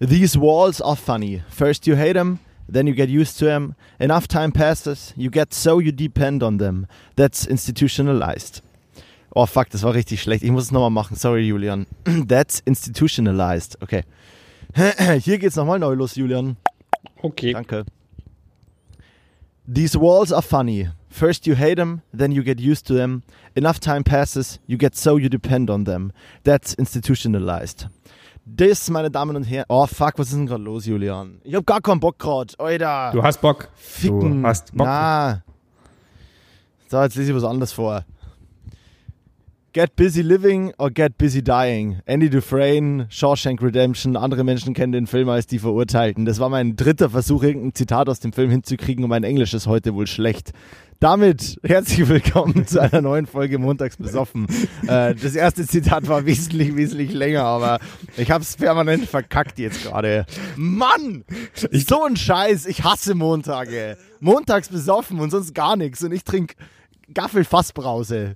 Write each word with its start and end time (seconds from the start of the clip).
These 0.00 0.38
walls 0.38 0.80
are 0.80 0.94
funny. 0.94 1.42
First 1.48 1.88
you 1.88 1.96
hate 1.96 2.12
them, 2.12 2.38
then 2.68 2.86
you 2.86 2.94
get 2.94 3.08
used 3.08 3.36
to 3.40 3.46
them. 3.46 3.74
Enough 3.98 4.28
time 4.28 4.52
passes, 4.52 5.12
you 5.16 5.28
get 5.28 5.52
so 5.52 5.80
you 5.80 5.90
depend 5.90 6.42
on 6.42 6.58
them. 6.58 6.86
That's 7.16 7.44
institutionalized. 7.44 8.62
Oh 9.34 9.46
fuck, 9.46 9.70
das 9.70 9.82
war 9.82 9.94
richtig 9.94 10.22
schlecht. 10.22 10.44
Ich 10.44 10.52
muss 10.52 10.64
es 10.64 10.70
nochmal 10.70 10.90
machen. 10.90 11.16
Sorry, 11.16 11.42
Julian. 11.42 11.86
That's 12.04 12.60
institutionalized. 12.64 13.76
Okay. 13.82 14.04
Hier 15.20 15.38
geht's 15.38 15.56
nochmal 15.56 15.80
neu 15.80 15.94
los, 15.94 16.14
Julian. 16.14 16.56
Okay. 17.22 17.52
Danke. 17.52 17.84
These 19.66 19.98
walls 19.98 20.32
are 20.32 20.42
funny. 20.42 20.88
First 21.10 21.46
you 21.46 21.56
hate 21.56 21.76
them, 21.76 22.02
then 22.12 22.30
you 22.30 22.44
get 22.44 22.60
used 22.60 22.86
to 22.86 22.94
them. 22.94 23.22
Enough 23.56 23.80
time 23.80 24.04
passes, 24.04 24.60
you 24.66 24.78
get 24.78 24.94
so 24.94 25.16
you 25.16 25.28
depend 25.28 25.68
on 25.70 25.84
them. 25.84 26.12
That's 26.44 26.74
institutionalized. 26.74 27.86
Das, 28.56 28.88
meine 28.90 29.10
Damen 29.10 29.36
und 29.36 29.44
Herren. 29.44 29.66
Oh 29.68 29.86
fuck, 29.86 30.14
was 30.16 30.28
ist 30.28 30.36
denn 30.36 30.46
gerade 30.46 30.62
los, 30.62 30.86
Julian? 30.86 31.40
Ich 31.44 31.54
hab 31.54 31.66
gar 31.66 31.80
keinen 31.80 32.00
Bock 32.00 32.18
gerade. 32.18 32.54
Alter. 32.58 33.10
Du 33.12 33.22
hast 33.22 33.40
Bock. 33.40 33.68
Ficken. 33.74 34.42
Du 34.42 34.48
hast 34.48 34.74
Bock. 34.74 34.86
Na. 34.86 35.42
So, 36.88 37.02
jetzt 37.02 37.16
lese 37.16 37.30
ich 37.32 37.36
was 37.36 37.44
anderes 37.44 37.72
vor. 37.72 38.04
Get 39.74 39.94
busy 39.96 40.22
living 40.22 40.72
or 40.78 40.90
get 40.90 41.18
busy 41.18 41.42
dying. 41.42 42.00
Andy 42.06 42.30
Dufresne, 42.30 43.06
Shawshank 43.10 43.62
Redemption. 43.62 44.16
Andere 44.16 44.42
Menschen 44.42 44.72
kennen 44.72 44.92
den 44.92 45.06
Film 45.06 45.28
als 45.28 45.46
die 45.46 45.58
Verurteilten. 45.58 46.24
Das 46.24 46.40
war 46.40 46.48
mein 46.48 46.74
dritter 46.74 47.10
Versuch, 47.10 47.42
irgendein 47.42 47.74
Zitat 47.74 48.08
aus 48.08 48.18
dem 48.18 48.32
Film 48.32 48.50
hinzukriegen 48.50 49.04
und 49.04 49.10
mein 49.10 49.24
Englisch 49.24 49.52
ist 49.52 49.66
heute 49.66 49.94
wohl 49.94 50.06
schlecht. 50.06 50.52
Damit 51.00 51.60
herzlich 51.62 52.08
willkommen 52.08 52.66
zu 52.66 52.82
einer 52.82 53.00
neuen 53.00 53.26
Folge 53.26 53.58
Montags 53.58 53.96
besoffen. 53.96 54.48
Äh, 54.82 55.14
das 55.14 55.36
erste 55.36 55.64
Zitat 55.64 56.08
war 56.08 56.26
wesentlich, 56.26 56.74
wesentlich 56.74 57.12
länger, 57.12 57.44
aber 57.44 57.78
ich 58.16 58.32
hab's 58.32 58.56
permanent 58.56 59.04
verkackt 59.04 59.60
jetzt 59.60 59.84
gerade. 59.84 60.26
Mann! 60.56 61.24
So 61.70 62.02
ein 62.02 62.16
Scheiß, 62.16 62.66
ich 62.66 62.82
hasse 62.82 63.14
Montage. 63.14 63.96
Montags 64.18 64.70
besoffen 64.70 65.20
und 65.20 65.30
sonst 65.30 65.54
gar 65.54 65.76
nichts 65.76 66.02
und 66.02 66.10
ich 66.10 66.24
trinke 66.24 66.56
Gaffelfassbrause. 67.14 68.34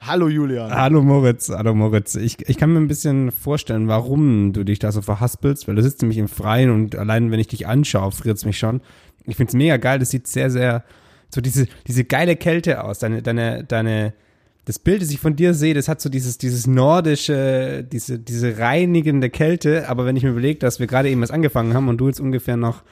Hallo 0.00 0.28
Julian. 0.28 0.72
Hallo 0.72 1.00
Moritz, 1.00 1.48
hallo 1.48 1.76
Moritz. 1.76 2.16
Ich, 2.16 2.48
ich 2.48 2.56
kann 2.56 2.72
mir 2.72 2.80
ein 2.80 2.88
bisschen 2.88 3.30
vorstellen, 3.30 3.86
warum 3.86 4.52
du 4.52 4.64
dich 4.64 4.80
da 4.80 4.90
so 4.90 5.00
verhaspelst, 5.00 5.68
weil 5.68 5.76
du 5.76 5.82
sitzt 5.82 6.02
nämlich 6.02 6.18
im 6.18 6.28
Freien 6.28 6.70
und 6.70 6.96
allein 6.96 7.30
wenn 7.30 7.38
ich 7.38 7.48
dich 7.48 7.68
anschaue, 7.68 8.10
friert 8.10 8.36
es 8.36 8.44
mich 8.44 8.58
schon. 8.58 8.80
Ich 9.26 9.36
find's 9.36 9.54
mega 9.54 9.76
geil, 9.76 10.00
das 10.00 10.10
sieht 10.10 10.26
sehr, 10.26 10.50
sehr, 10.50 10.82
so 11.34 11.40
diese, 11.40 11.66
diese 11.86 12.04
geile 12.04 12.36
Kälte 12.36 12.84
aus. 12.84 12.98
Deine, 13.00 13.22
deine, 13.22 13.64
deine, 13.64 14.12
das 14.64 14.78
Bild, 14.78 15.02
das 15.02 15.10
ich 15.10 15.18
von 15.20 15.36
dir 15.36 15.52
sehe, 15.52 15.74
das 15.74 15.88
hat 15.88 16.00
so 16.00 16.08
dieses, 16.08 16.38
dieses 16.38 16.66
nordische, 16.66 17.84
diese, 17.90 18.18
diese 18.18 18.58
reinigende 18.58 19.28
Kälte, 19.28 19.88
aber 19.88 20.06
wenn 20.06 20.16
ich 20.16 20.22
mir 20.22 20.30
überlege, 20.30 20.58
dass 20.58 20.80
wir 20.80 20.86
gerade 20.86 21.10
eben 21.10 21.20
was 21.20 21.30
angefangen 21.30 21.74
haben 21.74 21.88
und 21.88 21.98
du 21.98 22.06
jetzt 22.08 22.20
ungefähr 22.20 22.56
noch 22.56 22.82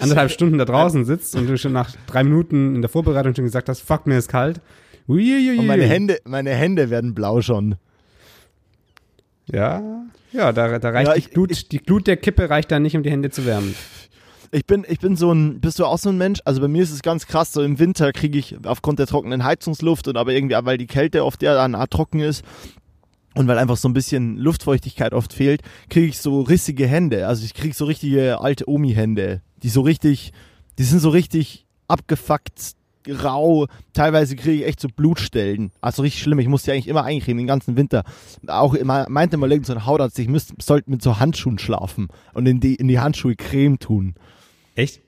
anderthalb 0.00 0.30
Stunden 0.30 0.58
da 0.58 0.64
draußen 0.64 1.04
sitzt 1.04 1.34
und 1.36 1.46
du 1.48 1.56
schon 1.58 1.72
nach 1.72 1.94
drei 2.06 2.22
Minuten 2.24 2.74
in 2.76 2.82
der 2.82 2.88
Vorbereitung 2.88 3.34
schon 3.34 3.44
gesagt 3.44 3.68
hast, 3.68 3.80
fuck, 3.80 4.06
mir 4.06 4.18
ist 4.18 4.28
kalt. 4.28 4.60
Uiuiui. 5.08 5.58
Und 5.58 5.66
meine 5.66 5.84
Hände, 5.84 6.18
meine 6.24 6.50
Hände 6.50 6.90
werden 6.90 7.14
blau 7.14 7.40
schon. 7.40 7.76
Ja, 9.52 10.02
ja, 10.32 10.52
da, 10.52 10.78
da 10.78 10.90
reicht 10.90 11.08
Ja, 11.08 11.14
die, 11.14 11.20
ich- 11.20 11.30
Glut, 11.30 11.50
ich- 11.52 11.68
die 11.68 11.78
Glut 11.78 12.06
der 12.06 12.16
Kippe 12.16 12.50
reicht 12.50 12.70
da 12.72 12.80
nicht, 12.80 12.96
um 12.96 13.02
die 13.02 13.10
Hände 13.10 13.30
zu 13.30 13.46
wärmen. 13.46 13.74
Ich 14.50 14.66
bin, 14.66 14.84
ich 14.88 15.00
bin 15.00 15.16
so 15.16 15.32
ein, 15.32 15.60
bist 15.60 15.78
du 15.78 15.84
auch 15.84 15.98
so 15.98 16.10
ein 16.10 16.18
Mensch? 16.18 16.40
Also 16.44 16.60
bei 16.60 16.68
mir 16.68 16.82
ist 16.82 16.92
es 16.92 17.02
ganz 17.02 17.26
krass, 17.26 17.52
so 17.52 17.62
im 17.62 17.78
Winter 17.78 18.12
kriege 18.12 18.38
ich 18.38 18.56
aufgrund 18.64 18.98
der 18.98 19.06
trockenen 19.06 19.44
Heizungsluft 19.44 20.08
und 20.08 20.16
aber 20.16 20.32
irgendwie, 20.32 20.56
weil 20.62 20.78
die 20.78 20.86
Kälte 20.86 21.24
oft 21.24 21.42
ja 21.42 21.54
dann 21.54 21.72
trocken 21.90 22.20
ist 22.20 22.44
und 23.34 23.48
weil 23.48 23.58
einfach 23.58 23.76
so 23.76 23.88
ein 23.88 23.92
bisschen 23.92 24.36
Luftfeuchtigkeit 24.38 25.12
oft 25.12 25.32
fehlt, 25.32 25.62
kriege 25.90 26.06
ich 26.06 26.18
so 26.18 26.40
rissige 26.40 26.86
Hände. 26.86 27.26
Also 27.26 27.44
ich 27.44 27.54
kriege 27.54 27.74
so 27.74 27.84
richtige 27.84 28.40
alte 28.40 28.68
Omi-Hände, 28.68 29.42
die 29.62 29.68
so 29.68 29.82
richtig, 29.82 30.32
die 30.78 30.84
sind 30.84 31.00
so 31.00 31.10
richtig 31.10 31.66
abgefuckt, 31.88 32.74
rau. 33.08 33.66
Teilweise 33.92 34.36
kriege 34.36 34.62
ich 34.62 34.66
echt 34.66 34.80
so 34.80 34.88
Blutstellen. 34.88 35.70
Also 35.80 36.02
richtig 36.02 36.22
schlimm. 36.22 36.38
Ich 36.38 36.48
muss 36.48 36.62
die 36.62 36.72
eigentlich 36.72 36.88
immer 36.88 37.04
eincremen, 37.04 37.38
den 37.38 37.46
ganzen 37.46 37.76
Winter. 37.76 38.04
Auch 38.46 38.74
immer, 38.74 39.06
meinte 39.08 39.36
mal 39.36 39.50
irgend 39.50 39.66
so 39.66 39.74
ein 39.74 39.86
Hautarzt, 39.86 40.18
ich 40.18 40.28
müsste, 40.28 40.54
sollte 40.60 40.90
mit 40.90 41.02
so 41.02 41.18
Handschuhen 41.18 41.58
schlafen 41.58 42.08
und 42.34 42.46
in 42.46 42.60
die, 42.60 42.74
in 42.74 42.88
die 42.88 42.98
Handschuhe 42.98 43.36
Creme 43.36 43.78
tun. 43.78 44.14
Echt? 44.76 45.00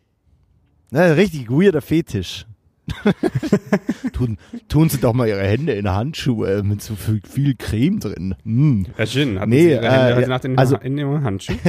Ne, 0.91 1.17
richtig 1.17 1.49
weirder 1.51 1.81
Fetisch. 1.83 2.47
tun, 4.15 4.39
tun 4.69 4.89
Sie 4.89 4.97
doch 4.99 5.13
mal 5.13 5.29
Ihre 5.29 5.43
Hände 5.43 5.75
in 5.75 5.91
Handschuhe 5.91 6.63
mit 6.63 6.81
so 6.83 6.95
viel, 6.97 7.21
viel 7.29 7.55
Creme 7.55 8.01
drin. 8.01 8.35
Mm. 8.45 8.85
Ja, 8.97 9.05
schön. 9.07 9.39
Hatten 9.39 9.51
Nee, 9.51 9.61
Sie 9.65 9.71
Ihre 9.73 9.91
Hände 9.93 10.13
äh, 10.13 10.15
heute 10.17 10.29
Nacht 10.31 10.45
in, 10.47 10.57
also- 10.59 10.77
in 10.79 10.97
Ihrem 10.99 11.23
Handschuh? 11.23 11.53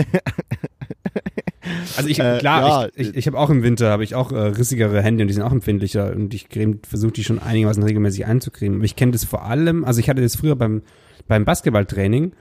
Also 1.97 2.09
ich, 2.09 2.19
Äh, 2.19 2.37
klar, 2.39 2.83
ja, 2.85 2.89
ich, 2.95 3.09
ich, 3.09 3.15
ich 3.17 3.27
habe 3.27 3.37
auch 3.37 3.49
im 3.51 3.61
Winter, 3.61 3.91
habe 3.91 4.03
ich 4.03 4.15
auch 4.15 4.31
äh, 4.31 4.35
rissigere 4.37 5.03
Hände 5.03 5.23
und 5.23 5.27
die 5.27 5.33
sind 5.33 5.43
auch 5.43 5.51
empfindlicher 5.51 6.13
und 6.15 6.33
ich 6.33 6.47
versuche 6.87 7.11
die 7.11 7.23
schon 7.23 7.37
einigermaßen 7.39 7.83
regelmäßig 7.83 8.25
einzucremen. 8.25 8.77
Aber 8.79 8.85
ich 8.85 8.95
kenne 8.95 9.11
das 9.11 9.23
vor 9.25 9.43
allem, 9.45 9.83
also 9.85 9.99
ich 9.99 10.09
hatte 10.09 10.21
das 10.21 10.35
früher 10.35 10.55
beim, 10.55 10.81
beim 11.27 11.45
Basketballtraining, 11.45 12.31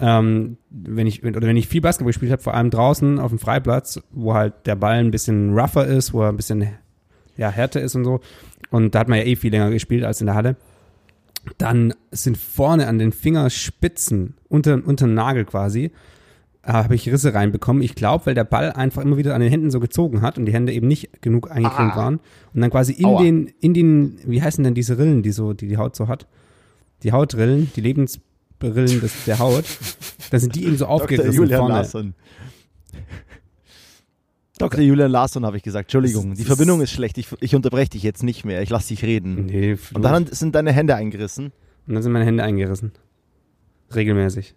ähm, 0.00 0.58
wenn 0.70 1.06
ich, 1.06 1.24
oder 1.24 1.42
wenn 1.48 1.56
ich 1.56 1.68
viel 1.68 1.80
Basketball 1.80 2.10
gespielt 2.10 2.30
habe, 2.32 2.42
vor 2.42 2.54
allem 2.54 2.70
draußen 2.70 3.18
auf 3.18 3.30
dem 3.30 3.38
Freiplatz, 3.38 4.00
wo 4.10 4.34
halt 4.34 4.54
der 4.66 4.76
Ball 4.76 4.98
ein 4.98 5.10
bisschen 5.10 5.58
rougher 5.58 5.86
ist, 5.86 6.12
wo 6.12 6.22
er 6.22 6.28
ein 6.28 6.36
bisschen 6.36 6.68
ja, 7.36 7.50
härter 7.50 7.80
ist 7.80 7.94
und 7.96 8.04
so. 8.04 8.20
Und 8.70 8.94
da 8.94 9.00
hat 9.00 9.08
man 9.08 9.18
ja 9.18 9.24
eh 9.24 9.36
viel 9.36 9.50
länger 9.50 9.70
gespielt 9.70 10.04
als 10.04 10.20
in 10.20 10.26
der 10.26 10.34
Halle. 10.34 10.56
Dann 11.56 11.94
sind 12.10 12.36
vorne 12.36 12.86
an 12.88 12.98
den 12.98 13.12
Fingerspitzen, 13.12 14.34
unter, 14.48 14.74
unter 14.84 15.06
dem 15.06 15.14
Nagel 15.14 15.44
quasi, 15.46 15.84
äh, 16.62 16.72
habe 16.72 16.94
ich 16.94 17.10
Risse 17.10 17.32
reinbekommen. 17.32 17.82
Ich 17.82 17.94
glaube, 17.94 18.26
weil 18.26 18.34
der 18.34 18.44
Ball 18.44 18.72
einfach 18.72 19.02
immer 19.02 19.16
wieder 19.16 19.34
an 19.34 19.40
den 19.40 19.50
Händen 19.50 19.70
so 19.70 19.80
gezogen 19.80 20.20
hat 20.20 20.36
und 20.36 20.44
die 20.46 20.52
Hände 20.52 20.72
eben 20.72 20.88
nicht 20.88 21.22
genug 21.22 21.50
eingecremt 21.50 21.92
Ah. 21.94 21.96
waren. 21.96 22.20
Und 22.52 22.60
dann 22.60 22.70
quasi 22.70 22.92
in 22.92 23.06
Aua. 23.06 23.22
den, 23.22 23.50
in 23.60 23.72
den, 23.72 24.18
wie 24.26 24.42
heißen 24.42 24.62
denn 24.62 24.74
diese 24.74 24.98
Rillen, 24.98 25.22
die 25.22 25.32
so, 25.32 25.54
die 25.54 25.68
die 25.68 25.78
Haut 25.78 25.96
so 25.96 26.08
hat? 26.08 26.26
Die 27.04 27.12
Hautrillen, 27.12 27.70
die 27.76 27.80
Lebensrillen 28.60 29.00
des, 29.00 29.24
der 29.26 29.38
Haut. 29.38 29.64
Dann 30.30 30.40
sind 30.40 30.54
die 30.54 30.64
eben 30.64 30.76
so 30.76 30.84
Dr. 30.84 30.90
aufgerissen 30.94 31.32
Julian 31.32 31.58
vorne. 31.60 31.74
Larsson. 31.74 32.14
Dr. 34.58 34.80
Julian 34.80 35.10
Larsson 35.10 35.46
habe 35.46 35.56
ich 35.56 35.62
gesagt. 35.62 35.84
Entschuldigung, 35.86 36.34
die 36.34 36.44
Verbindung 36.44 36.80
ist 36.80 36.90
schlecht. 36.90 37.16
Ich, 37.18 37.28
ich 37.40 37.54
unterbreche 37.54 37.90
dich 37.90 38.02
jetzt 38.02 38.22
nicht 38.24 38.44
mehr. 38.44 38.60
Ich 38.62 38.70
lasse 38.70 38.88
dich 38.88 39.04
reden. 39.04 39.46
Nee, 39.46 39.78
Und 39.94 40.02
dann 40.02 40.26
sind 40.26 40.54
deine 40.54 40.72
Hände 40.72 40.96
eingerissen. 40.96 41.52
Und 41.86 41.94
dann 41.94 42.02
sind 42.02 42.12
meine 42.12 42.24
Hände 42.24 42.42
eingerissen. 42.42 42.92
Regelmäßig. 43.94 44.54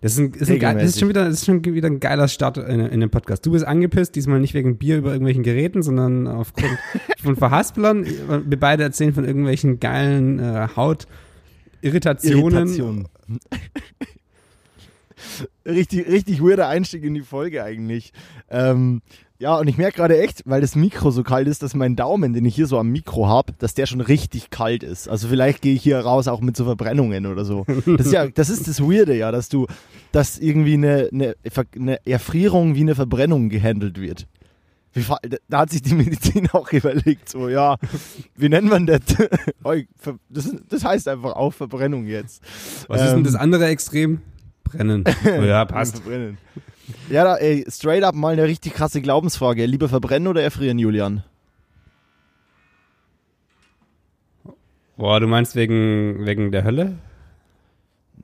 Das 0.00 0.12
ist, 0.12 0.18
ein, 0.18 0.32
ist, 0.32 0.50
ein, 0.50 0.58
geil- 0.58 0.74
das 0.74 0.84
ist 0.90 1.00
schon 1.00 1.08
wieder, 1.08 1.24
das 1.26 1.34
ist 1.34 1.46
schon 1.46 1.64
wieder 1.64 1.88
ein 1.88 2.00
geiler 2.00 2.28
Start 2.28 2.58
in, 2.58 2.80
in 2.80 3.00
dem 3.00 3.10
Podcast. 3.10 3.46
Du 3.46 3.52
bist 3.52 3.64
angepisst, 3.66 4.14
diesmal 4.16 4.40
nicht 4.40 4.52
wegen 4.54 4.76
Bier 4.76 4.98
über 4.98 5.10
irgendwelchen 5.10 5.42
Geräten, 5.42 5.82
sondern 5.82 6.26
aufgrund 6.26 6.76
von 7.22 7.36
Verhaspelern. 7.36 8.04
Wir 8.46 8.58
beide 8.58 8.82
erzählen 8.82 9.14
von 9.14 9.24
irgendwelchen 9.24 9.78
geilen 9.78 10.38
äh, 10.40 10.68
Hautirritationen. 11.84 12.54
Irritation. 12.54 13.08
richtig, 15.66 16.08
richtig 16.08 16.42
weirder 16.42 16.68
Einstieg 16.68 17.04
in 17.04 17.14
die 17.14 17.22
Folge 17.22 17.62
eigentlich. 17.62 18.12
Ähm, 18.50 19.02
ja, 19.38 19.56
und 19.58 19.66
ich 19.66 19.76
merke 19.76 19.96
gerade 19.96 20.20
echt, 20.20 20.42
weil 20.46 20.60
das 20.60 20.76
Mikro 20.76 21.10
so 21.10 21.22
kalt 21.22 21.48
ist, 21.48 21.62
dass 21.62 21.74
mein 21.74 21.96
Daumen, 21.96 22.32
den 22.32 22.44
ich 22.44 22.54
hier 22.54 22.66
so 22.66 22.78
am 22.78 22.90
Mikro 22.90 23.26
habe, 23.26 23.52
dass 23.58 23.74
der 23.74 23.86
schon 23.86 24.00
richtig 24.00 24.50
kalt 24.50 24.82
ist. 24.82 25.08
Also 25.08 25.28
vielleicht 25.28 25.60
gehe 25.60 25.74
ich 25.74 25.82
hier 25.82 25.98
raus 25.98 26.28
auch 26.28 26.40
mit 26.40 26.56
so 26.56 26.64
Verbrennungen 26.64 27.26
oder 27.26 27.44
so. 27.44 27.66
Das 27.84 28.06
ist 28.06 28.12
ja, 28.12 28.28
das 28.28 28.48
ist 28.48 28.68
das 28.68 28.80
Weirde, 28.80 29.16
ja, 29.16 29.32
dass 29.32 29.48
du, 29.48 29.66
dass 30.12 30.38
irgendwie 30.38 30.74
eine, 30.74 31.08
eine, 31.12 31.34
eine 31.74 32.06
Erfrierung 32.06 32.74
wie 32.76 32.80
eine 32.80 32.94
Verbrennung 32.94 33.48
gehandelt 33.48 34.00
wird. 34.00 34.26
Da 35.48 35.58
hat 35.58 35.70
sich 35.70 35.82
die 35.82 35.94
Medizin 35.94 36.48
auch 36.50 36.70
überlegt, 36.72 37.28
so, 37.28 37.48
ja, 37.48 37.76
wie 38.36 38.48
nennt 38.48 38.68
man 38.68 38.86
das? 38.86 39.00
Das, 40.28 40.54
das 40.68 40.84
heißt 40.84 41.08
einfach 41.08 41.32
auch 41.32 41.52
Verbrennung 41.52 42.06
jetzt. 42.06 42.42
Was 42.88 43.00
ist 43.00 43.10
denn 43.10 43.18
Ähm, 43.18 43.24
das 43.24 43.34
andere 43.34 43.66
Extrem? 43.66 44.20
Brennen. 44.62 45.04
Oh 45.24 45.42
ja, 45.42 45.64
passt. 45.64 45.96
Verbrennen. 45.98 46.38
Ja, 47.08 47.24
da, 47.24 47.36
ey, 47.36 47.64
straight 47.68 48.02
up 48.04 48.14
mal 48.14 48.34
eine 48.34 48.44
richtig 48.44 48.74
krasse 48.74 49.00
Glaubensfrage. 49.00 49.64
Lieber 49.66 49.88
verbrennen 49.88 50.28
oder 50.28 50.42
erfrieren, 50.42 50.78
Julian? 50.78 51.24
Boah, 54.96 55.18
du 55.18 55.26
meinst 55.26 55.56
wegen, 55.56 56.24
wegen 56.26 56.52
der 56.52 56.64
Hölle? 56.64 56.98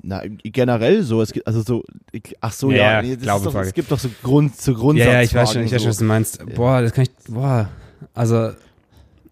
Na, 0.02 0.22
generell 0.26 1.02
so. 1.02 1.20
Es 1.22 1.32
gibt, 1.32 1.46
also 1.46 1.62
so, 1.62 1.84
ach 2.40 2.52
so, 2.52 2.70
Ja, 2.70 2.76
ja. 2.76 2.82
ja, 2.92 3.02
nee, 3.02 3.08
das 3.08 3.16
ist 3.18 3.22
Glaubensfrage. 3.24 3.58
doch, 3.58 3.68
es 3.68 3.74
gibt 3.74 3.90
doch 3.92 3.98
so 3.98 4.08
Grund, 4.22 4.56
so 4.56 4.72
Ja, 4.72 4.78
Grundsatzfragen. 4.78 5.14
ja, 5.14 5.22
ich 5.22 5.34
weiß 5.34 5.52
schon, 5.52 5.62
ich 5.64 5.72
weiß 5.72 5.82
schon, 5.82 5.90
was 5.90 5.98
du 5.98 6.04
meinst. 6.04 6.54
Boah, 6.54 6.80
das 6.82 6.92
kann 6.92 7.02
ich, 7.04 7.10
boah, 7.32 7.68
also 8.14 8.50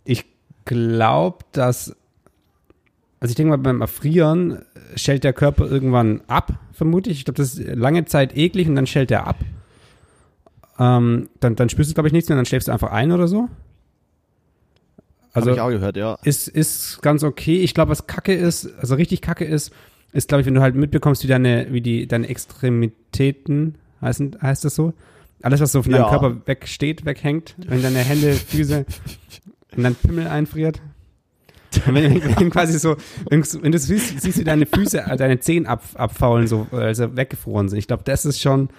ich 0.05 0.25
glaube, 0.65 1.39
dass, 1.53 1.97
also 3.21 3.31
ich 3.33 3.35
denke 3.37 3.51
mal, 3.51 3.57
beim 3.59 3.81
Erfrieren 3.81 4.63
schält 4.95 5.25
der 5.25 5.33
Körper 5.33 5.67
irgendwann 5.67 6.21
ab, 6.29 6.53
vermute 6.73 7.11
ich. 7.11 7.19
Ich 7.19 7.25
glaube, 7.25 7.39
das 7.39 7.55
ist 7.55 7.75
lange 7.77 8.05
Zeit 8.05 8.37
eklig 8.37 8.69
und 8.69 8.75
dann 8.77 8.87
schält 8.87 9.11
er 9.11 9.27
ab. 9.27 9.37
Ähm, 10.79 11.29
dann, 11.41 11.57
dann 11.57 11.69
spürst 11.69 11.91
du, 11.91 11.95
glaube 11.95 12.07
ich, 12.09 12.13
nichts 12.13 12.29
mehr, 12.29 12.37
dann 12.37 12.47
schläfst 12.47 12.69
du 12.69 12.73
einfach 12.73 12.93
ein 12.93 13.11
oder 13.11 13.27
so. 13.27 13.49
Also, 15.33 15.51
Also 15.51 15.51
Hab 15.51 15.57
ich 15.57 15.61
auch 15.63 15.69
gehört, 15.71 15.97
ja. 15.97 16.19
ist, 16.23 16.49
ist 16.49 17.01
ganz 17.03 17.23
okay. 17.25 17.59
Ich 17.61 17.75
glaube, 17.75 17.91
was 17.91 18.07
kacke 18.07 18.35
ist, 18.35 18.69
also 18.79 18.95
richtig 18.95 19.21
kacke 19.21 19.45
ist, 19.45 19.73
ist, 20.13 20.29
glaube 20.29 20.41
ich, 20.41 20.47
wenn 20.47 20.55
du 20.55 20.61
halt 20.63 20.75
mitbekommst, 20.75 21.23
wie 21.25 21.29
deine, 21.29 21.67
wie 21.71 21.81
die, 21.81 22.07
deine 22.07 22.29
Extremitäten, 22.29 23.77
heißt, 24.01 24.23
heißt 24.41 24.65
das 24.65 24.75
so? 24.75 24.93
Alles, 25.43 25.61
was 25.61 25.73
so 25.73 25.83
von 25.83 25.93
deinem 25.93 26.03
Ja. 26.03 26.09
Körper 26.11 26.37
wegsteht, 26.47 27.05
weghängt, 27.05 27.55
wenn 27.59 27.83
deine 27.83 27.99
Hände, 28.01 28.33
Füße 28.33 28.85
und 29.77 29.83
dein 29.83 29.95
Pimmel 29.95 30.27
einfriert. 30.27 30.81
Wenn, 31.85 32.23
wenn 32.41 32.49
quasi 32.49 32.79
so, 32.79 32.97
wenn 33.29 33.43
du 33.43 33.71
du 33.71 33.79
siehst, 33.79 34.23
siehst, 34.23 34.39
wie 34.39 34.45
deine 34.45 34.65
Füße, 34.65 35.01
äh, 35.03 35.17
deine 35.19 35.39
Zehen 35.39 35.67
ab, 35.67 35.85
abfaulen, 35.95 36.47
so, 36.47 36.67
also 36.73 37.15
weggefroren 37.15 37.69
sind. 37.69 37.79
Ich 37.79 37.87
glaube, 37.87 38.03
das 38.05 38.25
ist 38.25 38.41
schon, 38.41 38.71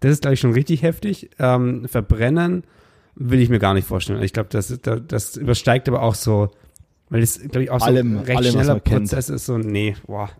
das 0.00 0.12
ist, 0.12 0.22
glaube 0.22 0.32
ich, 0.34 0.40
schon 0.40 0.52
richtig 0.54 0.80
heftig. 0.82 1.28
Ähm, 1.38 1.86
verbrennen 1.86 2.64
will 3.16 3.38
ich 3.38 3.50
mir 3.50 3.58
gar 3.58 3.74
nicht 3.74 3.86
vorstellen. 3.86 4.22
Ich 4.22 4.32
glaube, 4.32 4.48
das, 4.50 4.74
das, 4.80 5.00
das 5.06 5.36
übersteigt 5.36 5.88
aber 5.90 6.00
auch 6.00 6.14
so, 6.14 6.50
weil 7.10 7.20
das, 7.20 7.38
glaube 7.38 7.64
ich, 7.64 7.70
auch 7.70 7.80
so 7.80 7.84
Allem- 7.86 8.16
ein 8.16 8.24
recht 8.24 8.38
allem, 8.38 8.52
schneller 8.52 8.74
man 8.76 8.84
kennt. 8.84 9.10
Prozess 9.10 9.28
ist. 9.28 9.44
So, 9.44 9.58
nee, 9.58 9.94
boah. 10.06 10.30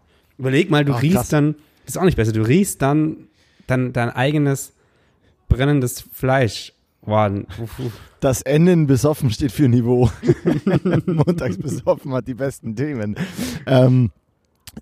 Überleg 0.42 0.70
mal, 0.70 0.84
du 0.84 0.94
Ach, 0.94 1.02
riechst 1.02 1.16
krass. 1.16 1.28
dann, 1.28 1.54
das 1.84 1.94
ist 1.94 1.98
auch 1.98 2.04
nicht 2.04 2.16
besser, 2.16 2.32
du 2.32 2.42
riechst 2.42 2.82
dann, 2.82 3.28
dann 3.68 3.92
dein 3.92 4.10
eigenes 4.10 4.72
brennendes 5.48 6.00
Fleisch. 6.00 6.72
Uff. 7.62 7.78
Das 8.18 8.42
Ende 8.42 8.72
in 8.72 8.88
besoffen 8.88 9.30
steht 9.30 9.52
für 9.52 9.68
Niveau. 9.68 10.10
Montags 11.06 11.58
besoffen 11.58 12.12
hat 12.12 12.26
die 12.26 12.34
besten 12.34 12.74
Themen. 12.74 13.14
Ähm, 13.66 14.10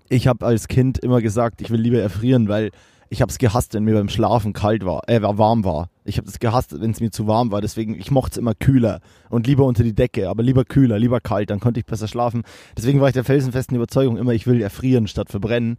ich 0.09 0.25
habe 0.25 0.47
als 0.47 0.67
Kind 0.67 0.97
immer 0.97 1.21
gesagt, 1.21 1.61
ich 1.61 1.69
will 1.69 1.79
lieber 1.79 1.99
erfrieren, 1.99 2.47
weil 2.47 2.71
ich 3.11 3.21
habe 3.21 3.29
es 3.29 3.39
gehasst, 3.39 3.73
wenn 3.73 3.83
mir 3.83 3.95
beim 3.95 4.07
Schlafen 4.07 4.53
kalt 4.53 4.85
war, 4.85 5.07
äh, 5.09 5.21
warm 5.21 5.65
war. 5.65 5.89
Ich 6.05 6.17
habe 6.17 6.29
es 6.29 6.39
gehasst, 6.39 6.79
wenn 6.79 6.91
es 6.91 7.01
mir 7.01 7.11
zu 7.11 7.27
warm 7.27 7.51
war. 7.51 7.59
Deswegen, 7.59 7.99
ich 7.99 8.09
mochte 8.09 8.31
es 8.31 8.37
immer 8.37 8.55
kühler 8.55 9.01
und 9.29 9.47
lieber 9.47 9.65
unter 9.65 9.83
die 9.83 9.93
Decke, 9.93 10.29
aber 10.29 10.43
lieber 10.43 10.63
kühler, 10.63 10.97
lieber 10.97 11.19
kalt. 11.19 11.49
Dann 11.49 11.59
konnte 11.59 11.81
ich 11.81 11.85
besser 11.85 12.07
schlafen. 12.07 12.43
Deswegen 12.77 13.01
war 13.01 13.09
ich 13.09 13.13
der 13.13 13.25
felsenfesten 13.25 13.75
Überzeugung 13.75 14.15
immer, 14.15 14.31
ich 14.31 14.47
will 14.47 14.61
erfrieren 14.61 15.07
statt 15.07 15.29
verbrennen. 15.29 15.77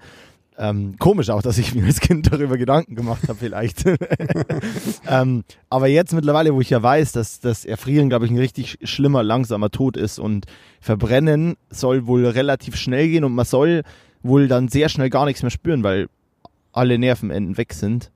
Ähm, 0.59 0.97
komisch 0.99 1.31
auch, 1.31 1.41
dass 1.41 1.57
ich 1.57 1.75
mir 1.75 1.87
als 1.87 2.01
Kind 2.01 2.31
darüber 2.31 2.59
Gedanken 2.59 2.97
gemacht 2.97 3.27
habe, 3.27 3.39
vielleicht. 3.39 3.85
ähm, 5.09 5.45
aber 5.71 5.89
jetzt 5.89 6.13
mittlerweile, 6.13 6.55
wo 6.55 6.61
ich 6.61 6.69
ja 6.69 6.83
weiß, 6.83 7.13
dass 7.13 7.41
das 7.41 7.65
Erfrieren, 7.65 8.11
glaube 8.11 8.27
ich, 8.27 8.31
ein 8.31 8.39
richtig 8.39 8.79
schlimmer, 8.83 9.23
langsamer 9.23 9.71
Tod 9.71 9.97
ist 9.97 10.19
und 10.19 10.45
Verbrennen 10.83 11.57
soll 11.71 12.07
wohl 12.07 12.27
relativ 12.27 12.77
schnell 12.77 13.09
gehen 13.09 13.25
und 13.25 13.35
man 13.35 13.47
soll 13.47 13.85
wohl 14.23 14.49
dann 14.49 14.69
sehr 14.69 14.91
schnell 14.91 15.09
gar 15.09 15.25
nichts 15.25 15.41
mehr 15.41 15.51
spüren, 15.51 15.83
weil 15.83 16.09
alle 16.73 16.99
Nervenenden 16.99 17.57
weg 17.57 17.73
sind. 17.73 18.11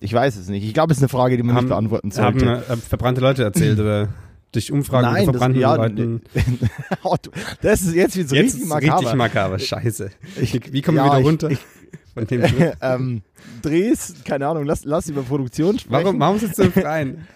Ich 0.00 0.12
weiß 0.12 0.36
es 0.36 0.48
nicht. 0.48 0.64
Ich 0.64 0.74
glaube, 0.74 0.92
es 0.92 0.98
ist 0.98 1.02
eine 1.02 1.08
Frage, 1.08 1.36
die 1.36 1.42
man 1.42 1.56
nicht 1.56 1.68
beantworten 1.68 2.12
haben 2.16 2.38
sollte. 2.38 2.64
äh, 2.72 2.76
verbrannte 2.76 3.20
Leute 3.20 3.42
erzählt 3.42 3.78
oder 3.80 4.08
durch 4.52 4.70
Umfragen 4.72 5.06
Nein, 5.06 5.14
mit 5.14 5.20
das- 5.20 5.32
verbrannten 5.32 5.60
ja, 5.60 5.74
Leuten. 5.74 6.22
Das 7.62 7.82
ist 7.82 7.94
jetzt 7.94 8.16
wieder 8.16 8.28
so 8.28 8.34
Jetzt 8.36 8.54
richtig 8.54 8.68
makaber. 8.68 8.98
richtig 9.00 9.14
makaber. 9.16 9.58
Scheiße. 9.58 10.10
Ich- 10.40 10.72
Wie 10.72 10.82
kommen 10.82 10.98
ja, 10.98 11.04
wir 11.04 11.10
wieder 11.10 11.20
ich- 11.20 11.26
runter? 11.26 11.50
von 12.14 12.26
dem 12.26 12.44
ähm, 12.80 13.22
Drehs, 13.62 14.14
keine 14.24 14.46
Ahnung, 14.48 14.64
lass, 14.64 14.84
lass 14.84 15.08
über 15.08 15.22
Produktion 15.22 15.78
sprechen. 15.78 16.04
Warum, 16.04 16.20
warum 16.20 16.38
sitzt 16.38 16.58
du 16.58 16.64
im 16.64 16.72
Freien? 16.72 17.26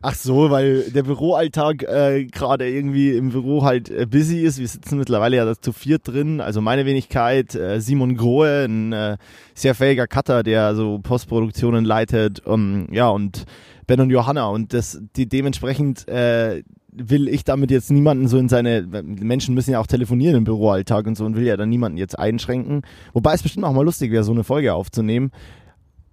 Ach 0.00 0.14
so, 0.14 0.50
weil 0.50 0.90
der 0.92 1.02
Büroalltag 1.02 1.82
äh, 1.82 2.24
gerade 2.26 2.68
irgendwie 2.68 3.16
im 3.16 3.30
Büro 3.30 3.64
halt 3.64 3.90
äh, 3.90 4.06
busy 4.06 4.42
ist. 4.42 4.60
Wir 4.60 4.68
sitzen 4.68 4.96
mittlerweile 4.96 5.36
ja 5.36 5.54
zu 5.60 5.72
viert 5.72 6.06
drin. 6.06 6.40
Also 6.40 6.60
meine 6.60 6.86
Wenigkeit, 6.86 7.56
äh, 7.56 7.80
Simon 7.80 8.16
Grohe, 8.16 8.64
ein 8.64 8.92
äh, 8.92 9.16
sehr 9.54 9.74
fähiger 9.74 10.06
Cutter, 10.06 10.44
der 10.44 10.76
so 10.76 11.00
Postproduktionen 11.00 11.84
leitet. 11.84 12.46
Um, 12.46 12.86
ja, 12.92 13.08
und 13.08 13.44
Ben 13.88 14.00
und 14.00 14.10
Johanna. 14.10 14.46
Und 14.46 14.72
das, 14.72 15.00
die 15.16 15.28
dementsprechend 15.28 16.06
äh, 16.06 16.62
will 16.92 17.26
ich 17.26 17.42
damit 17.42 17.72
jetzt 17.72 17.90
niemanden 17.90 18.28
so 18.28 18.38
in 18.38 18.48
seine, 18.48 18.82
Menschen 18.82 19.54
müssen 19.56 19.72
ja 19.72 19.80
auch 19.80 19.88
telefonieren 19.88 20.36
im 20.36 20.44
Büroalltag 20.44 21.08
und 21.08 21.16
so 21.16 21.24
und 21.24 21.34
will 21.34 21.44
ja 21.44 21.56
dann 21.56 21.70
niemanden 21.70 21.98
jetzt 21.98 22.16
einschränken. 22.16 22.82
Wobei 23.14 23.34
es 23.34 23.42
bestimmt 23.42 23.64
auch 23.64 23.72
mal 23.72 23.84
lustig 23.84 24.12
wäre, 24.12 24.22
so 24.22 24.32
eine 24.32 24.44
Folge 24.44 24.74
aufzunehmen. 24.74 25.32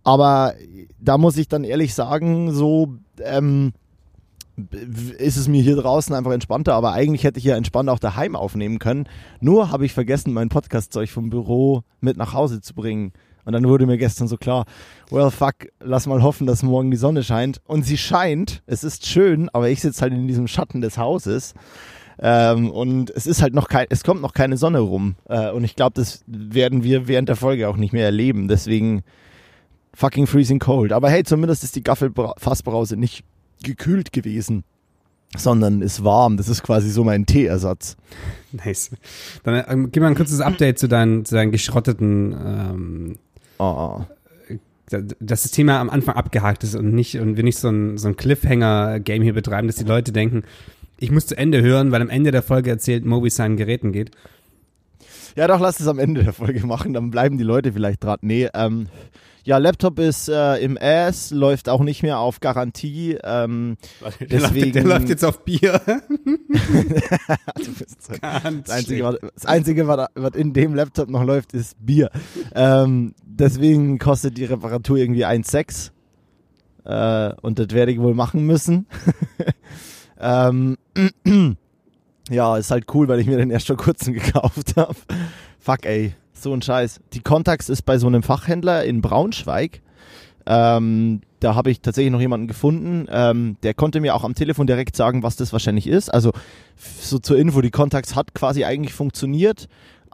Aber 0.03 0.53
da 0.99 1.17
muss 1.19 1.37
ich 1.37 1.47
dann 1.47 1.63
ehrlich 1.63 1.93
sagen, 1.93 2.51
so 2.51 2.95
ähm, 3.23 3.73
ist 5.17 5.37
es 5.37 5.47
mir 5.47 5.61
hier 5.61 5.75
draußen 5.75 6.15
einfach 6.15 6.31
entspannter. 6.31 6.73
Aber 6.73 6.93
eigentlich 6.93 7.23
hätte 7.23 7.39
ich 7.39 7.45
ja 7.45 7.57
entspannt 7.57 7.89
auch 7.89 7.99
daheim 7.99 8.35
aufnehmen 8.35 8.79
können. 8.79 9.07
Nur 9.41 9.71
habe 9.71 9.85
ich 9.85 9.93
vergessen, 9.93 10.33
mein 10.33 10.49
Podcastzeug 10.49 11.09
vom 11.09 11.29
Büro 11.29 11.83
mit 11.99 12.17
nach 12.17 12.33
Hause 12.33 12.61
zu 12.61 12.73
bringen. 12.73 13.11
Und 13.43 13.53
dann 13.53 13.67
wurde 13.67 13.85
mir 13.85 13.97
gestern 13.97 14.27
so 14.27 14.37
klar, 14.37 14.65
well 15.11 15.29
fuck, 15.29 15.67
lass 15.79 16.07
mal 16.07 16.23
hoffen, 16.23 16.47
dass 16.47 16.63
morgen 16.63 16.89
die 16.89 16.97
Sonne 16.97 17.23
scheint. 17.23 17.61
Und 17.65 17.83
sie 17.85 17.97
scheint, 17.97 18.63
es 18.65 18.83
ist 18.83 19.05
schön, 19.05 19.49
aber 19.53 19.69
ich 19.69 19.81
sitze 19.81 20.01
halt 20.01 20.13
in 20.13 20.27
diesem 20.27 20.47
Schatten 20.47 20.81
des 20.81 20.97
Hauses. 20.97 21.53
Ähm, 22.17 22.71
und 22.71 23.11
es 23.11 23.27
ist 23.27 23.41
halt 23.41 23.53
noch 23.53 23.67
kein, 23.67 23.85
es 23.89 24.03
kommt 24.03 24.21
noch 24.21 24.33
keine 24.33 24.57
Sonne 24.57 24.79
rum. 24.79 25.15
Äh, 25.27 25.51
und 25.51 25.63
ich 25.63 25.75
glaube, 25.75 25.93
das 25.95 26.23
werden 26.27 26.83
wir 26.83 27.07
während 27.07 27.29
der 27.29 27.35
Folge 27.35 27.69
auch 27.69 27.77
nicht 27.77 27.93
mehr 27.93 28.05
erleben. 28.05 28.47
Deswegen 28.47 29.03
fucking 29.95 30.27
freezing 30.27 30.59
cold. 30.59 30.91
Aber 30.93 31.09
hey, 31.09 31.23
zumindest 31.23 31.63
ist 31.63 31.75
die 31.75 31.83
Gaffelfassbrause 31.83 32.97
nicht 32.97 33.23
gekühlt 33.63 34.11
gewesen, 34.13 34.63
sondern 35.37 35.81
ist 35.81 36.03
warm. 36.03 36.37
Das 36.37 36.47
ist 36.49 36.61
quasi 36.63 36.89
so 36.89 37.03
mein 37.03 37.25
Teeersatz. 37.25 37.97
Nice. 38.51 38.91
Dann 39.43 39.63
ähm, 39.67 39.91
gib 39.91 40.01
mal 40.03 40.09
ein 40.09 40.15
kurzes 40.15 40.39
Update 40.41 40.79
zu 40.79 40.87
deinen, 40.87 41.25
zu 41.25 41.35
deinen 41.35 41.51
geschrotteten, 41.51 42.35
ähm, 42.45 43.15
Oh. 43.57 44.01
da- 44.89 45.01
dass 45.21 45.43
das 45.43 45.51
Thema 45.51 45.79
am 45.79 45.89
Anfang 45.89 46.15
abgehakt 46.15 46.63
ist 46.65 46.75
und 46.75 46.93
nicht 46.93 47.17
und 47.19 47.37
wir 47.37 47.43
nicht 47.43 47.57
so 47.57 47.69
ein, 47.69 47.97
so 47.97 48.07
ein 48.09 48.17
Cliffhanger-Game 48.17 49.23
hier 49.23 49.33
betreiben, 49.33 49.67
dass 49.67 49.77
die 49.77 49.85
Leute 49.85 50.11
denken, 50.11 50.43
ich 50.99 51.09
muss 51.11 51.25
zu 51.25 51.37
Ende 51.37 51.61
hören, 51.61 51.91
weil 51.91 52.01
am 52.01 52.09
Ende 52.09 52.31
der 52.31 52.43
Folge 52.43 52.69
erzählt 52.69 53.05
Mo, 53.05 53.23
wie 53.23 53.27
es 53.27 53.35
seinen 53.35 53.57
Geräten 53.57 53.91
geht. 53.93 54.11
Ja, 55.35 55.47
doch, 55.47 55.59
lass 55.59 55.79
es 55.79 55.87
am 55.87 55.99
Ende 55.99 56.23
der 56.23 56.33
Folge 56.33 56.65
machen, 56.65 56.93
dann 56.93 57.11
bleiben 57.11 57.37
die 57.37 57.43
Leute 57.43 57.73
vielleicht 57.73 58.03
dran. 58.03 58.17
Nee, 58.21 58.47
ähm, 58.53 58.87
ja, 59.43 59.57
Laptop 59.59 59.99
ist 59.99 60.27
äh, 60.29 60.55
im 60.57 60.77
Ass, 60.81 61.29
läuft 61.31 61.69
auch 61.69 61.81
nicht 61.81 62.01
mehr 62.03 62.17
auf 62.19 62.39
Garantie. 62.39 63.17
Ähm, 63.23 63.77
Der, 64.19 64.39
läuft, 64.39 64.55
der 64.55 64.61
Deswegen- 64.61 64.87
läuft 64.87 65.09
jetzt 65.09 65.23
auf 65.25 65.43
Bier. 65.43 65.81
du 65.85 67.73
bist 67.77 68.01
so- 68.01 68.13
Das 68.21 68.69
Einzige, 68.69 69.03
was, 69.03 69.17
das 69.35 69.45
Einzige, 69.45 69.87
was 69.87 70.35
in 70.35 70.53
dem 70.53 70.73
Laptop 70.73 71.09
noch 71.09 71.23
läuft, 71.23 71.53
ist 71.53 71.75
Bier. 71.85 72.09
Ähm, 72.55 73.13
deswegen 73.25 73.99
kostet 73.99 74.37
die 74.37 74.45
Reparatur 74.45 74.97
irgendwie 74.97 75.25
1,6. 75.25 75.91
Äh, 76.85 77.33
und 77.41 77.59
das 77.59 77.67
werde 77.71 77.91
ich 77.91 77.99
wohl 77.99 78.15
machen 78.15 78.45
müssen. 78.45 78.87
ähm, 80.19 80.77
ja, 82.29 82.57
ist 82.57 82.71
halt 82.71 82.85
cool, 82.93 83.07
weil 83.07 83.19
ich 83.19 83.27
mir 83.27 83.37
den 83.37 83.51
erst 83.51 83.67
vor 83.67 83.77
kurzem 83.77 84.13
gekauft 84.15 84.75
habe. 84.77 84.95
Fuck, 85.59 85.85
ey. 85.85 86.13
So 86.33 86.53
ein 86.53 86.61
Scheiß. 86.61 86.99
Die 87.13 87.21
Contax 87.21 87.69
ist 87.69 87.83
bei 87.83 87.97
so 87.97 88.07
einem 88.07 88.21
Fachhändler 88.21 88.83
in 88.83 89.01
Braunschweig. 89.01 89.81
Ähm, 90.45 91.21
da 91.39 91.55
habe 91.55 91.71
ich 91.71 91.81
tatsächlich 91.81 92.11
noch 92.11 92.19
jemanden 92.19 92.47
gefunden, 92.47 93.07
ähm, 93.09 93.57
der 93.63 93.73
konnte 93.73 93.99
mir 93.99 94.15
auch 94.15 94.23
am 94.23 94.35
Telefon 94.35 94.67
direkt 94.67 94.95
sagen, 94.95 95.23
was 95.23 95.35
das 95.35 95.53
wahrscheinlich 95.53 95.87
ist. 95.87 96.13
Also 96.13 96.31
so 96.75 97.17
zur 97.17 97.37
Info, 97.37 97.61
die 97.61 97.71
Contax 97.71 98.15
hat 98.15 98.35
quasi 98.35 98.63
eigentlich 98.63 98.93
funktioniert. 98.93 99.67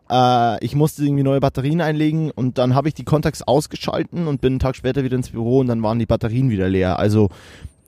Äh, 0.10 0.64
ich 0.64 0.76
musste 0.76 1.04
irgendwie 1.04 1.24
neue 1.24 1.40
Batterien 1.40 1.82
einlegen 1.82 2.32
und 2.32 2.58
dann 2.58 2.76
habe 2.76 2.88
ich 2.88 2.94
die 2.94 3.04
Contax 3.04 3.42
ausgeschalten 3.42 4.28
und 4.28 4.42
bin 4.42 4.54
einen 4.54 4.60
Tag 4.60 4.76
später 4.76 5.04
wieder 5.04 5.18
ins 5.18 5.30
Büro 5.30 5.60
und 5.60 5.68
dann 5.68 5.84
waren 5.84 6.00
die 6.00 6.06
Batterien 6.06 6.50
wieder 6.50 6.70
leer. 6.70 7.00
Also 7.00 7.30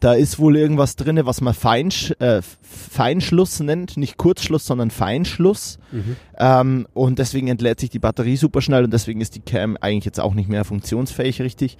da 0.03 0.13
ist 0.13 0.37
wohl 0.37 0.57
irgendwas 0.57 0.97
drin, 0.97 1.17
was 1.23 1.39
man 1.39 1.53
Feinsch, 1.53 2.11
äh, 2.19 2.41
Feinschluss 2.61 3.61
nennt. 3.61 3.95
Nicht 3.95 4.17
Kurzschluss, 4.17 4.65
sondern 4.65 4.91
Feinschluss. 4.91 5.79
Mhm. 5.93 6.17
Ähm, 6.37 6.87
und 6.93 7.19
deswegen 7.19 7.47
entlädt 7.47 7.79
sich 7.79 7.89
die 7.89 7.99
Batterie 7.99 8.35
super 8.35 8.61
schnell 8.61 8.83
und 8.83 8.91
deswegen 8.91 9.21
ist 9.21 9.35
die 9.35 9.39
Cam 9.39 9.77
eigentlich 9.79 10.03
jetzt 10.03 10.19
auch 10.19 10.33
nicht 10.33 10.49
mehr 10.49 10.65
funktionsfähig 10.65 11.41
richtig. 11.41 11.77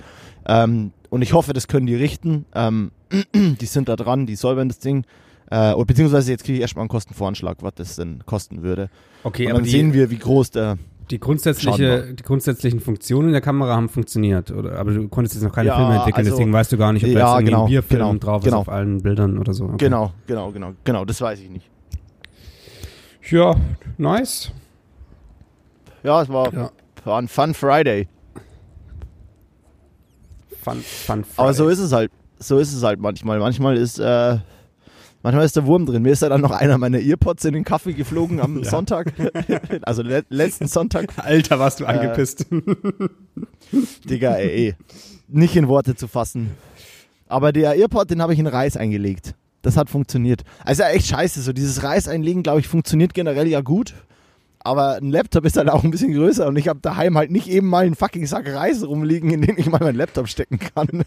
Ähm, 0.47 0.93
und 1.09 1.21
ich 1.21 1.33
hoffe, 1.33 1.51
das 1.51 1.67
können 1.67 1.85
die 1.85 1.95
richten. 1.95 2.45
Ähm, 2.55 2.91
die 3.35 3.65
sind 3.65 3.89
da 3.89 3.97
dran, 3.97 4.25
die 4.25 4.37
säubern 4.37 4.69
das 4.69 4.79
Ding. 4.79 5.03
Äh, 5.51 5.73
oder 5.73 5.85
beziehungsweise 5.85 6.31
jetzt 6.31 6.45
kriege 6.45 6.55
ich 6.55 6.61
erstmal 6.61 6.83
einen 6.83 6.89
Kostenvoranschlag, 6.89 7.57
was 7.61 7.73
das 7.75 7.95
denn 7.97 8.23
kosten 8.25 8.63
würde. 8.63 8.89
Okay, 9.25 9.47
und 9.47 9.51
aber 9.51 9.59
dann 9.59 9.69
sehen 9.69 9.93
wir, 9.93 10.09
wie 10.09 10.17
groß 10.17 10.51
der. 10.51 10.77
Die, 11.11 11.19
grundsätzliche, 11.19 12.13
die 12.13 12.23
grundsätzlichen 12.23 12.79
Funktionen 12.79 13.31
der 13.31 13.41
Kamera 13.41 13.75
haben 13.75 13.89
funktioniert. 13.89 14.51
Oder, 14.51 14.77
aber 14.79 14.91
du 14.91 15.07
konntest 15.07 15.35
jetzt 15.35 15.43
noch 15.43 15.53
keine 15.53 15.67
Ja, 15.69 15.75
Filme 15.75 15.95
entwickeln, 15.95 16.25
also- 16.25 16.31
deswegen 16.31 16.53
weißt 16.53 16.71
du 16.71 16.77
gar 16.77 16.93
nicht, 16.93 17.03
ob 17.05 17.11
da 17.13 17.19
Ja, 17.19 17.25
jetzt 17.25 17.33
irgendwie 17.33 17.51
genau, 17.51 17.63
ein 17.63 17.69
Bierfilm 17.69 17.99
genau, 18.01 18.13
drauf 18.15 18.43
genau. 18.43 18.55
ist 18.57 18.61
auf 18.61 18.69
allen 18.69 19.01
Bildern 19.01 19.37
oder 19.37 19.53
so. 19.53 19.65
Okay. 19.65 19.75
Genau, 19.79 20.11
genau, 20.27 20.51
genau, 20.51 20.73
genau, 20.83 21.05
das 21.05 21.21
weiß 21.21 21.39
ich 21.39 21.49
nicht. 21.49 21.69
Ja, 23.29 23.55
nice. 23.97 24.51
Ja, 26.03 26.21
es 26.21 26.29
war, 26.29 26.53
Ja. 26.53 26.71
war 27.05 27.19
ein 27.21 27.27
Fun 27.27 27.53
Friday. 27.53 28.07
Fun, 30.61 30.81
fun 30.81 31.23
Aber 31.37 31.53
so 31.53 31.63
Friday. 31.63 31.73
ist 31.73 31.79
es 31.79 31.91
halt. 31.93 32.11
So 32.39 32.57
ist 32.57 32.73
es 32.73 32.83
halt 32.83 32.99
manchmal. 32.99 33.39
Manchmal 33.39 33.77
ist, 33.77 33.99
äh, 33.99 34.37
manchmal 35.23 35.45
ist 35.45 35.55
der 35.55 35.65
Wurm 35.65 35.85
drin. 35.87 36.03
Mir 36.03 36.11
ist 36.13 36.21
ja 36.21 36.29
dann 36.29 36.41
noch 36.41 36.51
einer 36.51 36.77
meiner 36.77 36.99
Earpods 36.99 37.43
in 37.45 37.53
den 37.53 37.63
Kaffee 37.63 37.93
geflogen 37.93 38.39
am 38.39 38.57
Ja. 38.63 38.69
Sonntag. 38.69 39.11
also 39.81 40.03
le 40.03 40.23
letzten 40.29 40.67
Sonntag. 40.67 41.11
Alter, 41.17 41.57
warst 41.57 41.79
du 41.79 41.85
Äh, 41.85 41.87
angepisst. 41.87 42.45
Digga, 44.09 44.35
ey, 44.35 44.67
ey. 44.67 44.75
Nicht 45.27 45.55
in 45.55 45.67
Worte 45.67 45.95
zu 45.95 46.07
fassen. 46.07 46.51
Aber 47.27 47.51
der 47.51 47.75
Earpod, 47.75 48.09
den 48.11 48.21
habe 48.21 48.33
ich 48.33 48.39
in 48.39 48.47
Reis 48.47 48.77
eingelegt. 48.77 49.33
Das 49.63 49.77
hat 49.77 49.89
funktioniert. 49.89 50.43
Also 50.63 50.83
echt 50.83 51.07
scheiße. 51.07 51.41
So 51.41 51.53
dieses 51.53 51.83
Reis 51.83 52.07
einlegen, 52.07 52.43
glaube 52.43 52.59
ich, 52.59 52.67
funktioniert 52.67 53.13
generell 53.13 53.47
ja 53.47 53.61
gut. 53.61 53.93
Aber 54.63 54.95
ein 54.95 55.11
Laptop 55.11 55.45
ist 55.45 55.57
halt 55.57 55.69
auch 55.69 55.83
ein 55.83 55.91
bisschen 55.91 56.13
größer 56.13 56.47
und 56.47 56.55
ich 56.55 56.67
habe 56.67 56.79
daheim 56.81 57.17
halt 57.17 57.31
nicht 57.31 57.47
eben 57.47 57.67
mal 57.67 57.85
einen 57.85 57.95
fucking 57.95 58.25
Sack 58.25 58.47
Reis 58.53 58.85
rumliegen, 58.85 59.29
in 59.31 59.41
den 59.41 59.57
ich 59.57 59.67
mal 59.67 59.79
meinen 59.79 59.97
Laptop 59.97 60.29
stecken 60.29 60.59
kann. 60.59 60.87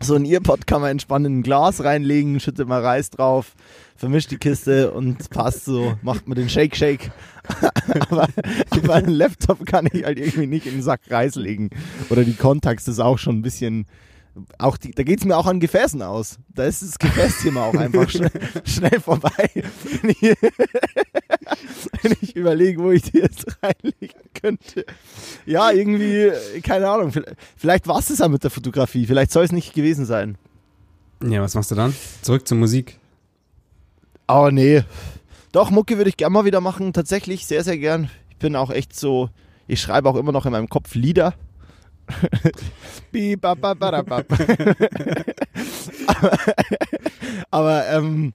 so 0.00 0.14
ein 0.14 0.26
Earpod 0.26 0.66
kann 0.66 0.82
man 0.82 0.90
entspannt 0.90 1.26
in 1.26 1.38
ein 1.38 1.42
Glas 1.42 1.82
reinlegen, 1.82 2.38
schüttet 2.38 2.68
mal 2.68 2.82
Reis 2.82 3.10
drauf, 3.10 3.54
vermischt 3.96 4.30
die 4.30 4.36
Kiste 4.36 4.92
und 4.92 5.30
passt 5.30 5.64
so, 5.64 5.96
macht 6.02 6.28
man 6.28 6.36
den 6.36 6.50
Shake 6.50 6.76
Shake. 6.76 7.10
aber, 8.10 8.28
aber 8.70 8.94
einen 8.94 9.08
Laptop 9.08 9.64
kann 9.64 9.88
ich 9.90 10.04
halt 10.04 10.18
irgendwie 10.18 10.46
nicht 10.46 10.66
in 10.66 10.74
den 10.74 10.82
Sack 10.82 11.00
Reis 11.08 11.34
legen. 11.34 11.70
Oder 12.10 12.24
die 12.24 12.34
Kontakts 12.34 12.88
ist 12.88 13.00
auch 13.00 13.18
schon 13.18 13.38
ein 13.38 13.42
bisschen 13.42 13.86
auch 14.58 14.76
die, 14.76 14.90
da 14.92 15.02
geht 15.02 15.20
es 15.20 15.24
mir 15.24 15.36
auch 15.36 15.46
an 15.46 15.60
Gefäßen 15.60 16.02
aus. 16.02 16.38
Da 16.48 16.64
ist 16.64 16.82
das 16.82 16.98
Gefäßthema 16.98 17.64
auch 17.64 17.74
einfach 17.74 18.08
schnell, 18.08 18.30
schnell 18.64 19.00
vorbei. 19.00 19.50
Wenn 19.54 20.10
ich, 20.10 20.22
wenn 22.02 22.16
ich 22.20 22.36
überlege, 22.36 22.82
wo 22.82 22.90
ich 22.90 23.02
die 23.02 23.18
jetzt 23.18 23.46
reinlegen 23.62 24.20
könnte. 24.34 24.84
Ja, 25.46 25.70
irgendwie, 25.70 26.32
keine 26.62 26.88
Ahnung. 26.88 27.12
Vielleicht 27.56 27.86
war 27.86 27.98
es 27.98 28.06
das 28.06 28.18
ja 28.18 28.28
mit 28.28 28.44
der 28.44 28.50
Fotografie. 28.50 29.06
Vielleicht 29.06 29.32
soll 29.32 29.44
es 29.44 29.52
nicht 29.52 29.74
gewesen 29.74 30.04
sein. 30.04 30.36
Ja, 31.22 31.42
was 31.42 31.54
machst 31.54 31.70
du 31.70 31.74
dann? 31.74 31.94
Zurück 32.22 32.46
zur 32.46 32.58
Musik. 32.58 32.98
Oh, 34.28 34.50
nee. 34.52 34.82
Doch, 35.52 35.70
Mucke 35.70 35.96
würde 35.96 36.10
ich 36.10 36.16
gerne 36.16 36.34
mal 36.34 36.44
wieder 36.44 36.60
machen. 36.60 36.92
Tatsächlich, 36.92 37.46
sehr, 37.46 37.64
sehr 37.64 37.78
gern. 37.78 38.10
Ich 38.30 38.36
bin 38.36 38.54
auch 38.54 38.70
echt 38.70 38.94
so, 38.94 39.30
ich 39.66 39.80
schreibe 39.80 40.08
auch 40.08 40.16
immer 40.16 40.32
noch 40.32 40.46
in 40.46 40.52
meinem 40.52 40.68
Kopf 40.68 40.94
Lieder 40.94 41.34
aber, 43.94 44.24
aber 47.50 47.88
ähm, 47.88 48.32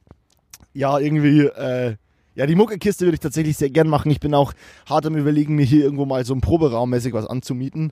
ja, 0.73 0.99
irgendwie, 0.99 1.41
äh, 1.41 1.95
ja, 2.35 2.45
die 2.45 2.55
Muckekiste 2.55 3.05
würde 3.05 3.15
ich 3.15 3.19
tatsächlich 3.19 3.57
sehr 3.57 3.69
gern 3.69 3.87
machen. 3.87 4.11
Ich 4.11 4.19
bin 4.19 4.33
auch 4.33 4.53
hart 4.87 5.05
am 5.05 5.15
überlegen, 5.15 5.55
mir 5.55 5.65
hier 5.65 5.83
irgendwo 5.83 6.05
mal 6.05 6.25
so 6.25 6.33
ein 6.33 6.41
Proberaummäßig 6.41 7.13
was 7.13 7.27
anzumieten, 7.27 7.91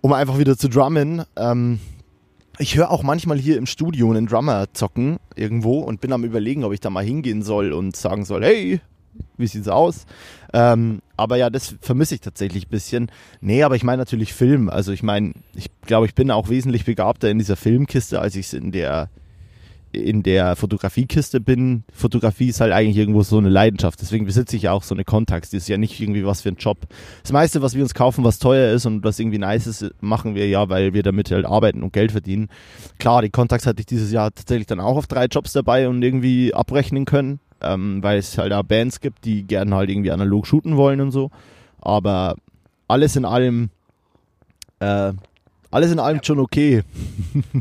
um 0.00 0.12
einfach 0.12 0.38
wieder 0.38 0.56
zu 0.56 0.68
drummen. 0.68 1.24
Ähm, 1.36 1.78
ich 2.58 2.76
höre 2.76 2.90
auch 2.90 3.02
manchmal 3.02 3.38
hier 3.38 3.56
im 3.56 3.66
Studio 3.66 4.10
einen 4.10 4.26
Drummer 4.26 4.66
zocken 4.72 5.18
irgendwo 5.36 5.80
und 5.80 6.00
bin 6.00 6.12
am 6.12 6.24
überlegen, 6.24 6.64
ob 6.64 6.72
ich 6.72 6.80
da 6.80 6.90
mal 6.90 7.04
hingehen 7.04 7.42
soll 7.42 7.72
und 7.72 7.96
sagen 7.96 8.24
soll, 8.24 8.44
hey, 8.44 8.80
wie 9.36 9.46
sieht's 9.46 9.68
aus? 9.68 10.06
Ähm, 10.52 11.00
aber 11.16 11.36
ja, 11.36 11.50
das 11.50 11.76
vermisse 11.80 12.14
ich 12.14 12.20
tatsächlich 12.20 12.66
ein 12.66 12.70
bisschen. 12.70 13.10
Nee, 13.40 13.62
aber 13.62 13.76
ich 13.76 13.84
meine 13.84 13.98
natürlich 13.98 14.34
Film. 14.34 14.68
Also 14.68 14.92
ich 14.92 15.02
meine, 15.02 15.32
ich 15.54 15.70
glaube, 15.82 16.06
ich 16.06 16.14
bin 16.14 16.30
auch 16.30 16.48
wesentlich 16.48 16.84
begabter 16.84 17.30
in 17.30 17.38
dieser 17.38 17.56
Filmkiste, 17.56 18.20
als 18.20 18.36
ich 18.36 18.46
es 18.46 18.52
in 18.52 18.72
der 18.72 19.08
in 19.92 20.22
der 20.22 20.56
Fotografiekiste 20.56 21.40
bin. 21.40 21.84
Fotografie 21.92 22.48
ist 22.48 22.60
halt 22.60 22.72
eigentlich 22.72 22.96
irgendwo 22.96 23.22
so 23.22 23.36
eine 23.38 23.50
Leidenschaft. 23.50 24.00
Deswegen 24.00 24.24
besitze 24.24 24.56
ich 24.56 24.70
auch 24.70 24.82
so 24.82 24.94
eine 24.94 25.04
Kontext. 25.04 25.52
Das 25.52 25.64
ist 25.64 25.68
ja 25.68 25.76
nicht 25.76 26.00
irgendwie 26.00 26.24
was 26.24 26.40
für 26.40 26.48
ein 26.48 26.56
Job. 26.56 26.78
Das 27.22 27.32
meiste, 27.32 27.60
was 27.60 27.74
wir 27.74 27.82
uns 27.82 27.92
kaufen, 27.92 28.24
was 28.24 28.38
teuer 28.38 28.72
ist 28.72 28.86
und 28.86 29.04
was 29.04 29.18
irgendwie 29.18 29.38
nice 29.38 29.66
ist, 29.66 29.90
machen 30.00 30.34
wir 30.34 30.48
ja, 30.48 30.68
weil 30.70 30.94
wir 30.94 31.02
damit 31.02 31.30
halt 31.30 31.44
arbeiten 31.44 31.82
und 31.82 31.92
Geld 31.92 32.12
verdienen. 32.12 32.48
Klar, 32.98 33.20
die 33.20 33.30
Kontakts 33.30 33.66
hatte 33.66 33.80
ich 33.80 33.86
dieses 33.86 34.10
Jahr 34.10 34.34
tatsächlich 34.34 34.66
dann 34.66 34.80
auch 34.80 34.96
auf 34.96 35.06
drei 35.06 35.26
Jobs 35.26 35.52
dabei 35.52 35.88
und 35.88 36.02
irgendwie 36.02 36.54
abrechnen 36.54 37.04
können 37.04 37.38
ähm, 37.62 38.02
weil 38.02 38.18
es 38.18 38.36
halt 38.38 38.52
da 38.52 38.62
Bands 38.62 39.00
gibt, 39.00 39.24
die 39.24 39.44
gerne 39.44 39.74
halt 39.74 39.90
irgendwie 39.90 40.10
analog 40.10 40.46
shooten 40.46 40.76
wollen 40.76 41.00
und 41.00 41.10
so. 41.10 41.30
Aber 41.80 42.36
alles 42.88 43.16
in 43.16 43.24
allem, 43.24 43.70
äh, 44.80 45.12
alles 45.70 45.90
in 45.90 45.98
allem 45.98 46.20
schon 46.22 46.38
okay. 46.38 46.82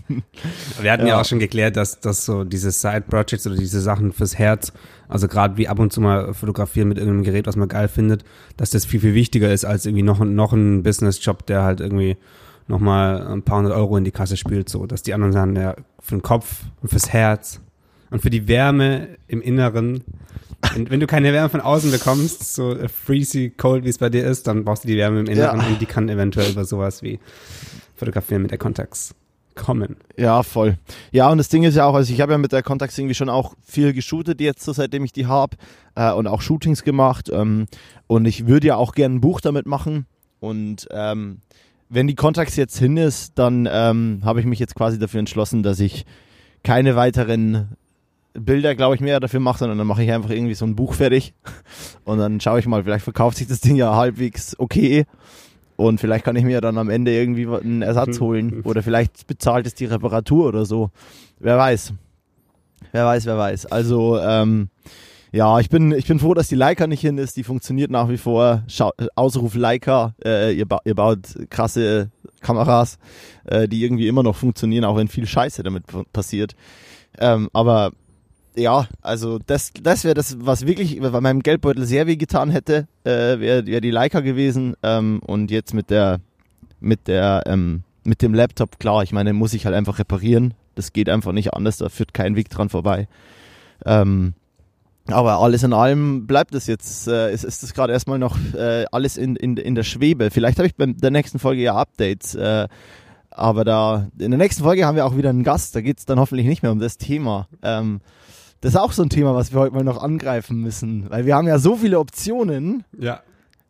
Wir 0.81 0.91
hatten 0.91 1.07
ja. 1.07 1.13
ja, 1.13 1.21
auch 1.21 1.25
schon 1.25 1.39
geklärt, 1.39 1.77
dass, 1.77 1.99
dass 1.99 2.25
so 2.25 2.43
diese 2.43 2.71
Side-Projects 2.71 3.47
oder 3.47 3.55
diese 3.55 3.81
Sachen 3.81 4.11
fürs 4.11 4.37
Herz, 4.37 4.73
also 5.07 5.27
gerade 5.27 5.57
wie 5.57 5.67
ab 5.67 5.79
und 5.79 5.93
zu 5.93 6.01
mal 6.01 6.33
fotografieren 6.33 6.89
mit 6.89 6.97
irgendeinem 6.97 7.23
Gerät, 7.23 7.47
was 7.47 7.55
man 7.55 7.69
geil 7.69 7.87
findet, 7.87 8.23
dass 8.57 8.69
das 8.69 8.85
viel, 8.85 8.99
viel 8.99 9.13
wichtiger 9.13 9.51
ist 9.51 9.65
als 9.65 9.85
irgendwie 9.85 10.03
noch, 10.03 10.19
noch 10.19 10.53
ein 10.53 10.83
Business-Job, 10.83 11.45
der 11.45 11.63
halt 11.63 11.79
irgendwie 11.79 12.17
nochmal 12.67 13.25
ein 13.27 13.43
paar 13.43 13.59
hundert 13.59 13.73
Euro 13.73 13.97
in 13.97 14.03
die 14.03 14.11
Kasse 14.11 14.37
spielt, 14.37 14.69
so, 14.69 14.85
dass 14.85 15.03
die 15.03 15.13
anderen 15.13 15.33
sagen, 15.33 15.55
ja, 15.55 15.75
für 15.99 16.15
den 16.15 16.21
Kopf 16.21 16.63
und 16.81 16.89
fürs 16.89 17.13
Herz 17.13 17.61
und 18.11 18.21
für 18.21 18.29
die 18.29 18.47
Wärme 18.47 19.17
im 19.27 19.41
Inneren. 19.41 20.03
Wenn, 20.73 20.91
wenn 20.91 20.99
du 20.99 21.07
keine 21.07 21.33
Wärme 21.33 21.49
von 21.49 21.61
außen 21.61 21.89
bekommst, 21.89 22.53
so 22.53 22.77
freezy 22.87 23.49
cold, 23.49 23.83
wie 23.83 23.89
es 23.89 23.97
bei 23.97 24.09
dir 24.09 24.23
ist, 24.23 24.45
dann 24.45 24.63
brauchst 24.63 24.83
du 24.83 24.87
die 24.87 24.97
Wärme 24.97 25.21
im 25.21 25.25
Inneren 25.25 25.59
ja. 25.59 25.67
und 25.67 25.81
die 25.81 25.87
kann 25.87 26.07
eventuell 26.07 26.51
über 26.51 26.65
sowas 26.65 27.01
wie 27.01 27.19
Fotografieren 27.95 28.43
mit 28.43 28.51
der 28.51 28.59
Contax 28.59 29.15
kommen. 29.55 29.97
Ja, 30.17 30.43
voll. 30.43 30.77
Ja, 31.11 31.29
und 31.29 31.37
das 31.37 31.49
Ding 31.49 31.63
ist 31.63 31.75
ja 31.75 31.85
auch, 31.85 31.95
also 31.95 32.13
ich 32.13 32.21
habe 32.21 32.33
ja 32.33 32.37
mit 32.37 32.51
der 32.51 32.63
Contax 32.63 32.97
irgendwie 32.97 33.15
schon 33.15 33.29
auch 33.29 33.55
viel 33.63 33.93
geshootet 33.93 34.39
jetzt, 34.39 34.63
so 34.63 34.71
seitdem 34.71 35.03
ich 35.03 35.13
die 35.13 35.25
habe 35.25 35.57
äh, 35.95 36.11
und 36.11 36.27
auch 36.27 36.41
Shootings 36.41 36.83
gemacht 36.83 37.29
ähm, 37.33 37.65
und 38.07 38.25
ich 38.25 38.47
würde 38.47 38.67
ja 38.67 38.75
auch 38.75 38.93
gerne 38.93 39.15
ein 39.15 39.21
Buch 39.21 39.41
damit 39.41 39.65
machen 39.65 40.05
und 40.39 40.87
ähm, 40.91 41.39
wenn 41.89 42.07
die 42.07 42.15
Contax 42.15 42.55
jetzt 42.55 42.77
hin 42.77 42.95
ist, 42.95 43.37
dann 43.37 43.67
ähm, 43.69 44.21
habe 44.23 44.39
ich 44.39 44.45
mich 44.45 44.59
jetzt 44.59 44.75
quasi 44.75 44.97
dafür 44.97 45.19
entschlossen, 45.19 45.61
dass 45.61 45.79
ich 45.79 46.05
keine 46.63 46.95
weiteren 46.95 47.75
Bilder, 48.33 48.75
glaube 48.75 48.95
ich, 48.95 49.01
mehr 49.01 49.19
dafür 49.19 49.39
mache, 49.39 49.59
sondern 49.59 49.77
dann 49.77 49.87
mache 49.87 50.03
ich 50.03 50.11
einfach 50.11 50.29
irgendwie 50.29 50.53
so 50.53 50.65
ein 50.65 50.75
Buch 50.75 50.93
fertig 50.93 51.33
und 52.05 52.17
dann 52.17 52.39
schaue 52.39 52.59
ich 52.59 52.65
mal, 52.65 52.83
vielleicht 52.83 53.03
verkauft 53.03 53.37
sich 53.37 53.47
das 53.47 53.61
Ding 53.61 53.75
ja 53.75 53.95
halbwegs 53.95 54.57
okay 54.59 55.05
und 55.81 55.99
vielleicht 55.99 56.23
kann 56.23 56.35
ich 56.35 56.43
mir 56.43 56.61
dann 56.61 56.77
am 56.77 56.89
Ende 56.89 57.11
irgendwie 57.11 57.47
einen 57.47 57.81
Ersatz 57.81 58.19
mhm. 58.19 58.23
holen 58.23 58.61
oder 58.63 58.83
vielleicht 58.83 59.27
bezahlt 59.27 59.65
es 59.65 59.73
die 59.73 59.85
Reparatur 59.85 60.47
oder 60.47 60.65
so. 60.65 60.91
Wer 61.39 61.57
weiß. 61.57 61.93
Wer 62.91 63.05
weiß, 63.05 63.25
wer 63.25 63.37
weiß. 63.37 63.65
Also, 63.67 64.19
ähm, 64.19 64.69
ja, 65.31 65.59
ich 65.59 65.69
bin, 65.69 65.91
ich 65.93 66.07
bin 66.07 66.19
froh, 66.19 66.33
dass 66.33 66.49
die 66.49 66.55
Leica 66.55 66.87
nicht 66.87 67.01
hin 67.01 67.17
ist. 67.17 67.37
Die 67.37 67.43
funktioniert 67.43 67.89
nach 67.89 68.09
wie 68.09 68.17
vor. 68.17 68.63
Schau, 68.67 68.91
Ausruf 69.15 69.55
Leica. 69.55 70.13
Äh, 70.23 70.53
ihr, 70.53 70.67
ba 70.67 70.81
ihr, 70.83 70.93
baut 70.93 71.19
krasse 71.49 72.11
Kameras, 72.41 72.99
äh, 73.45 73.67
die 73.67 73.83
irgendwie 73.83 74.07
immer 74.07 74.23
noch 74.23 74.35
funktionieren, 74.35 74.83
auch 74.83 74.97
wenn 74.97 75.07
viel 75.07 75.25
Scheiße 75.25 75.63
damit 75.63 75.83
passiert. 76.11 76.55
Ähm, 77.17 77.49
aber 77.53 77.91
ja, 78.55 78.87
also 79.01 79.39
das, 79.39 79.71
das 79.81 80.03
wäre 80.03 80.13
das, 80.13 80.37
was 80.39 80.65
wirklich 80.65 80.99
bei 80.99 81.21
meinem 81.21 81.41
Geldbeutel 81.41 81.85
sehr 81.85 82.07
weh 82.07 82.17
getan 82.17 82.49
hätte, 82.49 82.87
äh, 83.03 83.39
wäre 83.39 83.65
wär 83.65 83.81
die 83.81 83.91
Leica 83.91 84.19
gewesen. 84.19 84.75
Ähm, 84.83 85.21
und 85.25 85.51
jetzt 85.51 85.73
mit 85.73 85.89
der, 85.89 86.19
mit 86.79 87.07
der, 87.07 87.43
ähm, 87.45 87.83
mit 88.03 88.21
dem 88.21 88.33
Laptop, 88.33 88.79
klar, 88.79 89.03
ich 89.03 89.11
meine, 89.11 89.33
muss 89.33 89.53
ich 89.53 89.65
halt 89.65 89.75
einfach 89.75 89.99
reparieren. 89.99 90.53
Das 90.75 90.93
geht 90.93 91.09
einfach 91.09 91.31
nicht 91.31 91.53
anders, 91.53 91.77
da 91.77 91.89
führt 91.89 92.13
kein 92.13 92.35
Weg 92.35 92.49
dran 92.49 92.69
vorbei. 92.69 93.07
Ähm, 93.85 94.33
aber 95.07 95.39
alles 95.39 95.63
in 95.63 95.73
allem 95.73 96.27
bleibt 96.27 96.53
es 96.53 96.67
jetzt, 96.67 97.07
äh, 97.07 97.33
ist, 97.33 97.43
ist 97.43 97.63
das 97.63 97.73
gerade 97.73 97.93
erstmal 97.93 98.19
noch 98.19 98.37
äh, 98.53 98.85
alles 98.91 99.17
in, 99.17 99.35
in, 99.35 99.57
in 99.57 99.75
der 99.75 99.83
Schwebe. 99.83 100.29
Vielleicht 100.31 100.57
habe 100.57 100.67
ich 100.67 100.75
bei 100.75 100.85
der 100.85 101.11
nächsten 101.11 101.39
Folge 101.39 101.61
ja 101.61 101.75
Updates. 101.75 102.35
Äh, 102.35 102.67
aber 103.29 103.63
da, 103.63 104.07
in 104.19 104.31
der 104.31 104.37
nächsten 104.37 104.63
Folge 104.63 104.85
haben 104.85 104.95
wir 104.95 105.05
auch 105.05 105.15
wieder 105.15 105.29
einen 105.29 105.43
Gast, 105.43 105.75
da 105.75 105.81
geht 105.81 105.99
es 105.99 106.05
dann 106.05 106.19
hoffentlich 106.19 106.47
nicht 106.47 106.63
mehr 106.63 106.71
um 106.71 106.79
das 106.79 106.97
Thema. 106.97 107.47
Ähm, 107.63 108.01
das 108.61 108.73
ist 108.73 108.79
auch 108.79 108.91
so 108.91 109.03
ein 109.03 109.09
Thema, 109.09 109.35
was 109.35 109.51
wir 109.51 109.59
heute 109.59 109.73
mal 109.73 109.83
noch 109.83 110.01
angreifen 110.01 110.61
müssen, 110.61 111.09
weil 111.09 111.25
wir 111.25 111.35
haben 111.35 111.47
ja 111.47 111.59
so 111.59 111.75
viele 111.75 111.99
Optionen. 111.99 112.83
Ja. 112.97 113.21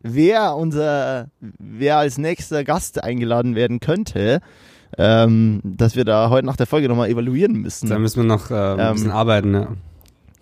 Wer 0.02 0.56
unser, 0.56 1.28
wer 1.40 1.98
als 1.98 2.18
nächster 2.18 2.64
Gast 2.64 3.02
eingeladen 3.02 3.54
werden 3.54 3.80
könnte, 3.80 4.40
ähm, 4.98 5.60
dass 5.64 5.96
wir 5.96 6.04
da 6.04 6.28
heute 6.28 6.46
nach 6.46 6.56
der 6.56 6.66
Folge 6.66 6.88
nochmal 6.88 7.08
evaluieren 7.08 7.54
müssen. 7.54 7.88
Da 7.88 7.98
müssen 7.98 8.22
wir 8.22 8.28
noch 8.28 8.50
äh, 8.50 8.54
ein 8.54 8.80
ähm, 8.80 8.92
bisschen 8.94 9.10
arbeiten, 9.10 9.54
ja. 9.54 9.68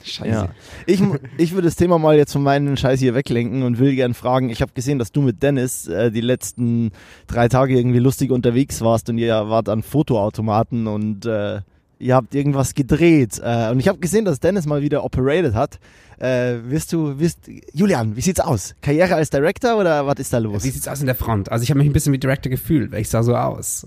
Scheiße. 0.03 0.31
Ja. 0.31 0.49
Ich, 0.87 1.03
ich 1.37 1.53
würde 1.53 1.69
das 1.69 1.77
Thema 1.77 1.99
mal 1.99 2.17
jetzt 2.17 2.33
von 2.33 2.43
meinen 2.43 2.77
Scheiß 2.77 3.01
hier 3.01 3.15
weglenken 3.15 3.63
und 3.63 3.79
will 3.79 3.95
gern 3.95 4.15
fragen, 4.15 4.49
ich 4.49 4.63
habe 4.63 4.73
gesehen, 4.73 4.99
dass 4.99 5.13
du 5.13 5.21
mit 5.21 5.43
Dennis 5.43 5.89
äh, 5.89 6.11
die 6.11 6.23
letzten 6.23 6.91
drei 7.27 7.49
Tage 7.49 7.77
irgendwie 7.77 7.99
lustig 7.99 8.31
unterwegs 8.31 8.81
warst 8.81 9.11
und 9.11 9.19
ihr 9.19 9.35
wart 9.51 9.69
an 9.69 9.83
Fotoautomaten 9.83 10.87
und 10.87 11.27
äh, 11.27 11.61
ihr 12.01 12.15
habt 12.17 12.35
irgendwas 12.35 12.75
gedreht. 12.75 13.41
Äh, 13.43 13.71
und 13.71 13.79
ich 13.79 13.89
habe 13.89 13.99
gesehen, 13.99 14.25
dass 14.25 14.41
Dennis 14.41 14.67
mal 14.67 14.83
wieder 14.83 15.05
operated 15.05 15.55
hat. 15.55 15.79
Äh, 16.19 16.59
wirst 16.65 16.93
du, 16.93 17.19
wirst, 17.19 17.39
Julian, 17.73 18.17
wie 18.17 18.21
sieht's 18.21 18.41
aus? 18.41 18.75
Karriere 18.83 19.15
als 19.15 19.31
Director 19.31 19.79
oder 19.79 20.07
was 20.07 20.19
ist 20.19 20.33
da 20.33 20.39
los? 20.39 20.65
Wie 20.65 20.71
sieht's 20.71 20.89
aus 20.89 21.01
in 21.01 21.07
der 21.07 21.15
Front? 21.15 21.51
Also 21.51 21.63
ich 21.63 21.71
habe 21.71 21.79
mich 21.79 21.89
ein 21.89 21.93
bisschen 21.93 22.13
wie 22.13 22.19
Director 22.19 22.51
gefühlt, 22.51 22.93
weil 22.93 23.01
ich 23.01 23.09
sah 23.09 23.23
so 23.23 23.37
aus. 23.37 23.87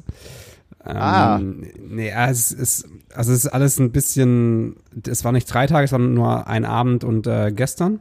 Ähm, 0.86 0.98
ah. 0.98 1.40
Nee, 1.40 2.10
es 2.10 2.52
ist, 2.52 2.88
also 3.14 3.32
es 3.32 3.46
ist 3.46 3.48
alles 3.48 3.80
ein 3.80 3.92
bisschen, 3.92 4.78
es 5.08 5.24
war 5.24 5.32
nicht 5.32 5.46
drei 5.46 5.68
Tage, 5.68 5.88
sondern 5.88 6.14
nur 6.14 6.48
ein 6.48 6.66
Abend 6.66 7.04
und 7.04 7.28
äh, 7.28 7.52
gestern. 7.52 8.00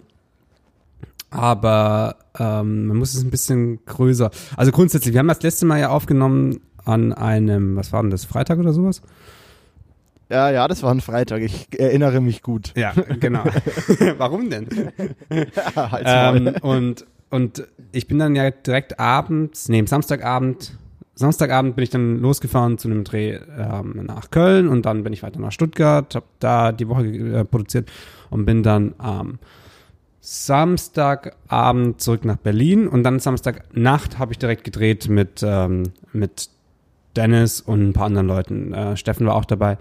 Aber 1.30 2.16
ähm, 2.38 2.86
man 2.86 2.96
muss 2.96 3.14
es 3.14 3.22
ein 3.22 3.30
bisschen 3.30 3.84
größer. 3.86 4.30
Also 4.56 4.72
grundsätzlich, 4.72 5.14
wir 5.14 5.20
haben 5.20 5.28
das 5.28 5.42
letzte 5.42 5.64
Mal 5.64 5.80
ja 5.80 5.88
aufgenommen 5.90 6.60
an 6.84 7.12
einem, 7.12 7.76
was 7.76 7.92
war 7.92 8.02
denn 8.02 8.10
das, 8.10 8.24
Freitag 8.24 8.58
oder 8.58 8.72
sowas? 8.72 9.02
Ja, 10.32 10.50
ja, 10.50 10.66
das 10.66 10.82
war 10.82 10.90
ein 10.94 11.02
Freitag. 11.02 11.42
Ich 11.42 11.68
erinnere 11.78 12.22
mich 12.22 12.40
gut. 12.40 12.72
Ja, 12.74 12.94
genau. 13.20 13.44
Warum 14.16 14.48
denn? 14.48 14.66
ja, 15.28 16.34
ähm, 16.34 16.54
und, 16.62 17.04
und 17.28 17.66
ich 17.92 18.08
bin 18.08 18.18
dann 18.18 18.34
ja 18.34 18.50
direkt 18.50 18.98
abends, 18.98 19.68
nee, 19.68 19.84
Samstagabend, 19.84 20.72
Samstagabend 21.16 21.76
bin 21.76 21.82
ich 21.82 21.90
dann 21.90 22.18
losgefahren 22.18 22.78
zu 22.78 22.88
einem 22.88 23.04
Dreh 23.04 23.34
ähm, 23.58 24.04
nach 24.06 24.30
Köln 24.30 24.68
und 24.68 24.86
dann 24.86 25.04
bin 25.04 25.12
ich 25.12 25.22
weiter 25.22 25.38
nach 25.38 25.52
Stuttgart, 25.52 26.14
habe 26.14 26.26
da 26.38 26.72
die 26.72 26.88
Woche 26.88 27.04
äh, 27.04 27.44
produziert 27.44 27.92
und 28.30 28.46
bin 28.46 28.62
dann 28.62 28.94
am 28.96 29.38
Samstagabend 30.20 32.00
zurück 32.00 32.24
nach 32.24 32.38
Berlin 32.38 32.88
und 32.88 33.02
dann 33.02 33.18
Samstagnacht 33.18 34.18
habe 34.18 34.32
ich 34.32 34.38
direkt 34.38 34.64
gedreht 34.64 35.10
mit, 35.10 35.42
ähm, 35.44 35.92
mit 36.14 36.48
Dennis 37.16 37.60
und 37.60 37.90
ein 37.90 37.92
paar 37.92 38.06
anderen 38.06 38.28
Leuten. 38.28 38.72
Äh, 38.72 38.96
Steffen 38.96 39.26
war 39.26 39.34
auch 39.34 39.44
dabei. 39.44 39.76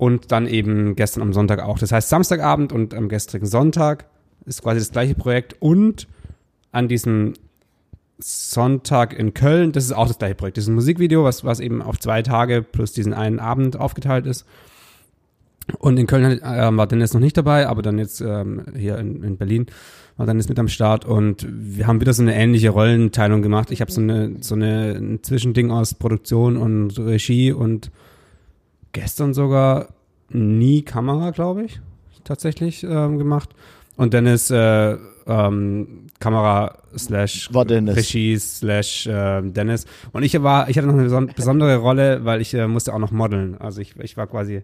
Und 0.00 0.32
dann 0.32 0.46
eben 0.46 0.96
gestern 0.96 1.20
am 1.20 1.34
Sonntag 1.34 1.60
auch. 1.60 1.78
Das 1.78 1.92
heißt, 1.92 2.08
Samstagabend 2.08 2.72
und 2.72 2.94
am 2.94 3.10
gestrigen 3.10 3.44
Sonntag 3.44 4.06
ist 4.46 4.62
quasi 4.62 4.78
das 4.78 4.92
gleiche 4.92 5.14
Projekt. 5.14 5.56
Und 5.60 6.08
an 6.72 6.88
diesem 6.88 7.34
Sonntag 8.18 9.12
in 9.12 9.34
Köln, 9.34 9.72
das 9.72 9.84
ist 9.84 9.92
auch 9.92 10.08
das 10.08 10.16
gleiche 10.16 10.36
Projekt. 10.36 10.56
Das 10.56 10.64
ist 10.64 10.68
ein 10.68 10.74
Musikvideo, 10.74 11.22
was, 11.22 11.44
was 11.44 11.60
eben 11.60 11.82
auf 11.82 11.98
zwei 11.98 12.22
Tage 12.22 12.62
plus 12.62 12.94
diesen 12.94 13.12
einen 13.12 13.40
Abend 13.40 13.78
aufgeteilt 13.78 14.24
ist. 14.24 14.46
Und 15.80 15.98
in 15.98 16.06
Köln 16.06 16.40
äh, 16.40 16.42
war 16.74 16.86
Dennis 16.86 17.12
noch 17.12 17.20
nicht 17.20 17.36
dabei, 17.36 17.68
aber 17.68 17.82
dann 17.82 17.98
jetzt 17.98 18.22
ähm, 18.22 18.64
hier 18.74 18.96
in, 18.96 19.22
in 19.22 19.36
Berlin 19.36 19.66
war 20.16 20.24
Dennis 20.24 20.48
mit 20.48 20.58
am 20.58 20.68
Start 20.68 21.04
und 21.04 21.46
wir 21.46 21.86
haben 21.86 22.00
wieder 22.00 22.14
so 22.14 22.22
eine 22.22 22.34
ähnliche 22.34 22.70
Rollenteilung 22.70 23.42
gemacht. 23.42 23.70
Ich 23.70 23.82
habe 23.82 23.92
so 23.92 24.00
eine 24.00 24.36
so 24.40 24.54
eine 24.54 24.96
ein 24.96 25.22
Zwischending 25.22 25.70
aus 25.70 25.92
Produktion 25.92 26.56
und 26.56 26.98
Regie 26.98 27.52
und 27.52 27.90
gestern 28.92 29.34
sogar 29.34 29.88
nie 30.28 30.82
Kamera, 30.82 31.30
glaube 31.30 31.64
ich, 31.64 31.80
tatsächlich 32.24 32.84
ähm, 32.84 33.18
gemacht. 33.18 33.50
Und 33.96 34.14
Dennis 34.14 34.50
äh, 34.50 34.96
ähm, 35.26 36.06
Kamera 36.20 36.78
slash 36.96 37.52
War 37.52 37.64
Dennis. 37.64 37.96
Regie 37.96 38.38
slash 38.38 39.06
äh, 39.06 39.42
Dennis. 39.42 39.86
Und 40.12 40.22
ich 40.22 40.40
war, 40.42 40.68
ich 40.70 40.78
hatte 40.78 40.86
noch 40.86 40.94
eine 40.94 41.06
beson- 41.08 41.34
besondere 41.34 41.76
Rolle, 41.76 42.24
weil 42.24 42.40
ich 42.40 42.54
äh, 42.54 42.66
musste 42.66 42.94
auch 42.94 42.98
noch 42.98 43.10
modeln. 43.10 43.56
Also 43.58 43.80
ich, 43.80 43.96
ich 43.98 44.16
war 44.16 44.26
quasi 44.26 44.62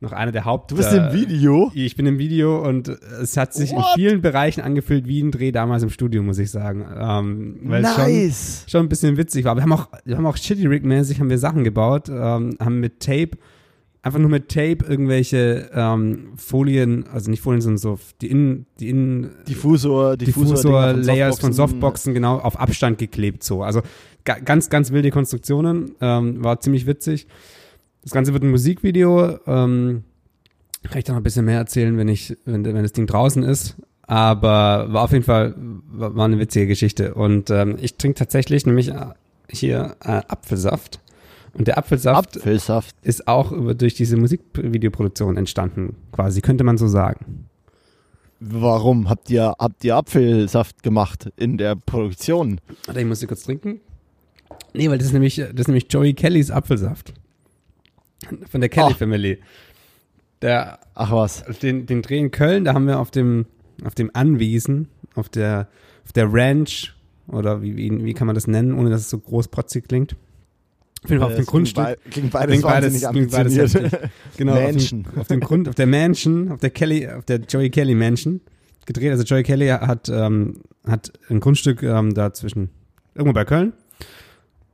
noch 0.00 0.12
einer 0.12 0.30
der 0.30 0.44
Haupt. 0.44 0.70
Du 0.70 0.76
bist 0.76 0.92
äh, 0.92 0.98
im 0.98 1.12
Video? 1.14 1.72
Ich 1.74 1.96
bin 1.96 2.06
im 2.06 2.18
Video 2.18 2.62
und 2.62 2.88
es 2.88 3.36
hat 3.36 3.54
sich 3.54 3.72
What? 3.72 3.78
in 3.96 4.02
vielen 4.02 4.20
Bereichen 4.20 4.60
angefühlt 4.60 5.08
wie 5.08 5.22
ein 5.22 5.30
Dreh 5.32 5.52
damals 5.52 5.82
im 5.82 5.90
Studio, 5.90 6.22
muss 6.22 6.38
ich 6.38 6.50
sagen. 6.50 6.84
Ähm, 6.96 7.56
weil 7.62 7.82
es 7.84 7.94
schon, 7.94 8.04
Nice. 8.04 8.64
schon 8.68 8.80
ein 8.84 8.88
bisschen 8.88 9.16
witzig 9.16 9.46
war. 9.46 9.56
Wir 9.56 9.62
haben 9.62 9.72
auch, 9.72 9.88
wir 10.04 10.16
haben 10.16 10.26
auch 10.26 10.36
Shitty 10.36 10.66
Rig 10.66 10.84
mäßig 10.84 11.18
haben 11.18 11.30
wir 11.30 11.38
Sachen 11.38 11.64
gebaut, 11.64 12.08
ähm, 12.10 12.56
haben 12.60 12.78
mit 12.78 13.00
Tape, 13.00 13.30
einfach 14.06 14.20
nur 14.20 14.30
mit 14.30 14.48
Tape 14.48 14.84
irgendwelche 14.88 15.68
ähm, 15.74 16.34
Folien, 16.36 17.06
also 17.12 17.28
nicht 17.28 17.42
Folien, 17.42 17.60
sondern 17.60 17.78
so 17.78 17.98
die 18.20 18.30
Innen, 18.30 18.66
die 18.78 18.88
Innen, 18.88 19.30
Diffusor, 19.48 20.16
Diffusor, 20.16 20.54
Diffusor-Layers 20.54 21.40
von 21.40 21.52
Softboxen 21.52 22.14
genau 22.14 22.38
auf 22.38 22.58
Abstand 22.58 22.98
geklebt 22.98 23.42
so. 23.42 23.64
Also 23.64 23.82
ga, 24.24 24.38
ganz, 24.38 24.70
ganz 24.70 24.92
wilde 24.92 25.10
Konstruktionen, 25.10 25.96
ähm, 26.00 26.44
war 26.44 26.60
ziemlich 26.60 26.86
witzig. 26.86 27.26
Das 28.02 28.12
Ganze 28.12 28.32
wird 28.32 28.44
ein 28.44 28.50
Musikvideo, 28.50 29.40
ähm, 29.48 30.04
kann 30.84 30.98
ich 30.98 31.04
da 31.04 31.12
noch 31.12 31.20
ein 31.20 31.24
bisschen 31.24 31.44
mehr 31.44 31.58
erzählen, 31.58 31.98
wenn 31.98 32.06
ich, 32.06 32.36
wenn, 32.44 32.64
wenn 32.64 32.82
das 32.82 32.92
Ding 32.92 33.08
draußen 33.08 33.42
ist. 33.42 33.74
Aber 34.02 34.86
war 34.92 35.02
auf 35.02 35.10
jeden 35.10 35.24
Fall, 35.24 35.56
war, 35.88 36.14
war 36.14 36.26
eine 36.26 36.38
witzige 36.38 36.68
Geschichte. 36.68 37.14
Und 37.14 37.50
ähm, 37.50 37.76
ich 37.80 37.96
trinke 37.96 38.16
tatsächlich 38.16 38.66
nämlich 38.66 38.90
äh, 38.90 39.06
hier 39.50 39.96
äh, 40.00 40.22
Apfelsaft. 40.28 41.00
Und 41.56 41.68
der 41.68 41.78
Apfelsaft 41.78 42.36
Apfelsaft. 42.36 42.94
ist 43.02 43.26
auch 43.28 43.50
über, 43.52 43.74
durch 43.74 43.94
diese 43.94 44.16
Musikvideoproduktion 44.16 45.36
entstanden, 45.36 45.96
quasi, 46.12 46.40
könnte 46.42 46.64
man 46.64 46.76
so 46.78 46.86
sagen. 46.86 47.46
Warum 48.40 49.08
habt 49.08 49.30
ihr, 49.30 49.54
habt 49.58 49.82
ihr 49.84 49.96
Apfelsaft 49.96 50.82
gemacht 50.82 51.30
in 51.36 51.56
der 51.56 51.74
Produktion? 51.74 52.60
Warte, 52.84 53.00
ich 53.00 53.06
muss 53.06 53.20
hier 53.20 53.28
kurz 53.28 53.44
trinken. 53.44 53.80
Nee, 54.74 54.90
weil 54.90 54.98
das 54.98 55.06
ist 55.08 55.12
nämlich, 55.14 55.36
das 55.36 55.48
ist 55.54 55.68
nämlich 55.68 55.86
Joey 55.90 56.12
Kellys 56.12 56.50
Apfelsaft. 56.50 57.14
Von 58.50 58.60
der 58.60 58.68
Kelly 58.68 58.92
Oh. 58.92 58.94
Family. 58.94 59.38
Der, 60.42 60.78
Ach 60.94 61.10
was. 61.12 61.44
den, 61.62 61.86
den 61.86 62.02
Dreh 62.02 62.18
in 62.18 62.30
Köln, 62.30 62.64
da 62.64 62.74
haben 62.74 62.86
wir 62.86 62.98
auf 62.98 63.10
dem, 63.10 63.46
auf 63.84 63.94
dem 63.94 64.10
Anwesen, 64.12 64.88
auf 65.14 65.30
der, 65.30 65.68
auf 66.04 66.12
der 66.12 66.30
Ranch, 66.30 66.94
oder 67.28 67.62
wie, 67.62 67.76
wie, 67.76 68.04
wie 68.04 68.12
kann 68.14 68.26
man 68.26 68.34
das 68.34 68.46
nennen, 68.46 68.74
ohne 68.78 68.90
dass 68.90 69.00
es 69.00 69.10
so 69.10 69.18
großprotzig 69.18 69.84
klingt. 69.88 70.14
Auf 71.06 71.10
jeden 71.10 71.20
Fall 71.22 71.32
auf 71.32 71.32
Äh, 71.32 71.42
dem 71.42 71.46
Grundstück. 71.46 71.84
Bei- 71.84 71.96
klingt 72.10 72.30
beides 72.32 72.50
Klingt 72.50 72.62
beides- 72.64 73.08
klingt 73.10 73.30
beides 73.30 73.56
heftig. 73.56 73.92
Genau, 74.36 74.54
Mansion. 74.54 75.04
Auf 75.06 75.12
dem, 75.12 75.20
auf 75.20 75.26
dem 75.28 75.40
Grund, 75.40 75.68
auf 75.68 75.74
der 75.74 75.86
Mansion, 75.86 76.52
auf 76.52 76.60
der 76.60 76.70
Kelly, 76.70 77.08
auf 77.08 77.24
der 77.24 77.38
Joey 77.40 77.70
Kelly 77.70 77.94
Mansion 77.94 78.40
gedreht. 78.86 79.10
Also 79.10 79.24
Joey 79.24 79.42
Kelly 79.42 79.68
hat, 79.68 80.08
ähm, 80.08 80.60
hat 80.86 81.12
ein 81.30 81.40
Grundstück 81.40 81.82
ähm, 81.82 82.14
da 82.14 82.32
zwischen, 82.32 82.70
irgendwo 83.14 83.32
bei 83.34 83.44
Köln. 83.44 83.72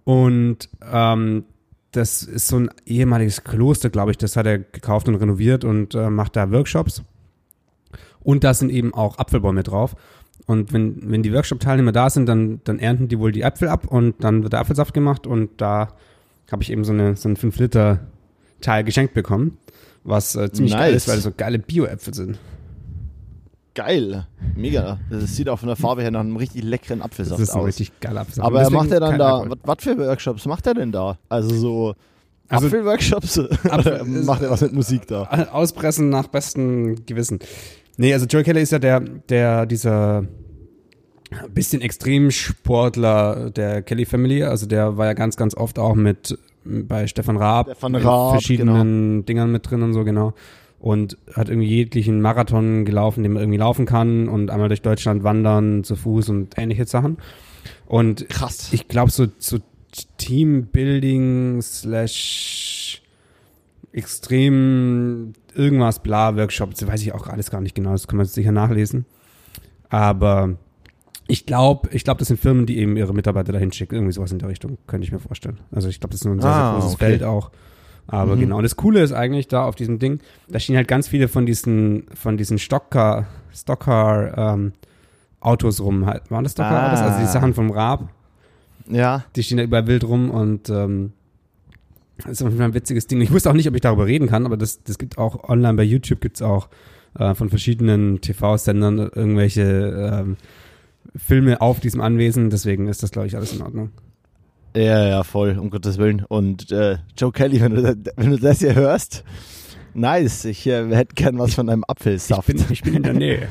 Und 0.05 0.69
ähm, 0.93 1.45
das 1.93 2.23
ist 2.23 2.49
so 2.49 2.57
ein 2.59 2.71
ehemaliges 2.87 3.45
Kloster, 3.45 3.91
glaube 3.91 4.11
ich. 4.11 4.19
Das 4.19 4.37
hat 4.37 4.47
er 4.47 4.59
gekauft 4.59 5.09
und 5.09 5.15
renoviert 5.17 5.65
und 5.65 5.95
äh, 5.95 6.11
macht 6.11 6.37
da 6.37 6.51
Workshops. 6.51 7.03
Und 8.21 8.45
da 8.45 8.55
sind 8.55 8.71
eben 8.71 8.95
auch 8.95 9.19
Apfelbäume 9.19 9.63
drauf. 9.63 9.95
Und 10.47 10.73
wenn, 10.73 11.11
wenn 11.11 11.23
die 11.23 11.33
Workshop-Teilnehmer 11.33 11.93
da 11.93 12.11
sind, 12.11 12.27
dann, 12.29 12.61
dann 12.65 12.79
ernten 12.79 13.09
die 13.09 13.19
wohl 13.19 13.31
die 13.33 13.43
Äpfel 13.43 13.69
ab 13.69 13.87
und 13.87 14.25
dann 14.25 14.43
wird 14.43 14.53
der 14.55 14.61
Apfelsaft 14.61 14.93
gemacht 14.93 15.27
und 15.27 15.51
da 15.61 15.89
habe 16.53 16.63
ich 16.63 16.71
eben 16.71 16.85
so, 16.85 16.93
eine, 16.93 17.17
so 17.17 17.29
einen 17.29 17.37
5-Liter-Teil 17.37 18.85
geschenkt 18.85 19.15
bekommen, 19.15 19.59
was 20.05 20.37
äh, 20.37 20.51
ziemlich 20.53 20.75
geil 20.75 20.93
Nice. 20.93 21.03
ist, 21.03 21.09
weil 21.09 21.15
das 21.17 21.25
so 21.25 21.33
geile 21.37 21.59
Bio-Äpfel 21.59 22.15
sind. 22.15 22.39
Geil. 23.75 24.27
Mega. 24.55 24.99
Das 25.09 25.35
sieht 25.35 25.49
auch 25.49 25.59
von 25.59 25.69
der 25.69 25.77
Farbe 25.77 26.03
her 26.03 26.11
nach 26.11 26.21
einem 26.21 26.37
richtig 26.37 26.63
leckeren 26.63 26.99
Das 26.99 27.07
Apfelsaft 27.07 27.41
ist 27.41 27.51
ein 27.55 27.61
aus. 27.61 27.67
richtig 27.69 27.99
geiler 28.01 28.21
Apfelsaft. 28.21 28.47
Aber 28.47 28.69
macht 28.71 28.91
er 28.91 29.01
dann 29.01 29.19
da, 29.19 29.47
was, 29.65 29.77
für 29.81 29.97
Workshops 29.97 30.45
macht 30.45 30.67
er 30.67 30.75
denn 30.75 30.93
da? 30.93 31.17
Also 31.31 31.55
so 31.55 31.95
Also- 32.49 32.67
Apfelworkshops? 32.67 33.39
Oder 33.65 34.05
macht 34.05 34.43
er 34.43 34.51
was 34.51 34.61
mit 34.61 34.75
Musik 34.75 35.07
da? 35.07 35.23
Auspressen 35.53 36.11
nach 36.11 36.27
bestem 36.27 37.07
Gewissen. 37.07 37.39
Nee, 37.97 38.13
also 38.13 38.27
Joey 38.27 38.43
Kelly 38.45 38.61
ist 38.61 38.73
ja 38.73 38.79
der, 38.79 39.01
der, 39.01 39.65
dieser 39.65 40.25
bisschen 41.51 41.83
Extremsportler 41.83 43.51
der 43.51 43.83
Kelly 43.83 44.05
Family. 44.05 44.43
Also 44.43 44.67
der 44.67 44.97
war 44.97 45.07
ja 45.07 45.13
ganz, 45.13 45.37
ganz 45.37 45.57
oft 45.57 45.79
auch 45.79 45.95
mit 45.95 46.39
bei 46.65 47.07
Stefan 47.07 47.37
Raab, 47.37 47.67
Stefan 47.67 47.97
Raab, 47.97 48.33
verschiedenen 48.33 49.25
Dingern 49.25 49.51
mit 49.51 49.69
drin 49.69 49.83
und 49.83 49.95
so, 49.95 50.05
genau. 50.05 50.35
Und 50.79 51.17
hat 51.33 51.49
irgendwie 51.49 51.69
jeglichen 51.69 52.21
Marathon 52.21 52.85
gelaufen, 52.85 53.23
den 53.23 53.33
man 53.33 53.43
irgendwie 53.43 53.59
laufen 53.59 53.87
kann 53.87 54.29
und 54.29 54.51
einmal 54.51 54.69
durch 54.69 54.83
Deutschland 54.83 55.23
wandern, 55.23 55.85
zu 55.85 55.97
Fuß 55.97 56.29
und 56.29 56.59
ähnliche 56.59 56.87
Sachen. 56.87 57.19
Und 57.87 58.29
Krass. 58.29 58.73
ich 58.73 58.89
glaube, 58.89 59.11
so, 59.11 59.27
so 59.39 59.59
Teambuilding 60.19 61.61
slash 61.63 63.03
extrem 63.93 65.35
irgendwas 65.55 66.03
bla 66.03 66.37
Workshops, 66.37 66.87
weiß 66.87 67.03
ich 67.03 67.13
auch 67.13 67.27
alles 67.27 67.51
gar 67.51 67.61
nicht 67.61 67.75
genau, 67.75 67.93
das 67.93 68.09
kann 68.09 68.17
man 68.17 68.27
sicher 68.27 68.53
nachlesen. 68.53 69.05
Aber 69.89 70.57
ich 71.33 71.47
glaube, 71.47 71.89
ich 71.93 72.05
glaube, 72.05 72.19
das 72.19 72.29
sind 72.29 72.39
Firmen, 72.39 72.67
die 72.67 72.77
eben 72.79 72.97
ihre 72.97 73.15
Mitarbeiter 73.15 73.53
dahin 73.53 73.73
schicken, 73.73 73.95
irgendwie 73.95 74.13
sowas 74.13 74.33
in 74.33 74.39
der 74.39 74.49
Richtung, 74.51 74.77
könnte 74.87 75.07
ich 75.07 75.13
mir 75.13 75.19
vorstellen. 75.19 75.59
Also 75.71 75.89
ich 75.89 75.99
glaube, 75.99 76.13
das 76.13 76.21
ist 76.21 76.25
nur 76.27 76.35
ein 76.35 76.41
sehr, 76.41 76.53
sehr 76.53 76.65
Ah, 76.65 76.75
großes 76.75 76.95
okay. 76.95 77.05
Feld 77.07 77.23
auch. 77.23 77.51
Aber 78.07 78.37
Mhm. 78.37 78.41
genau, 78.41 78.57
und 78.59 78.65
das 78.65 78.77
Coole 78.77 79.01
ist 79.03 79.13
eigentlich 79.13 79.49
da 79.49 79.65
auf 79.65 79.75
diesem 79.75 79.99
Ding, 79.99 80.21
da 80.49 80.59
stehen 80.59 80.77
halt 80.77 80.89
ganz 80.89 81.09
viele 81.09 81.29
von 81.29 81.47
diesen, 81.47 82.05
von 82.15 82.37
diesen 82.37 82.59
Stocker, 82.59 83.27
Stocker, 83.55 84.35
ähm, 84.55 84.73
Autos 85.41 85.81
rum 85.81 86.05
halt. 86.07 86.31
Waren 86.31 86.45
das 86.45 86.53
Stocker 86.53 86.87
Autos? 86.87 87.01
Also 87.01 87.19
die 87.19 87.25
Ah. 87.25 87.29
Sachen 87.29 87.55
vom 87.55 87.71
Raab, 87.71 88.11
Ja. 88.89 89.25
die 89.35 89.43
stehen 89.43 89.57
da 89.59 89.65
überall 89.65 89.87
wild 89.87 90.05
rum 90.05 90.31
und 90.31 90.69
ähm, 90.69 91.13
das 92.19 92.33
ist 92.33 92.43
auf 92.43 92.49
jeden 92.49 92.59
Fall 92.59 92.69
ein 92.69 92.75
witziges 92.75 93.07
Ding. 93.07 93.21
Ich 93.23 93.33
wusste 93.33 93.49
auch 93.51 93.55
nicht, 93.55 93.69
ob 93.69 93.75
ich 93.75 93.81
darüber 93.81 94.07
reden 94.07 94.29
kann, 94.29 94.45
aber 94.45 94.57
das, 94.59 94.83
das 94.83 94.99
gibt 94.99 95.17
auch 95.19 95.49
online 95.49 95.75
bei 95.75 95.83
YouTube 95.83 96.21
gibt's 96.21 96.43
auch 96.43 96.69
äh, 97.19 97.35
von 97.35 97.49
verschiedenen 97.49 98.21
TV-Sendern 98.21 98.99
irgendwelche 98.99 99.63
ähm, 100.23 100.37
Filme 101.17 101.61
auf 101.61 101.81
diesem 101.81 102.01
Anwesen. 102.01 102.51
Deswegen 102.51 102.89
ist 102.89 103.03
das, 103.03 103.11
glaube 103.11 103.27
ich, 103.29 103.37
alles 103.37 103.53
in 103.55 103.63
Ordnung. 103.63 103.91
Ja, 104.75 105.07
ja, 105.07 105.23
voll, 105.23 105.59
um 105.59 105.69
Gottes 105.71 105.99
Willen. 105.99 106.25
Und 106.27 106.73
äh, 106.73 106.97
Joe 107.17 107.31
Kelly, 107.33 107.61
wenn 107.61 107.75
du, 107.75 107.83
wenn 108.17 108.31
du 108.31 108.39
das 108.39 108.61
hier 108.61 108.75
hörst, 108.75 109.23
nice. 109.93 110.45
Ich 110.47 110.67
äh, 110.67 110.89
hätte 110.95 111.15
gern 111.15 111.39
was 111.39 111.55
von 111.55 111.67
deinem 111.67 111.83
Ich 111.87 111.91
Apfelsaft. 111.91 112.47
bin, 112.47 112.65
ich 112.71 112.83
bin 112.83 112.95
in 112.95 113.03
der 113.03 113.13
Nähe. 113.13 113.49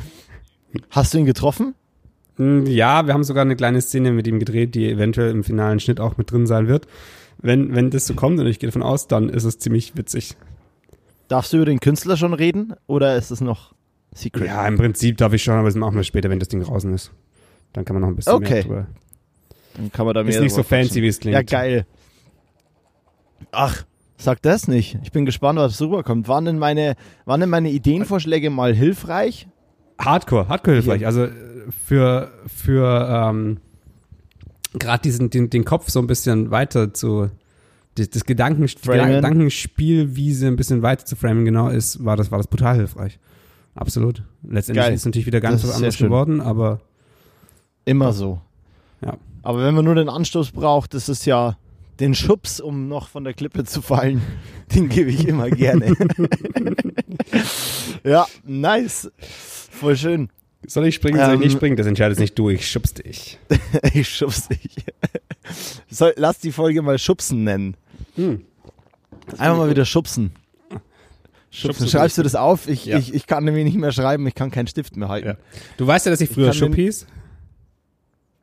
Hast 0.90 1.14
du 1.14 1.20
ihn 1.20 1.26
getroffen? 1.26 1.76
Mm, 2.38 2.66
Ja, 2.66 3.06
wir 3.06 3.14
haben 3.14 3.24
sogar 3.24 3.44
eine 3.44 3.56
kleine 3.56 3.82
Szene 3.82 4.12
mit 4.12 4.26
ihm 4.26 4.40
gedreht, 4.40 4.74
die 4.74 4.90
eventuell 4.90 5.30
im 5.32 5.44
finalen 5.44 5.80
Schnitt 5.80 6.00
auch 6.00 6.18
mit 6.18 6.32
drin 6.32 6.48
sein 6.48 6.68
wird. 6.68 6.88
Wenn, 7.44 7.76
wenn 7.76 7.90
das 7.92 8.08
so 8.08 8.14
kommt, 8.16 8.40
und 8.40 8.48
ich 8.48 8.58
gehe 8.60 8.70
davon 8.70 8.84
aus, 8.84 9.08
dann 9.08 9.30
ist 9.30 9.44
es 9.44 9.60
ziemlich 9.60 9.96
witzig. 9.98 10.36
Darfst 11.28 11.54
du 11.54 11.58
über 11.58 11.66
den 11.66 11.80
Künstler 11.80 12.18
schon 12.18 12.34
reden 12.34 12.74
oder 12.88 13.16
ist 13.16 13.32
es 13.32 13.42
noch 13.42 13.74
Secret? 14.14 14.48
Ja, 14.48 14.68
im 14.68 14.78
Prinzip 14.78 15.18
darf 15.18 15.34
ich 15.34 15.44
schon, 15.44 15.54
aber 15.56 15.68
das 15.68 15.76
machen 15.76 15.96
wir 15.96 16.04
später, 16.04 16.30
wenn 16.30 16.40
das 16.40 16.50
Ding 16.50 16.62
draußen 16.64 16.94
ist. 16.94 17.12
Dann 17.74 17.86
kann 17.86 17.96
man 17.96 18.02
noch 18.02 18.10
ein 18.10 18.16
bisschen 18.16 18.34
Okay. 18.34 18.54
mehr 18.54 18.62
drüber. 18.64 18.88
Dann 19.76 19.92
kann 19.92 20.06
man 20.06 20.16
da 20.16 20.24
mehr 20.24 20.34
Ist 20.34 20.42
nicht 20.42 20.54
so 20.54 20.64
fancy, 20.64 21.02
wie 21.02 21.08
es 21.08 21.20
klingt. 21.20 21.34
Ja, 21.36 21.42
geil. 21.44 21.86
Ach, 23.52 23.86
sag 24.18 24.42
das 24.42 24.68
nicht. 24.68 24.98
Ich 25.04 25.12
bin 25.12 25.26
gespannt, 25.26 25.60
was 25.60 25.80
rüberkommt. 25.82 26.28
Waren 26.28 26.46
denn 26.46 26.60
meine, 26.60 26.96
waren 27.26 27.40
denn 27.40 27.50
meine 27.50 27.70
Ideenvorschläge 27.72 28.50
mal 28.50 28.74
hilfreich? 28.76 29.48
Hardcore, 30.00 30.48
Hardcore 30.48 30.76
hilfreich. 30.78 31.06
Also 31.06 31.28
für, 31.86 32.32
für 32.48 33.30
ähm, 33.32 33.58
gerade 34.74 35.02
diesen, 35.04 35.30
den, 35.30 35.50
den 35.50 35.66
Kopf 35.66 35.90
so 35.90 36.00
ein 36.00 36.08
bisschen 36.08 36.52
weiter 36.52 36.94
zu, 36.94 37.30
das, 37.96 38.10
das 38.10 38.26
Gedanken. 38.26 38.66
Gedankenspielwiese 38.66 40.48
ein 40.48 40.56
bisschen 40.56 40.82
weiter 40.82 41.06
zu 41.06 41.16
framen, 41.16 41.46
genau, 41.46 41.70
ist, 41.70 42.04
war 42.04 42.18
das, 42.18 42.32
war 42.32 42.40
das 42.40 42.48
brutal 42.48 42.76
hilfreich. 42.76 43.20
Absolut. 43.76 44.24
Letztendlich 44.44 44.86
Geil. 44.86 44.94
ist 44.94 45.02
es 45.02 45.06
natürlich 45.06 45.28
wieder 45.28 45.40
ganz 45.40 45.62
Das 45.62 45.70
was 45.70 45.76
anderes 45.78 45.98
geworden, 45.98 46.42
aber 46.42 46.82
Immer 47.86 48.14
so. 48.14 48.40
Ja. 49.04 49.18
Aber 49.44 49.64
wenn 49.64 49.74
man 49.74 49.86
nur 49.86 49.96
den 49.96 50.10
Anstoß 50.10 50.52
braucht, 50.52 50.94
das 50.94 51.10
ist 51.10 51.26
ja 51.26 51.58
den 52.00 52.14
Schubs, 52.16 52.60
um 52.60 52.88
noch 52.88 53.08
von 53.10 53.24
der 53.24 53.34
Klippe 53.34 53.64
zu 53.64 53.82
fallen, 53.82 54.22
den 54.76 54.90
gebe 54.90 55.10
ich 55.10 55.28
immer 55.28 55.50
gerne. 55.50 55.96
ja, 58.04 58.26
nice. 58.44 59.12
Voll 59.72 59.96
schön. 59.96 60.30
soll 60.68 60.88
ich 60.88 60.96
springen, 60.96 61.20
soll 61.20 61.36
ich 61.36 61.40
nicht 61.40 61.54
springen? 61.54 61.76
Das 61.76 61.88
entscheidest 61.88 62.20
nicht 62.20 62.38
du, 62.38 62.50
ich 62.50 62.70
schubst 62.70 63.04
dich. 63.06 63.40
Ich 63.94 64.10
schubs 64.10 64.48
dich. 64.48 64.86
Soll, 65.90 66.14
lass 66.18 66.40
die 66.40 66.52
Folge 66.52 66.82
mal 66.82 66.98
Schubsen 67.00 67.44
nennen. 67.44 67.76
Hm. 68.16 68.42
Einfach 69.38 69.58
mal 69.58 69.70
wieder 69.70 69.86
schubsen. 69.86 70.32
Schubsen. 71.50 71.88
Schreibst 71.90 72.18
du 72.18 72.24
das 72.24 72.36
auf? 72.36 72.68
Ich, 72.68 72.86
Ja. 72.86 72.98
ich, 72.98 73.14
ich 73.14 73.28
kann 73.28 73.44
nämlich 73.44 73.66
nicht 73.66 73.78
mehr 73.78 73.92
schreiben, 73.92 74.26
ich 74.28 74.36
kann 74.36 74.52
keinen 74.52 74.68
Stift 74.68 74.96
mehr 74.96 75.10
halten. 75.10 75.28
Ja. 75.30 75.36
Du 75.78 75.86
weißt 75.86 76.06
ja, 76.06 76.12
dass 76.12 76.22
ich 76.22 76.30
Ich 76.30 76.36
früher 76.36 76.48
kann 76.48 76.54
Schub 76.56 76.76
hieß? 76.76 77.08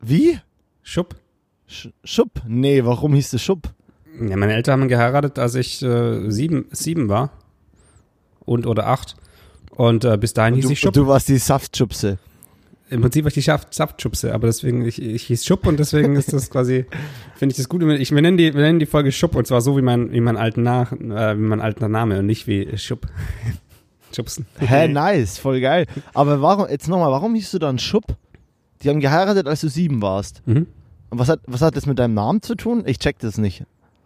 Wie? 0.00 0.38
Schub? 0.82 1.16
Sch 1.66 1.88
Schub? 2.04 2.30
Nee, 2.46 2.84
warum 2.84 3.14
hieß 3.14 3.32
es 3.32 3.42
Schub? 3.42 3.68
Ja, 4.20 4.36
meine 4.36 4.54
Eltern 4.54 4.80
haben 4.80 4.88
geheiratet, 4.88 5.38
als 5.38 5.54
ich 5.54 5.82
äh, 5.82 6.30
sieben, 6.30 6.66
sieben 6.70 7.08
war. 7.08 7.30
Und 8.44 8.66
oder 8.66 8.86
acht. 8.86 9.16
Und 9.70 10.04
äh, 10.04 10.16
bis 10.16 10.34
dahin 10.34 10.54
hieß 10.54 10.66
Du, 10.66 10.72
ich 10.72 10.80
Schub. 10.80 10.94
du 10.94 11.06
warst 11.06 11.28
die 11.28 11.38
Saftschubse. 11.38 12.18
Im 12.90 13.02
Prinzip 13.02 13.24
war 13.24 13.28
ich 13.28 13.34
die 13.34 13.42
Saft, 13.42 13.74
Saftschubse, 13.74 14.32
aber 14.32 14.46
deswegen, 14.46 14.84
ich, 14.86 15.00
ich 15.00 15.24
hieß 15.24 15.44
Schub 15.44 15.66
und 15.66 15.78
deswegen 15.78 16.16
ist 16.16 16.32
das 16.32 16.48
quasi, 16.48 16.86
finde 17.36 17.52
ich 17.52 17.58
das 17.58 17.68
gut. 17.68 17.82
Ich, 17.82 18.12
wir, 18.12 18.22
nennen 18.22 18.38
die, 18.38 18.54
wir 18.54 18.62
nennen 18.62 18.78
die 18.78 18.86
Folge 18.86 19.12
Schub 19.12 19.34
und 19.36 19.46
zwar 19.46 19.60
so 19.60 19.76
wie 19.76 19.82
mein, 19.82 20.10
wie 20.10 20.22
mein, 20.22 20.38
alten 20.38 20.62
Nach, 20.62 20.92
äh, 20.92 21.36
wie 21.36 21.42
mein 21.42 21.60
alter 21.60 21.88
Name 21.88 22.20
und 22.20 22.26
nicht 22.26 22.46
wie 22.46 22.76
Schub. 22.78 23.06
Schubsen. 24.16 24.46
Hä, 24.58 24.88
nice, 24.88 25.36
voll 25.38 25.60
geil. 25.60 25.86
Aber 26.14 26.40
warum, 26.40 26.66
jetzt 26.70 26.88
nochmal, 26.88 27.10
warum 27.10 27.34
hieß 27.34 27.50
du 27.50 27.58
dann 27.58 27.78
Schub? 27.78 28.04
Die 28.82 28.88
haben 28.88 29.00
geheiratet, 29.00 29.46
als 29.46 29.60
du 29.60 29.68
sieben 29.68 30.00
warst. 30.02 30.42
Mhm. 30.46 30.66
Und 31.10 31.18
was 31.18 31.28
hat, 31.28 31.40
was 31.46 31.62
hat 31.62 31.76
das 31.76 31.86
mit 31.86 31.98
deinem 31.98 32.14
Namen 32.14 32.42
zu 32.42 32.54
tun? 32.54 32.82
Ich 32.86 32.98
check 32.98 33.18
das 33.18 33.38
nicht. 33.38 33.64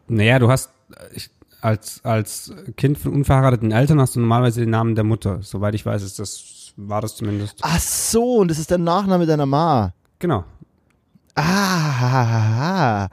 Naja, 0.09 0.39
du 0.39 0.49
hast, 0.51 0.71
äh, 0.97 1.17
ich, 1.17 1.31
als, 1.61 2.01
als 2.05 2.53
Kind 2.77 2.99
von 2.99 3.13
unverheirateten 3.13 3.71
Eltern 3.71 4.01
hast 4.01 4.17
du 4.17 4.21
normalerweise 4.21 4.61
den 4.61 4.71
Namen 4.71 4.95
der 4.95 5.05
Mutter. 5.05 5.39
Soweit 5.43 5.75
ich 5.75 5.85
weiß, 5.87 6.03
ist 6.03 6.19
das, 6.19 6.73
war 6.77 7.01
das 7.01 7.17
zumindest. 7.17 7.59
Ach 7.63 7.79
so, 7.79 8.37
und 8.37 8.49
das 8.51 8.59
ist 8.59 8.71
der 8.71 8.79
Nachname 8.79 9.27
deiner 9.27 9.47
Ma. 9.47 9.93
Genau. 10.19 10.45
Ah, 11.35 13.09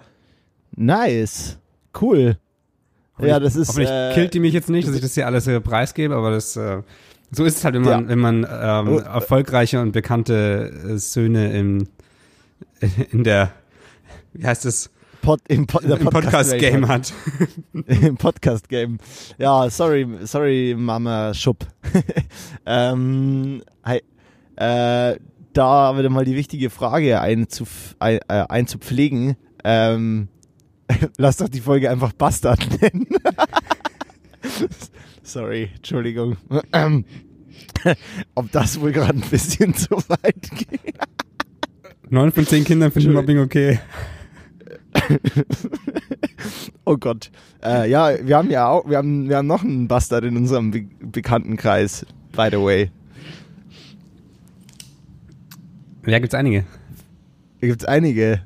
nice. 0.76 1.58
Cool. 2.00 2.38
Ja, 3.22 3.39
das 3.39 3.56
ist. 3.56 3.69
Hoffentlich 3.69 3.89
Äh, 3.89 4.13
killt 4.13 4.34
die 4.34 4.39
mich 4.39 4.54
jetzt 4.54 4.69
nicht, 4.69 4.88
dass 4.88 4.95
ich 4.95 5.02
das 5.02 5.13
hier 5.13 5.26
alles 5.26 5.45
äh, 5.48 5.60
preisgebe, 5.60 6.15
aber 6.15 6.32
das, 6.32 6.56
äh, 6.56 6.82
so 7.31 7.45
ist 7.45 7.57
es 7.57 7.63
halt, 7.65 7.75
wenn 7.75 7.83
man, 7.83 8.03
Ja. 8.03 8.09
wenn 8.09 8.19
man 8.19 8.47
ähm, 8.49 8.87
Oh. 8.93 8.97
erfolgreiche 8.99 9.81
und 9.81 9.91
bekannte 9.91 10.71
äh, 10.87 10.97
Söhne 10.97 11.51
im, 11.53 11.87
in 13.11 13.23
der, 13.23 13.51
wie 14.33 14.45
heißt 14.45 14.65
es, 14.65 14.89
Pod, 15.21 15.41
im, 15.49 15.67
der 15.67 15.99
im 15.99 16.05
Podcast-Game 16.07 16.81
Podcast 16.81 17.13
hat. 17.73 17.83
Im 18.03 18.15
Podcast-Game. 18.15 18.99
Ja, 19.37 19.69
sorry, 19.69 20.07
sorry, 20.23 20.73
Mama 20.77 21.33
Schupp. 21.33 21.67
ähm, 22.65 23.61
hi, 23.83 24.01
äh, 24.55 25.19
da 25.51 25.97
wieder 25.97 26.09
mal 26.09 26.23
die 26.23 26.37
wichtige 26.37 26.69
Frage 26.69 27.19
einzuf, 27.19 27.97
ein, 27.99 28.19
äh, 28.29 28.45
einzupflegen. 28.47 29.35
Ähm, 29.65 30.29
lass 31.17 31.35
doch 31.35 31.49
die 31.49 31.59
Folge 31.59 31.89
einfach 31.89 32.13
Bastard 32.13 32.65
nennen. 32.81 33.07
Sorry, 35.29 35.69
Entschuldigung. 35.75 36.37
Ähm, 36.73 37.05
ob 38.35 38.51
das 38.51 38.79
wohl 38.79 38.91
gerade 38.91 39.17
ein 39.17 39.29
bisschen 39.29 39.73
zu 39.73 39.95
weit 40.07 40.41
geht? 40.51 40.95
Neun 42.09 42.31
von 42.31 42.45
zehn 42.45 42.63
Kindern 42.63 42.91
finden 42.91 43.13
Mobbing 43.13 43.39
okay. 43.39 43.79
Oh 46.85 46.97
Gott. 46.97 47.29
Äh, 47.63 47.89
ja, 47.89 48.15
wir 48.25 48.37
haben 48.37 48.49
ja 48.49 48.67
auch, 48.67 48.89
wir 48.89 48.97
haben, 48.97 49.29
wir 49.29 49.37
haben 49.37 49.47
noch 49.47 49.63
einen 49.63 49.87
Bastard 49.87 50.23
in 50.23 50.35
unserem 50.35 50.71
Be 50.71 50.87
Bekanntenkreis, 50.99 52.05
by 52.31 52.47
the 52.51 52.57
way. 52.57 52.89
Ja, 56.07 56.17
gibt's 56.17 56.33
einige. 56.33 56.65
Da 57.61 57.67
gibt 57.67 57.81
es 57.81 57.87
einige 57.87 58.41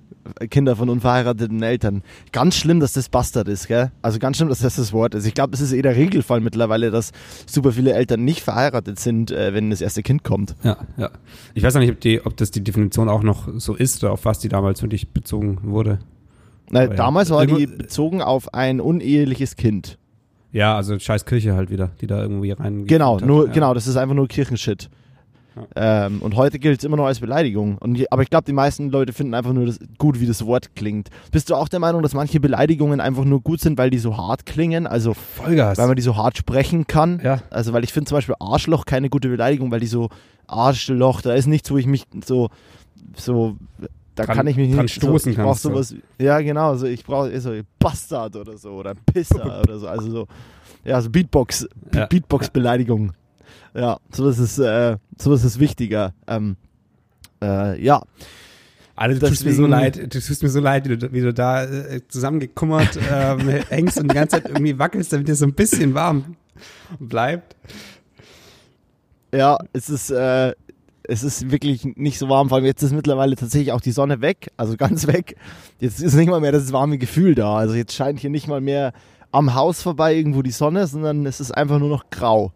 Kinder 0.49 0.75
von 0.75 0.89
unverheirateten 0.89 1.62
Eltern. 1.63 2.03
Ganz 2.31 2.55
schlimm, 2.55 2.79
dass 2.79 2.93
das 2.93 3.09
Bastard 3.09 3.47
ist, 3.47 3.67
gell? 3.67 3.91
Also 4.01 4.19
ganz 4.19 4.38
schlimm, 4.38 4.49
dass 4.49 4.59
das 4.59 4.75
das 4.75 4.93
Wort 4.93 5.15
ist. 5.15 5.25
Ich 5.25 5.33
glaube, 5.33 5.53
es 5.53 5.62
ist 5.62 5.73
eh 5.73 5.81
der 5.81 5.95
Regelfall 5.95 6.39
mittlerweile, 6.39 6.91
dass 6.91 7.12
super 7.45 7.71
viele 7.71 7.93
Eltern 7.93 8.23
nicht 8.23 8.41
verheiratet 8.41 8.99
sind, 8.99 9.31
äh, 9.31 9.53
wenn 9.53 9.69
das 9.69 9.81
erste 9.81 10.03
Kind 10.03 10.23
kommt. 10.23 10.55
Ja, 10.63 10.77
ja. 10.97 11.09
Ich 11.53 11.63
weiß 11.63 11.75
auch 11.75 11.79
nicht, 11.79 11.91
ob, 11.91 11.99
die, 11.99 12.25
ob 12.25 12.38
das 12.38 12.51
die 12.51 12.63
Definition 12.63 13.09
auch 13.09 13.23
noch 13.23 13.47
so 13.57 13.75
ist 13.75 14.03
oder 14.03 14.13
auf 14.13 14.25
was 14.25 14.39
die 14.39 14.49
damals 14.49 14.81
wirklich 14.81 15.09
bezogen 15.09 15.59
wurde. 15.63 15.99
Na, 16.69 16.81
Aber 16.81 16.91
ja. 16.91 16.95
damals 16.95 17.29
war 17.29 17.45
die 17.45 17.67
bezogen 17.67 18.21
auf 18.21 18.53
ein 18.53 18.79
uneheliches 18.79 19.55
Kind. 19.55 19.97
Ja, 20.51 20.75
also 20.77 20.97
scheiß 20.97 21.25
Kirche 21.25 21.55
halt 21.55 21.69
wieder, 21.71 21.91
die 21.99 22.07
da 22.07 22.21
irgendwie 22.21 22.51
rein. 22.51 22.86
Genau, 22.86 23.17
hat. 23.17 23.25
nur, 23.25 23.47
ja. 23.47 23.53
genau, 23.53 23.73
das 23.73 23.88
ist 23.88 23.97
einfach 23.97 24.15
nur 24.15 24.27
Kirchenshit. 24.27 24.89
Ähm, 25.75 26.21
und 26.21 26.35
heute 26.35 26.57
gilt 26.59 26.79
es 26.79 26.83
immer 26.85 26.97
noch 26.97 27.05
als 27.05 27.19
Beleidigung. 27.19 27.77
Und, 27.77 28.03
aber 28.11 28.23
ich 28.23 28.29
glaube, 28.29 28.45
die 28.45 28.53
meisten 28.53 28.89
Leute 28.89 29.13
finden 29.13 29.33
einfach 29.33 29.53
nur 29.53 29.65
das, 29.65 29.79
gut, 29.97 30.19
wie 30.19 30.25
das 30.25 30.45
Wort 30.45 30.75
klingt. 30.75 31.09
Bist 31.31 31.49
du 31.49 31.55
auch 31.55 31.67
der 31.67 31.79
Meinung, 31.79 32.01
dass 32.01 32.13
manche 32.13 32.39
Beleidigungen 32.39 32.99
einfach 32.99 33.23
nur 33.23 33.41
gut 33.41 33.59
sind, 33.61 33.77
weil 33.77 33.89
die 33.89 33.99
so 33.99 34.17
hart 34.17 34.45
klingen? 34.45 34.87
Also, 34.87 35.13
Vollgas. 35.13 35.77
weil 35.77 35.87
man 35.87 35.95
die 35.95 36.01
so 36.01 36.15
hart 36.17 36.37
sprechen 36.37 36.87
kann? 36.87 37.21
ja. 37.23 37.41
Also, 37.49 37.73
weil 37.73 37.83
ich 37.83 37.93
finde 37.93 38.09
zum 38.09 38.17
Beispiel 38.17 38.35
Arschloch 38.39 38.85
keine 38.85 39.09
gute 39.09 39.29
Beleidigung, 39.29 39.69
weil 39.71 39.79
die 39.79 39.87
so 39.87 40.09
Arschloch, 40.47 41.21
da 41.21 41.33
ist 41.33 41.47
nichts, 41.47 41.69
wo 41.71 41.77
ich 41.77 41.85
mich 41.87 42.05
so, 42.25 42.49
so, 43.15 43.55
da 44.15 44.23
Dran- 44.25 44.35
kann 44.37 44.47
ich 44.47 44.57
mich 44.57 44.69
nicht 44.69 44.93
stoßen 44.95 45.19
so, 45.25 45.29
ich 45.31 45.35
brauch 45.37 45.45
kannst, 45.45 45.63
so. 45.63 45.69
sowas, 45.69 45.95
ja 46.19 46.39
genau, 46.41 46.75
so 46.75 46.85
ich 46.85 47.03
brauche 47.03 47.39
so 47.39 47.51
Bastard 47.79 48.35
oder 48.35 48.57
so 48.57 48.71
oder 48.71 48.93
Pisser 48.93 49.61
oder 49.63 49.79
so, 49.79 49.87
also 49.87 50.09
so, 50.09 50.27
ja, 50.83 51.01
so 51.01 51.09
Beatbox, 51.09 51.67
Ja. 51.93 52.05
Beatbox-Beleidigung. 52.07 53.13
Ja, 53.75 53.97
sowas 54.12 54.38
ist, 54.39 54.59
äh, 54.59 54.97
sowas 55.17 55.43
ist 55.43 55.59
wichtiger. 55.59 56.13
Ähm, 56.27 56.57
äh, 57.41 57.81
ja, 57.83 58.01
Alter, 58.95 59.19
du 59.19 59.27
tust 59.29 59.43
mir 59.45 59.51
so 59.53 59.63
Deswegen- 59.65 59.71
leid, 59.71 59.95
du 60.13 60.19
tust 60.19 60.43
mir 60.43 60.49
so 60.49 60.59
leid, 60.59 60.88
wie 60.88 60.97
du, 60.97 61.12
wie 61.12 61.21
du 61.21 61.33
da 61.33 61.63
äh, 61.63 62.01
zusammengekummert 62.07 62.99
ähm, 63.12 63.39
hängst 63.69 63.97
und 63.99 64.12
die 64.12 64.15
ganze 64.15 64.38
Zeit 64.41 64.49
irgendwie 64.49 64.77
wackelst, 64.77 65.12
damit 65.12 65.27
dir 65.27 65.36
so 65.36 65.45
ein 65.45 65.53
bisschen 65.53 65.95
warm 65.95 66.36
bleibt. 66.99 67.55
ja, 69.33 69.57
es 69.73 69.89
ist, 69.89 70.12
äh, 70.12 70.53
es 71.05 71.23
ist 71.23 71.49
wirklich 71.51 71.83
nicht 71.97 72.19
so 72.19 72.29
warm, 72.29 72.49
vor 72.49 72.57
allem 72.57 72.65
jetzt 72.65 72.83
ist 72.83 72.93
mittlerweile 72.93 73.36
tatsächlich 73.36 73.71
auch 73.71 73.81
die 73.81 73.91
Sonne 73.91 74.21
weg, 74.21 74.51
also 74.57 74.77
ganz 74.77 75.07
weg. 75.07 75.36
Jetzt 75.79 75.99
ist 75.99 76.13
nicht 76.13 76.29
mal 76.29 76.39
mehr 76.39 76.51
das 76.51 76.71
warme 76.71 76.97
Gefühl 76.99 77.33
da. 77.36 77.55
Also 77.57 77.73
jetzt 77.73 77.93
scheint 77.93 78.19
hier 78.19 78.29
nicht 78.29 78.47
mal 78.47 78.62
mehr 78.62 78.93
am 79.31 79.55
Haus 79.55 79.81
vorbei 79.81 80.13
irgendwo 80.15 80.43
die 80.43 80.51
Sonne, 80.51 80.86
sondern 80.86 81.25
es 81.25 81.39
ist 81.39 81.51
einfach 81.51 81.79
nur 81.79 81.89
noch 81.89 82.12
grau. 82.12 82.53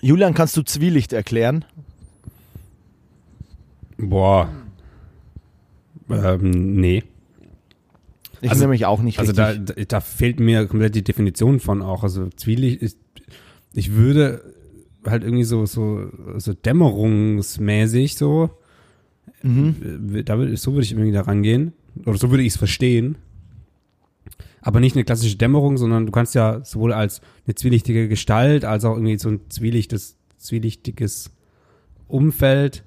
Julian, 0.00 0.34
kannst 0.34 0.56
du 0.56 0.62
Zwielicht 0.62 1.12
erklären? 1.12 1.64
Boah. 3.98 4.50
Ähm, 6.08 6.74
nee. 6.76 7.04
Ich 8.40 8.50
Also- 8.50 8.62
nämlich 8.62 8.86
auch 8.86 9.02
nicht 9.02 9.18
Also 9.18 9.32
da, 9.32 9.54
da, 9.54 10.00
fehlt 10.00 10.40
mir 10.40 10.66
komplett 10.66 10.94
die 10.94 11.04
Definition 11.04 11.60
von 11.60 11.82
auch. 11.82 12.02
Also 12.02 12.28
Zwielicht 12.30 12.80
ist, 12.80 12.98
ich 13.74 13.92
würde 13.92 14.42
halt 15.04 15.22
irgendwie 15.22 15.44
so, 15.44 15.66
so, 15.66 16.10
so 16.38 16.54
dämmerungsmäßig 16.54 18.16
so, 18.16 18.50
mhm. 19.42 20.14
äh, 20.14 20.22
da 20.22 20.36
so 20.56 20.72
würde 20.72 20.82
ich 20.82 20.92
irgendwie 20.92 21.12
da 21.12 21.22
rangehen. 21.22 21.72
Oder 22.06 22.16
so 22.16 22.30
würde 22.30 22.42
ich 22.42 22.52
es 22.52 22.56
verstehen. 22.56 23.16
Aber 24.62 24.80
nicht 24.80 24.96
eine 24.96 25.04
klassische 25.04 25.36
Dämmerung, 25.36 25.78
sondern 25.78 26.06
du 26.06 26.12
kannst 26.12 26.34
ja 26.34 26.64
sowohl 26.64 26.92
als 26.92 27.20
eine 27.46 27.54
zwielichtige 27.54 28.08
Gestalt, 28.08 28.64
als 28.64 28.84
auch 28.84 28.94
irgendwie 28.94 29.18
so 29.18 29.30
ein 29.30 29.40
zwielichtes, 29.48 30.16
zwielichtiges 30.36 31.30
Umfeld. 32.08 32.84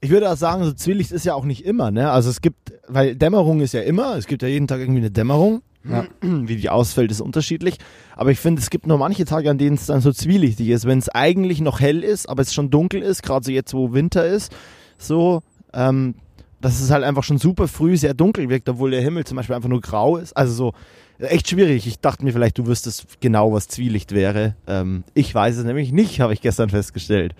Ich 0.00 0.10
würde 0.10 0.30
auch 0.30 0.36
sagen, 0.36 0.64
so 0.64 0.72
Zwielicht 0.72 1.12
ist 1.12 1.26
ja 1.26 1.34
auch 1.34 1.44
nicht 1.44 1.66
immer, 1.66 1.90
ne? 1.90 2.10
Also 2.10 2.30
es 2.30 2.40
gibt, 2.40 2.72
weil 2.88 3.16
Dämmerung 3.16 3.60
ist 3.60 3.74
ja 3.74 3.82
immer, 3.82 4.16
es 4.16 4.26
gibt 4.26 4.42
ja 4.42 4.48
jeden 4.48 4.66
Tag 4.66 4.80
irgendwie 4.80 5.00
eine 5.00 5.10
Dämmerung. 5.10 5.62
Ja. 5.88 6.06
Wie 6.22 6.56
die 6.56 6.70
ausfällt, 6.70 7.10
ist 7.10 7.20
unterschiedlich. 7.20 7.78
Aber 8.16 8.30
ich 8.30 8.38
finde, 8.38 8.62
es 8.62 8.70
gibt 8.70 8.86
nur 8.86 8.98
manche 8.98 9.24
Tage, 9.24 9.50
an 9.50 9.58
denen 9.58 9.76
es 9.76 9.86
dann 9.86 10.00
so 10.00 10.12
zwielichtig 10.12 10.68
ist. 10.68 10.86
Wenn 10.86 10.98
es 10.98 11.08
eigentlich 11.10 11.60
noch 11.60 11.80
hell 11.80 12.02
ist, 12.02 12.28
aber 12.28 12.42
es 12.42 12.54
schon 12.54 12.70
dunkel 12.70 13.02
ist, 13.02 13.22
gerade 13.22 13.44
so 13.44 13.52
jetzt, 13.52 13.74
wo 13.74 13.92
Winter 13.92 14.26
ist, 14.26 14.54
so, 14.98 15.42
ähm, 15.72 16.14
dass 16.60 16.80
es 16.80 16.90
halt 16.90 17.04
einfach 17.04 17.24
schon 17.24 17.38
super 17.38 17.68
früh 17.68 17.96
sehr 17.96 18.14
dunkel 18.14 18.48
wirkt, 18.48 18.68
obwohl 18.68 18.90
der 18.90 19.00
Himmel 19.00 19.24
zum 19.24 19.36
Beispiel 19.36 19.56
einfach 19.56 19.68
nur 19.68 19.80
grau 19.80 20.16
ist. 20.16 20.36
Also 20.36 20.52
so, 20.52 20.72
echt 21.18 21.48
schwierig. 21.48 21.86
Ich 21.86 22.00
dachte 22.00 22.24
mir 22.24 22.32
vielleicht, 22.32 22.58
du 22.58 22.66
wüsstest 22.66 23.20
genau, 23.20 23.52
was 23.52 23.68
Zwielicht 23.68 24.12
wäre. 24.12 24.54
Ähm, 24.66 25.04
ich 25.14 25.34
weiß 25.34 25.56
es 25.56 25.64
nämlich 25.64 25.92
nicht, 25.92 26.20
habe 26.20 26.32
ich 26.32 26.40
gestern 26.40 26.70
festgestellt. 26.70 27.34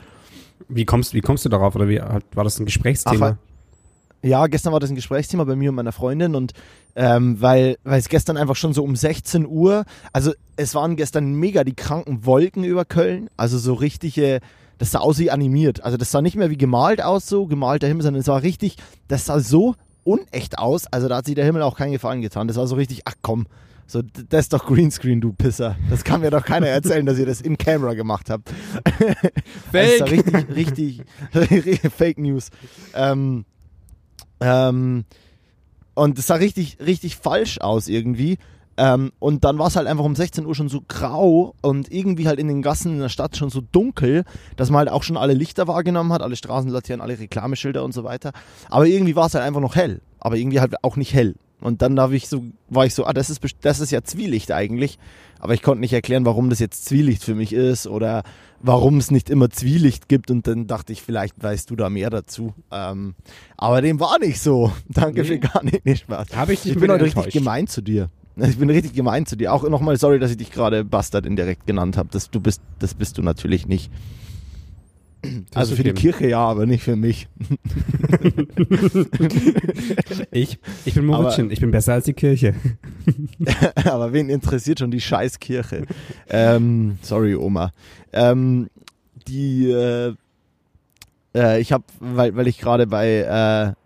Wie 0.68 0.84
kommst, 0.84 1.14
wie 1.14 1.20
kommst 1.20 1.44
du 1.44 1.48
darauf? 1.48 1.74
Oder 1.74 1.88
wie, 1.88 2.00
war 2.00 2.44
das 2.44 2.58
ein 2.58 2.64
Gesprächsthema? 2.64 3.38
Ach, 3.38 4.22
Ja, 4.22 4.46
gestern 4.46 4.72
war 4.72 4.80
das 4.80 4.90
ein 4.90 4.96
Gesprächsthema 4.96 5.44
bei 5.44 5.56
mir 5.56 5.70
und 5.70 5.76
meiner 5.76 5.92
Freundin 5.92 6.34
und 6.34 6.52
ähm, 6.96 7.40
weil, 7.40 7.78
weil 7.84 7.98
es 7.98 8.08
gestern 8.08 8.36
einfach 8.36 8.56
schon 8.56 8.72
so 8.72 8.82
um 8.82 8.96
16 8.96 9.46
Uhr, 9.46 9.84
also 10.12 10.32
es 10.56 10.74
waren 10.74 10.96
gestern 10.96 11.34
mega 11.34 11.64
die 11.64 11.74
kranken 11.74 12.26
Wolken 12.26 12.64
über 12.64 12.84
Köln, 12.84 13.30
also 13.36 13.58
so 13.58 13.74
richtige, 13.74 14.40
das 14.80 14.92
sah 14.92 15.00
aus 15.00 15.18
wie 15.18 15.30
animiert, 15.30 15.84
also 15.84 15.98
das 15.98 16.10
sah 16.10 16.22
nicht 16.22 16.36
mehr 16.36 16.48
wie 16.48 16.56
gemalt 16.56 17.02
aus, 17.02 17.26
so 17.26 17.46
gemalter 17.46 17.86
Himmel, 17.86 18.02
sondern 18.02 18.20
es 18.22 18.28
war 18.28 18.42
richtig, 18.42 18.76
das 19.08 19.26
sah 19.26 19.38
so 19.38 19.74
unecht 20.04 20.58
aus, 20.58 20.86
also 20.86 21.06
da 21.06 21.18
hat 21.18 21.26
sich 21.26 21.34
der 21.34 21.44
Himmel 21.44 21.60
auch 21.60 21.76
keinen 21.76 21.92
Gefallen 21.92 22.22
getan, 22.22 22.48
das 22.48 22.56
war 22.56 22.66
so 22.66 22.76
richtig, 22.76 23.02
ach 23.04 23.12
komm, 23.20 23.46
so, 23.86 24.00
das 24.02 24.46
ist 24.46 24.52
doch 24.54 24.66
Greenscreen, 24.66 25.20
du 25.20 25.32
Pisser. 25.32 25.76
Das 25.90 26.04
kann 26.04 26.20
mir 26.20 26.30
doch 26.30 26.44
keiner 26.44 26.68
erzählen, 26.68 27.04
dass 27.04 27.18
ihr 27.18 27.26
das 27.26 27.40
in 27.40 27.58
Camera 27.58 27.94
gemacht 27.94 28.30
habt. 28.30 28.48
Fake! 29.72 30.00
Also 30.00 30.04
richtig, 30.04 31.04
richtig, 31.50 31.80
Fake 31.96 32.18
News. 32.18 32.50
Ähm, 32.94 33.44
ähm, 34.40 35.04
und 35.94 36.18
es 36.20 36.28
sah 36.28 36.36
richtig, 36.36 36.78
richtig 36.78 37.16
falsch 37.16 37.58
aus 37.60 37.88
irgendwie. 37.88 38.38
Ähm, 38.76 39.12
und 39.18 39.44
dann 39.44 39.58
war 39.58 39.66
es 39.66 39.76
halt 39.76 39.86
einfach 39.86 40.04
um 40.04 40.14
16 40.14 40.46
Uhr 40.46 40.54
schon 40.54 40.68
so 40.68 40.82
grau 40.86 41.54
und 41.60 41.92
irgendwie 41.92 42.26
halt 42.26 42.38
in 42.38 42.48
den 42.48 42.62
Gassen 42.62 42.92
in 42.92 43.00
der 43.00 43.08
Stadt 43.08 43.36
schon 43.36 43.50
so 43.50 43.60
dunkel, 43.60 44.24
dass 44.56 44.70
man 44.70 44.78
halt 44.78 44.90
auch 44.90 45.02
schon 45.02 45.16
alle 45.16 45.34
Lichter 45.34 45.68
wahrgenommen 45.68 46.12
hat, 46.12 46.22
alle 46.22 46.36
Straßenlaternen, 46.36 47.02
alle 47.02 47.18
Reklameschilder 47.18 47.84
und 47.84 47.92
so 47.92 48.04
weiter. 48.04 48.32
Aber 48.68 48.86
irgendwie 48.86 49.16
war 49.16 49.26
es 49.26 49.34
halt 49.34 49.44
einfach 49.44 49.60
noch 49.60 49.76
hell. 49.76 50.00
Aber 50.18 50.36
irgendwie 50.36 50.60
halt 50.60 50.82
auch 50.84 50.96
nicht 50.96 51.12
hell. 51.14 51.34
Und 51.60 51.82
dann 51.82 51.98
ich 52.12 52.28
so, 52.28 52.44
war 52.68 52.86
ich 52.86 52.94
so, 52.94 53.04
ah, 53.04 53.12
das 53.12 53.28
ist, 53.28 53.42
das 53.60 53.80
ist 53.80 53.90
ja 53.90 54.02
Zwielicht 54.02 54.50
eigentlich. 54.50 54.98
Aber 55.38 55.54
ich 55.54 55.62
konnte 55.62 55.80
nicht 55.80 55.92
erklären, 55.92 56.24
warum 56.24 56.50
das 56.50 56.58
jetzt 56.58 56.86
Zwielicht 56.86 57.22
für 57.22 57.34
mich 57.34 57.52
ist 57.52 57.86
oder 57.86 58.22
warum 58.60 58.98
es 58.98 59.10
nicht 59.10 59.30
immer 59.30 59.50
Zwielicht 59.50 60.08
gibt. 60.08 60.30
Und 60.30 60.46
dann 60.46 60.66
dachte 60.66 60.92
ich, 60.92 61.02
vielleicht 61.02 61.42
weißt 61.42 61.70
du 61.70 61.76
da 61.76 61.90
mehr 61.90 62.10
dazu. 62.10 62.54
Ähm, 62.70 63.14
aber 63.56 63.82
dem 63.82 64.00
war 64.00 64.18
nicht 64.18 64.40
so. 64.40 64.72
Danke 64.88 65.22
nee. 65.22 65.26
für 65.26 65.38
gar 65.38 65.62
nicht. 65.62 65.84
Nee, 65.84 65.96
Spaß. 65.96 66.28
Hab 66.34 66.48
ich 66.48 66.64
ich 66.64 66.78
bin 66.78 66.90
heute 66.90 67.04
richtig 67.04 67.32
gemein 67.32 67.66
zu 67.66 67.82
dir. 67.82 68.10
Ich 68.36 68.58
bin 68.58 68.70
richtig 68.70 68.94
gemein 68.94 69.26
zu 69.26 69.36
dir. 69.36 69.52
Auch 69.52 69.68
nochmal 69.68 69.96
sorry, 69.96 70.18
dass 70.18 70.30
ich 70.30 70.36
dich 70.36 70.50
gerade 70.50 70.84
Bastard 70.84 71.26
indirekt 71.26 71.66
genannt 71.66 71.96
habe. 71.96 72.08
Das, 72.12 72.30
du 72.30 72.40
bist, 72.40 72.62
das 72.78 72.94
bist 72.94 73.18
du 73.18 73.22
natürlich 73.22 73.66
nicht. 73.66 73.90
Also 75.54 75.76
für 75.76 75.82
die 75.82 75.92
Kirche 75.92 76.28
ja, 76.28 76.38
aber 76.38 76.64
nicht 76.64 76.82
für 76.82 76.96
mich. 76.96 77.28
ich, 80.30 80.58
ich 80.86 80.94
bin 80.94 81.04
Moritschen, 81.04 81.50
ich 81.50 81.60
bin 81.60 81.70
besser 81.70 81.94
als 81.94 82.06
die 82.06 82.14
Kirche. 82.14 82.54
aber 83.84 84.14
wen 84.14 84.30
interessiert 84.30 84.78
schon 84.78 84.90
die 84.90 85.00
Scheißkirche? 85.00 85.84
Ähm, 86.28 86.98
sorry, 87.02 87.34
Oma. 87.34 87.72
Ähm, 88.14 88.70
die, 89.28 89.70
äh, 89.70 90.14
äh, 91.34 91.60
ich 91.60 91.72
habe, 91.72 91.84
weil, 91.98 92.34
weil 92.34 92.46
ich 92.46 92.58
gerade 92.58 92.86
bei, 92.86 93.74
äh, 93.76 93.79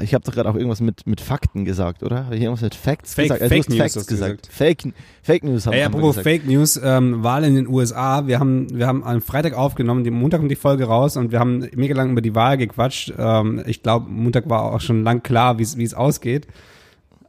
ich 0.00 0.14
habe 0.14 0.24
doch 0.24 0.32
gerade 0.32 0.48
auch 0.48 0.54
irgendwas 0.54 0.80
mit, 0.80 1.06
mit 1.06 1.20
Fakten 1.20 1.66
gesagt, 1.66 2.02
oder? 2.02 2.24
Habe 2.24 2.36
ich 2.36 2.42
irgendwas 2.42 2.62
mit 2.62 2.74
Facts 2.74 3.12
Fake, 3.12 3.24
gesagt? 3.24 3.42
Also 3.42 3.54
Fake 3.54 3.68
News 3.68 3.92
gesagt. 3.92 4.08
gesagt. 4.08 4.48
Fake, 4.50 4.94
Fake 5.22 5.44
News 5.44 5.66
haben 5.66 5.74
hey, 5.74 5.82
apropos 5.82 6.16
Fake 6.18 6.46
News, 6.46 6.80
ähm, 6.82 7.22
Wahl 7.22 7.44
in 7.44 7.54
den 7.54 7.66
USA. 7.66 8.26
Wir 8.26 8.38
haben, 8.38 8.68
wir 8.74 8.86
haben 8.86 9.04
am 9.04 9.20
Freitag 9.20 9.52
aufgenommen, 9.52 10.06
am 10.06 10.14
Montag 10.14 10.38
kommt 10.38 10.50
die 10.50 10.56
Folge 10.56 10.84
raus 10.84 11.18
und 11.18 11.30
wir 11.30 11.38
haben 11.38 11.68
mega 11.74 11.94
lang 11.94 12.12
über 12.12 12.22
die 12.22 12.34
Wahl 12.34 12.56
gequatscht. 12.56 13.12
Ähm, 13.18 13.62
ich 13.66 13.82
glaube, 13.82 14.08
Montag 14.08 14.48
war 14.48 14.72
auch 14.72 14.80
schon 14.80 15.04
lang 15.04 15.22
klar, 15.22 15.58
wie 15.58 15.62
es 15.62 15.94
ausgeht. 15.94 16.46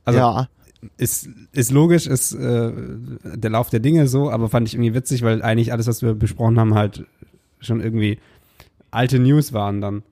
Also, 0.05 0.19
ja. 0.19 0.47
Ist, 0.97 1.29
ist 1.51 1.71
logisch, 1.71 2.07
ist 2.07 2.33
äh, 2.33 2.71
der 3.23 3.49
Lauf 3.49 3.69
der 3.69 3.79
Dinge 3.79 4.07
so, 4.07 4.29
aber 4.29 4.49
fand 4.49 4.67
ich 4.67 4.73
irgendwie 4.73 4.93
witzig, 4.93 5.21
weil 5.21 5.41
eigentlich 5.41 5.71
alles, 5.71 5.87
was 5.87 6.01
wir 6.01 6.13
besprochen 6.13 6.59
haben, 6.59 6.75
halt 6.75 7.05
schon 7.59 7.81
irgendwie 7.81 8.19
alte 8.91 9.19
News 9.19 9.53
waren 9.53 9.81
dann 9.81 10.03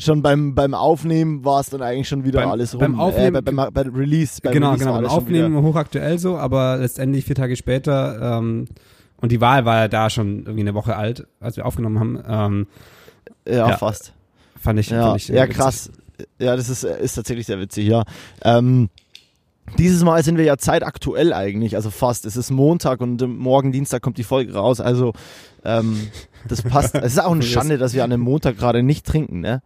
schon 0.00 0.22
beim, 0.22 0.54
beim 0.54 0.74
Aufnehmen 0.74 1.44
war 1.44 1.60
es 1.60 1.70
dann 1.70 1.82
eigentlich 1.82 2.08
schon 2.08 2.24
wieder 2.24 2.40
beim, 2.40 2.50
alles 2.50 2.74
rum. 2.74 2.80
Beim 2.80 3.00
Aufnehmen, 3.00 3.36
äh, 3.36 3.42
beim, 3.42 3.56
beim, 3.56 3.72
beim, 3.72 3.94
Release. 3.94 4.40
Beim 4.42 4.52
genau, 4.52 4.72
Release 4.72 4.84
genau. 4.84 4.96
Beim 4.96 5.06
Aufnehmen 5.06 5.62
hochaktuell 5.62 6.18
so, 6.18 6.36
aber 6.36 6.78
letztendlich 6.78 7.24
vier 7.24 7.36
Tage 7.36 7.56
später 7.56 8.38
ähm, 8.38 8.66
und 9.20 9.32
die 9.32 9.40
Wahl 9.40 9.64
war 9.64 9.76
ja 9.76 9.88
da 9.88 10.10
schon 10.10 10.40
irgendwie 10.40 10.60
eine 10.60 10.74
Woche 10.74 10.96
alt, 10.96 11.26
als 11.40 11.56
wir 11.56 11.66
aufgenommen 11.66 12.00
haben. 12.00 12.22
Ähm, 12.26 12.66
ja, 13.46 13.68
ja, 13.68 13.76
fast. 13.76 14.12
Fand 14.58 14.78
ich. 14.80 14.90
Ja, 14.90 15.08
fand 15.08 15.20
ich 15.20 15.28
ja 15.28 15.46
krass. 15.46 15.90
Ja, 16.38 16.56
das 16.56 16.68
ist, 16.68 16.84
ist 16.84 17.14
tatsächlich 17.14 17.46
sehr 17.46 17.58
witzig, 17.58 17.86
ja. 17.86 18.04
Ähm, 18.42 18.90
dieses 19.78 20.02
Mal 20.02 20.22
sind 20.24 20.36
wir 20.36 20.44
ja 20.44 20.58
zeitaktuell 20.58 21.32
eigentlich, 21.32 21.76
also 21.76 21.90
fast. 21.90 22.26
Es 22.26 22.36
ist 22.36 22.50
Montag 22.50 23.00
und 23.00 23.22
morgen 23.22 23.72
Dienstag 23.72 24.02
kommt 24.02 24.18
die 24.18 24.24
Folge 24.24 24.54
raus, 24.54 24.80
also 24.80 25.12
ähm, 25.64 26.08
das 26.48 26.62
passt. 26.62 26.94
es 26.96 27.12
ist 27.12 27.20
auch 27.20 27.32
eine 27.32 27.42
Schande, 27.42 27.78
dass 27.78 27.94
wir 27.94 28.04
an 28.04 28.12
einem 28.12 28.22
Montag 28.22 28.58
gerade 28.58 28.82
nicht 28.82 29.06
trinken, 29.06 29.40
ne? 29.40 29.62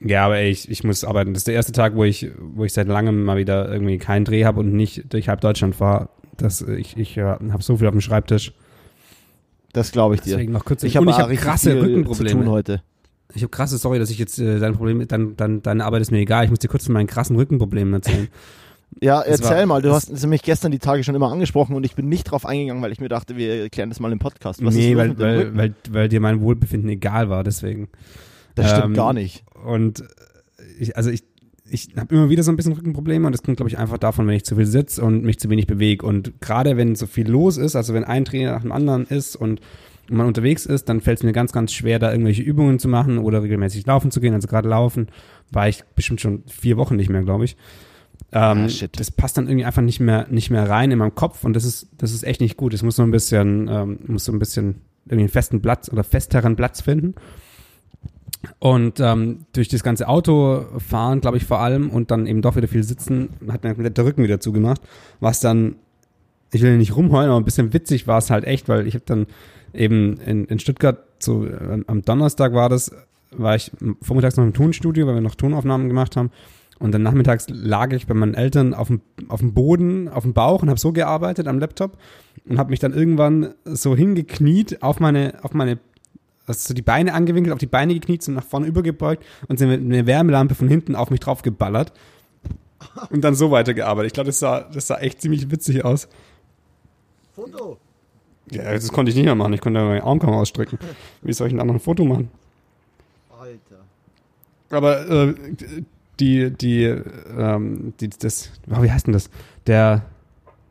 Ja, 0.00 0.26
aber 0.26 0.38
ey, 0.38 0.50
ich, 0.50 0.70
ich 0.70 0.84
muss 0.84 1.04
arbeiten. 1.04 1.34
Das 1.34 1.40
ist 1.40 1.48
der 1.48 1.54
erste 1.54 1.72
Tag, 1.72 1.96
wo 1.96 2.04
ich, 2.04 2.30
wo 2.38 2.64
ich 2.64 2.72
seit 2.72 2.86
langem 2.86 3.24
mal 3.24 3.36
wieder 3.36 3.70
irgendwie 3.70 3.98
keinen 3.98 4.24
Dreh 4.24 4.44
habe 4.44 4.60
und 4.60 4.72
nicht 4.72 5.12
durch 5.12 5.28
halb 5.28 5.40
Deutschland 5.40 5.74
fahre. 5.74 6.08
Das, 6.36 6.62
ich 6.62 6.96
ich 6.96 7.16
ja, 7.16 7.38
habe 7.50 7.62
so 7.62 7.76
viel 7.76 7.88
auf 7.88 7.92
dem 7.92 8.00
Schreibtisch. 8.00 8.52
Das 9.72 9.90
glaube 9.92 10.14
ich 10.14 10.20
dir. 10.20 10.34
Deswegen 10.34 10.52
noch 10.52 10.64
kurz. 10.64 10.82
Ich 10.84 10.96
habe 10.96 11.12
hab 11.12 11.30
krasse 11.30 11.80
Rückenprobleme 11.80 12.46
heute. 12.46 12.82
Ich 13.34 13.42
habe 13.42 13.50
krasse, 13.50 13.76
sorry, 13.76 13.98
dass 13.98 14.10
ich 14.10 14.18
jetzt 14.18 14.38
äh, 14.38 14.58
dein 14.58 14.74
Problem, 14.74 15.06
dein, 15.06 15.36
dein, 15.36 15.62
deine 15.62 15.84
Arbeit 15.84 16.00
ist 16.00 16.10
mir 16.10 16.18
egal. 16.18 16.44
Ich 16.44 16.50
muss 16.50 16.60
dir 16.60 16.68
kurz 16.68 16.84
von 16.84 16.94
meinen 16.94 17.06
krassen 17.06 17.36
Rückenproblemen 17.36 17.92
erzählen. 17.92 18.28
ja, 19.02 19.18
das 19.18 19.40
erzähl 19.40 19.58
war, 19.58 19.66
mal. 19.66 19.82
Du 19.82 19.92
hast 19.92 20.26
mich 20.26 20.42
gestern 20.42 20.72
die 20.72 20.78
Tage 20.78 21.04
schon 21.04 21.14
immer 21.14 21.30
angesprochen 21.30 21.76
und 21.76 21.84
ich 21.84 21.94
bin 21.94 22.08
nicht 22.08 22.24
drauf 22.24 22.46
eingegangen, 22.46 22.82
weil 22.82 22.92
ich 22.92 23.00
mir 23.00 23.08
dachte, 23.08 23.36
wir 23.36 23.62
erklären 23.62 23.90
das 23.90 24.00
mal 24.00 24.12
im 24.12 24.18
Podcast. 24.18 24.64
Was 24.64 24.74
nee, 24.74 24.96
weil, 24.96 25.18
weil, 25.18 25.56
weil, 25.56 25.74
weil 25.90 26.08
dir 26.08 26.20
mein 26.20 26.40
Wohlbefinden 26.40 26.88
egal 26.88 27.28
war, 27.28 27.44
deswegen. 27.44 27.88
Das 28.62 28.70
stimmt 28.70 28.86
ähm, 28.86 28.94
gar 28.94 29.12
nicht. 29.12 29.44
Und 29.64 30.04
ich, 30.78 30.96
also 30.96 31.10
ich, 31.10 31.24
ich 31.70 31.90
habe 31.96 32.14
immer 32.14 32.30
wieder 32.30 32.42
so 32.42 32.50
ein 32.50 32.56
bisschen 32.56 32.72
Rückenprobleme 32.72 33.26
und 33.26 33.32
das 33.32 33.42
kommt, 33.42 33.56
glaube 33.56 33.70
ich, 33.70 33.78
einfach 33.78 33.98
davon, 33.98 34.26
wenn 34.26 34.34
ich 34.34 34.44
zu 34.44 34.56
viel 34.56 34.66
sitze 34.66 35.02
und 35.02 35.24
mich 35.24 35.38
zu 35.38 35.50
wenig 35.50 35.66
bewege. 35.66 36.04
Und 36.04 36.40
gerade 36.40 36.76
wenn 36.76 36.94
so 36.94 37.06
viel 37.06 37.28
los 37.28 37.56
ist, 37.56 37.76
also 37.76 37.94
wenn 37.94 38.04
ein 38.04 38.24
Trainer 38.24 38.52
nach 38.52 38.62
dem 38.62 38.72
anderen 38.72 39.06
ist 39.06 39.36
und 39.36 39.60
man 40.10 40.26
unterwegs 40.26 40.64
ist, 40.66 40.88
dann 40.88 41.00
fällt 41.00 41.18
es 41.18 41.24
mir 41.24 41.32
ganz, 41.32 41.52
ganz 41.52 41.72
schwer, 41.72 41.98
da 41.98 42.10
irgendwelche 42.10 42.42
Übungen 42.42 42.78
zu 42.78 42.88
machen 42.88 43.18
oder 43.18 43.42
regelmäßig 43.42 43.86
laufen 43.86 44.10
zu 44.10 44.20
gehen. 44.20 44.34
Also 44.34 44.48
gerade 44.48 44.68
laufen 44.68 45.08
war 45.50 45.68
ich 45.68 45.84
bestimmt 45.94 46.20
schon 46.20 46.44
vier 46.46 46.76
Wochen 46.76 46.96
nicht 46.96 47.10
mehr, 47.10 47.22
glaube 47.22 47.44
ich. 47.44 47.56
Ähm, 48.32 48.66
ah, 48.68 48.86
das 48.92 49.10
passt 49.10 49.36
dann 49.36 49.46
irgendwie 49.46 49.64
einfach 49.64 49.82
nicht 49.82 50.00
mehr, 50.00 50.26
nicht 50.28 50.50
mehr 50.50 50.68
rein 50.68 50.90
in 50.90 50.98
meinem 50.98 51.14
Kopf 51.14 51.44
und 51.44 51.54
das 51.54 51.64
ist, 51.64 51.88
das 51.98 52.12
ist 52.12 52.24
echt 52.24 52.40
nicht 52.40 52.56
gut. 52.56 52.74
Es 52.74 52.82
muss 52.82 52.96
so 52.96 53.02
ein 53.02 53.10
bisschen, 53.10 53.68
ähm, 53.68 53.98
muss 54.06 54.24
so 54.24 54.32
ein 54.32 54.38
bisschen 54.38 54.82
irgendwie 55.06 55.22
einen 55.22 55.28
festen 55.28 55.62
Platz 55.62 55.90
oder 55.90 56.04
festeren 56.04 56.56
Platz 56.56 56.80
finden. 56.82 57.14
Und 58.58 59.00
ähm, 59.00 59.46
durch 59.52 59.68
das 59.68 59.82
ganze 59.82 60.08
Autofahren, 60.08 61.20
glaube 61.20 61.36
ich, 61.36 61.44
vor 61.44 61.60
allem 61.60 61.90
und 61.90 62.10
dann 62.10 62.26
eben 62.26 62.42
doch 62.42 62.56
wieder 62.56 62.68
viel 62.68 62.84
sitzen, 62.84 63.30
hat 63.48 63.64
mir 63.64 63.90
der 63.90 64.04
Rücken 64.04 64.22
wieder 64.22 64.40
zugemacht. 64.40 64.80
Was 65.20 65.40
dann, 65.40 65.76
ich 66.52 66.62
will 66.62 66.76
nicht 66.78 66.96
rumheulen, 66.96 67.30
aber 67.30 67.40
ein 67.40 67.44
bisschen 67.44 67.72
witzig 67.72 68.06
war 68.06 68.18
es 68.18 68.30
halt 68.30 68.44
echt, 68.44 68.68
weil 68.68 68.86
ich 68.86 68.94
habe 68.94 69.04
dann 69.06 69.26
eben 69.74 70.18
in, 70.20 70.44
in 70.46 70.58
Stuttgart, 70.58 71.04
so 71.18 71.46
äh, 71.46 71.82
am 71.86 72.02
Donnerstag 72.02 72.54
war 72.54 72.68
das, 72.68 72.92
war 73.32 73.56
ich 73.56 73.72
vormittags 74.02 74.36
noch 74.36 74.44
im 74.44 74.54
Tonstudio, 74.54 75.06
weil 75.06 75.14
wir 75.14 75.20
noch 75.20 75.34
Tonaufnahmen 75.34 75.88
gemacht 75.88 76.16
haben. 76.16 76.30
Und 76.78 76.92
dann 76.92 77.02
nachmittags 77.02 77.46
lag 77.48 77.92
ich 77.92 78.06
bei 78.06 78.14
meinen 78.14 78.34
Eltern 78.34 78.72
auf 78.72 78.86
dem, 78.86 79.00
auf 79.28 79.40
dem 79.40 79.52
Boden, 79.52 80.08
auf 80.08 80.22
dem 80.22 80.32
Bauch 80.32 80.62
und 80.62 80.68
habe 80.68 80.78
so 80.78 80.92
gearbeitet 80.92 81.48
am 81.48 81.58
Laptop 81.58 81.98
und 82.48 82.58
habe 82.58 82.70
mich 82.70 82.78
dann 82.78 82.94
irgendwann 82.94 83.54
so 83.64 83.96
hingekniet 83.96 84.82
auf 84.82 85.00
meine, 85.00 85.34
auf 85.42 85.54
meine 85.54 85.78
hast 86.48 86.68
du 86.68 86.74
die 86.74 86.82
Beine 86.82 87.14
angewinkelt, 87.14 87.52
auf 87.52 87.58
die 87.58 87.66
Beine 87.66 87.94
gekniet, 87.94 88.26
und 88.28 88.34
nach 88.34 88.44
vorne 88.44 88.66
übergebeugt 88.66 89.24
und 89.48 89.58
sind 89.58 89.68
mit 89.68 89.80
einer 89.80 90.06
Wärmelampe 90.06 90.54
von 90.54 90.68
hinten 90.68 90.96
auf 90.96 91.10
mich 91.10 91.20
drauf 91.20 91.42
geballert. 91.42 91.92
Und 93.10 93.22
dann 93.22 93.34
so 93.34 93.50
weitergearbeitet. 93.50 94.08
Ich 94.08 94.12
glaube, 94.14 94.28
das 94.28 94.38
sah, 94.38 94.60
das 94.60 94.86
sah 94.86 94.98
echt 94.98 95.20
ziemlich 95.20 95.50
witzig 95.50 95.84
aus. 95.84 96.08
Foto. 97.34 97.78
Ja, 98.50 98.72
das 98.72 98.92
konnte 98.92 99.10
ich 99.10 99.16
nicht 99.16 99.24
mehr 99.24 99.34
machen. 99.34 99.52
Ich 99.52 99.60
konnte 99.60 99.80
meinen 99.80 100.00
Arm 100.00 100.18
kaum 100.18 100.34
ausstrecken. 100.34 100.78
Wie 101.22 101.32
soll 101.32 101.48
ich 101.48 101.52
denn 101.52 101.58
da 101.58 101.64
noch 101.64 101.74
ein 101.74 101.80
Foto 101.80 102.04
machen? 102.04 102.30
Alter. 103.30 103.84
Aber 104.70 105.08
äh, 105.08 105.34
die, 106.20 106.50
die, 106.50 106.84
ähm, 106.84 107.94
die, 108.00 108.10
das, 108.10 108.50
oh, 108.70 108.82
wie 108.82 108.90
heißt 108.90 109.06
denn 109.06 109.12
das? 109.12 109.30
Der, 109.66 110.04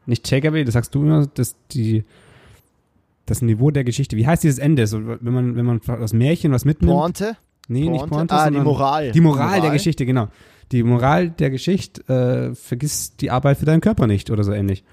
nicht 0.06 0.26
Takeaway, 0.26 0.64
das 0.64 0.74
sagst 0.74 0.96
du 0.96 1.04
immer, 1.04 1.28
das, 1.28 1.56
die, 1.72 2.04
das 3.28 3.42
Niveau 3.42 3.70
der 3.70 3.84
Geschichte. 3.84 4.18
Wie 4.18 4.26
heißt 4.26 4.44
dieses 4.44 4.58
Ende? 4.58 4.88
So, 4.88 5.02
wenn 5.06 5.34
man, 5.34 5.56
wenn 5.56 5.66
man 5.66 5.82
aus 5.88 6.14
Märchen 6.14 6.52
was 6.52 6.66
mitnimmt. 6.66 6.94
Pointe? 6.94 7.38
Nee, 7.68 7.84
Pointe? 7.84 7.92
nicht 7.92 8.08
Pointe. 8.08 8.34
Ah, 8.34 8.50
die 8.50 8.58
Moral. 8.58 9.12
Die 9.12 9.22
Moral, 9.22 9.46
Moral, 9.46 9.62
der 9.62 9.72
Geschichte, 9.72 10.06
genau. 10.06 10.30
Die 10.72 10.84
Moral 10.84 11.30
der 11.30 11.50
Geschichte, 11.50 12.02
äh, 12.52 12.56
vergiss 12.56 13.16
die 13.18 13.30
Arbeit 13.30 13.58
für 13.58 13.66
deinen 13.66 13.82
Körper 13.82 14.08
nicht 14.08 14.32
oder 14.32 14.44
so 14.44 14.52
ähnlich. 14.52 14.84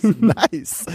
nice. 0.20 0.86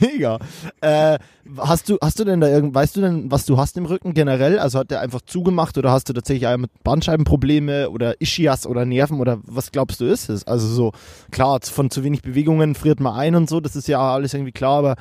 Mega. 0.00 0.38
Äh, 0.80 1.18
hast 1.58 1.88
du, 1.88 1.98
hast 2.02 2.18
du 2.18 2.24
denn 2.24 2.40
da 2.40 2.48
irgend, 2.48 2.74
weißt 2.74 2.96
du 2.96 3.00
denn, 3.00 3.30
was 3.30 3.46
du 3.46 3.58
hast 3.58 3.76
im 3.76 3.86
Rücken 3.86 4.14
generell? 4.14 4.58
Also 4.58 4.78
hat 4.78 4.90
der 4.90 5.00
einfach 5.00 5.20
zugemacht 5.22 5.78
oder 5.78 5.90
hast 5.90 6.08
du 6.08 6.12
tatsächlich 6.12 6.48
mit 6.56 6.70
Bandscheibenprobleme 6.82 7.90
oder 7.90 8.20
Ischias 8.20 8.66
oder 8.66 8.84
Nerven 8.84 9.20
oder 9.20 9.38
was 9.44 9.72
glaubst 9.72 10.00
du 10.00 10.06
ist 10.06 10.28
es? 10.28 10.46
Also 10.46 10.66
so, 10.66 10.92
klar, 11.30 11.60
von 11.62 11.90
zu 11.90 12.04
wenig 12.04 12.22
Bewegungen 12.22 12.74
friert 12.74 13.00
man 13.00 13.14
ein 13.14 13.34
und 13.34 13.48
so, 13.48 13.60
das 13.60 13.76
ist 13.76 13.88
ja 13.88 14.00
alles 14.00 14.34
irgendwie 14.34 14.52
klar, 14.52 14.78
aber 14.78 14.96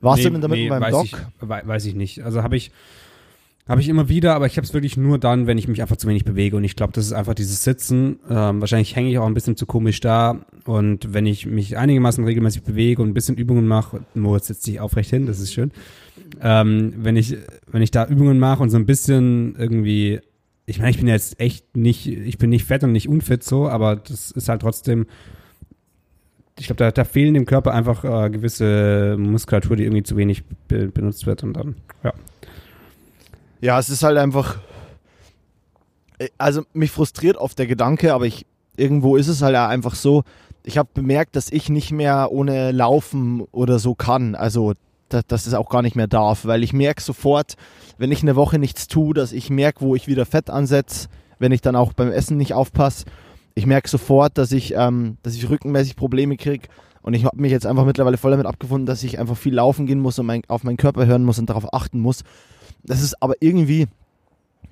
warst 0.00 0.18
nee, 0.18 0.24
du 0.24 0.30
denn 0.30 0.40
damit 0.42 0.58
nee, 0.58 0.68
beim 0.68 0.90
Doc? 0.90 1.04
Ich, 1.04 1.16
weiß 1.40 1.84
ich 1.86 1.94
nicht. 1.94 2.22
Also 2.22 2.42
habe 2.42 2.56
ich, 2.56 2.70
Habe 3.68 3.80
ich 3.80 3.88
immer 3.88 4.08
wieder, 4.08 4.36
aber 4.36 4.46
ich 4.46 4.56
habe 4.58 4.64
es 4.64 4.72
wirklich 4.74 4.96
nur 4.96 5.18
dann, 5.18 5.48
wenn 5.48 5.58
ich 5.58 5.66
mich 5.66 5.82
einfach 5.82 5.96
zu 5.96 6.06
wenig 6.06 6.24
bewege. 6.24 6.56
Und 6.56 6.62
ich 6.62 6.76
glaube, 6.76 6.92
das 6.92 7.06
ist 7.06 7.12
einfach 7.12 7.34
dieses 7.34 7.64
Sitzen. 7.64 8.20
Ähm, 8.30 8.60
wahrscheinlich 8.60 8.94
hänge 8.94 9.10
ich 9.10 9.18
auch 9.18 9.26
ein 9.26 9.34
bisschen 9.34 9.56
zu 9.56 9.66
komisch 9.66 9.98
da. 9.98 10.46
Und 10.66 11.12
wenn 11.12 11.26
ich 11.26 11.46
mich 11.46 11.76
einigermaßen 11.76 12.24
regelmäßig 12.24 12.62
bewege 12.62 13.02
und 13.02 13.08
ein 13.08 13.14
bisschen 13.14 13.36
Übungen 13.36 13.66
mache, 13.66 14.04
Moritz 14.14 14.46
setzt 14.46 14.62
sich 14.62 14.78
aufrecht 14.78 15.10
hin, 15.10 15.26
das 15.26 15.40
ist 15.40 15.52
schön. 15.52 15.72
Ähm, 16.40 16.94
wenn 16.98 17.16
ich, 17.16 17.36
wenn 17.66 17.82
ich 17.82 17.90
da 17.90 18.06
Übungen 18.06 18.38
mache 18.38 18.62
und 18.62 18.70
so 18.70 18.76
ein 18.76 18.86
bisschen 18.86 19.56
irgendwie, 19.58 20.20
ich 20.66 20.78
meine, 20.78 20.90
ich 20.90 20.98
bin 20.98 21.08
jetzt 21.08 21.40
echt 21.40 21.76
nicht, 21.76 22.06
ich 22.06 22.38
bin 22.38 22.50
nicht 22.50 22.66
fett 22.66 22.84
und 22.84 22.92
nicht 22.92 23.08
unfit 23.08 23.42
so, 23.42 23.68
aber 23.68 23.96
das 23.96 24.30
ist 24.30 24.48
halt 24.48 24.62
trotzdem, 24.62 25.06
ich 26.56 26.66
glaube, 26.66 26.78
da, 26.78 26.92
da 26.92 27.04
fehlen 27.04 27.34
dem 27.34 27.46
Körper 27.46 27.74
einfach 27.74 28.04
äh, 28.04 28.30
gewisse 28.30 29.16
Muskulatur, 29.18 29.74
die 29.74 29.82
irgendwie 29.82 30.04
zu 30.04 30.16
wenig 30.16 30.44
be 30.68 30.86
benutzt 30.86 31.26
wird 31.26 31.42
und 31.42 31.54
dann, 31.54 31.74
ja. 32.04 32.14
Ja, 33.60 33.78
es 33.78 33.88
ist 33.88 34.02
halt 34.02 34.18
einfach. 34.18 34.56
äh, 36.18 36.28
Also 36.38 36.62
mich 36.72 36.90
frustriert 36.90 37.36
oft 37.36 37.58
der 37.58 37.66
Gedanke, 37.66 38.14
aber 38.14 38.26
ich 38.26 38.46
irgendwo 38.76 39.16
ist 39.16 39.28
es 39.28 39.42
halt 39.42 39.56
einfach 39.56 39.94
so. 39.94 40.22
Ich 40.62 40.78
habe 40.78 40.88
bemerkt, 40.92 41.36
dass 41.36 41.50
ich 41.50 41.68
nicht 41.70 41.92
mehr 41.92 42.30
ohne 42.32 42.72
Laufen 42.72 43.40
oder 43.52 43.78
so 43.78 43.94
kann. 43.94 44.34
Also 44.34 44.74
dass, 45.08 45.26
dass 45.26 45.46
es 45.46 45.54
auch 45.54 45.68
gar 45.68 45.82
nicht 45.82 45.96
mehr 45.96 46.08
darf, 46.08 46.44
weil 46.46 46.62
ich 46.64 46.72
merke 46.72 47.00
sofort, 47.00 47.54
wenn 47.96 48.10
ich 48.10 48.22
eine 48.22 48.36
Woche 48.36 48.58
nichts 48.58 48.88
tue, 48.88 49.14
dass 49.14 49.32
ich 49.32 49.50
merke, 49.50 49.80
wo 49.80 49.94
ich 49.94 50.08
wieder 50.08 50.26
Fett 50.26 50.50
ansetze, 50.50 51.08
wenn 51.38 51.52
ich 51.52 51.60
dann 51.60 51.76
auch 51.76 51.92
beim 51.92 52.10
Essen 52.10 52.36
nicht 52.36 52.54
aufpasse. 52.54 53.04
Ich 53.54 53.66
merke 53.66 53.88
sofort, 53.88 54.36
dass 54.36 54.52
ich, 54.52 54.74
ähm, 54.76 55.16
dass 55.22 55.34
ich 55.34 55.48
rückenmäßig 55.48 55.96
Probleme 55.96 56.36
kriege. 56.36 56.68
Und 57.02 57.14
ich 57.14 57.24
habe 57.24 57.40
mich 57.40 57.52
jetzt 57.52 57.66
einfach 57.66 57.84
mittlerweile 57.84 58.16
voll 58.16 58.32
damit 58.32 58.46
abgefunden, 58.46 58.84
dass 58.84 59.04
ich 59.04 59.20
einfach 59.20 59.36
viel 59.36 59.54
laufen 59.54 59.86
gehen 59.86 60.00
muss 60.00 60.18
und 60.18 60.26
mein, 60.26 60.42
auf 60.48 60.64
meinen 60.64 60.76
Körper 60.76 61.06
hören 61.06 61.24
muss 61.24 61.38
und 61.38 61.48
darauf 61.48 61.72
achten 61.72 62.00
muss. 62.00 62.24
Das 62.86 63.02
ist 63.02 63.20
aber 63.22 63.34
irgendwie 63.40 63.86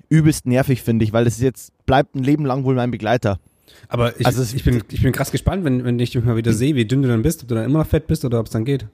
übelst 0.09 0.45
nervig, 0.45 0.81
finde 0.81 1.05
ich, 1.05 1.13
weil 1.13 1.27
es 1.27 1.39
jetzt 1.39 1.71
bleibt 1.85 2.15
ein 2.15 2.23
Leben 2.23 2.45
lang 2.45 2.63
wohl 2.63 2.75
mein 2.75 2.91
Begleiter. 2.91 3.39
Aber 3.87 4.19
ich, 4.19 4.25
Also 4.25 4.43
ich, 4.55 4.63
bin, 4.63 4.83
ich 4.89 5.01
bin 5.01 5.11
krass 5.11 5.31
gespannt, 5.31 5.65
wenn, 5.65 5.83
wenn 5.83 5.99
ich 5.99 6.11
dich 6.11 6.23
mal 6.23 6.37
wieder 6.37 6.53
sehe, 6.53 6.75
wie 6.75 6.85
dünn 6.85 7.01
du 7.01 7.07
dann 7.07 7.21
bist, 7.23 7.43
ob 7.43 7.49
du 7.49 7.55
dann 7.55 7.65
immer 7.65 7.79
noch 7.79 7.87
fett 7.87 8.07
bist 8.07 8.23
oder 8.23 8.39
ob 8.39 8.45
es 8.45 8.51
dann 8.51 8.65
geht. 8.65 8.87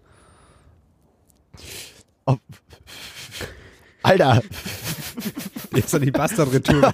Alter, 4.04 4.42
Jetzt 5.74 5.96
an 5.96 6.02
die 6.02 6.12
Bastard-Retour. 6.12 6.94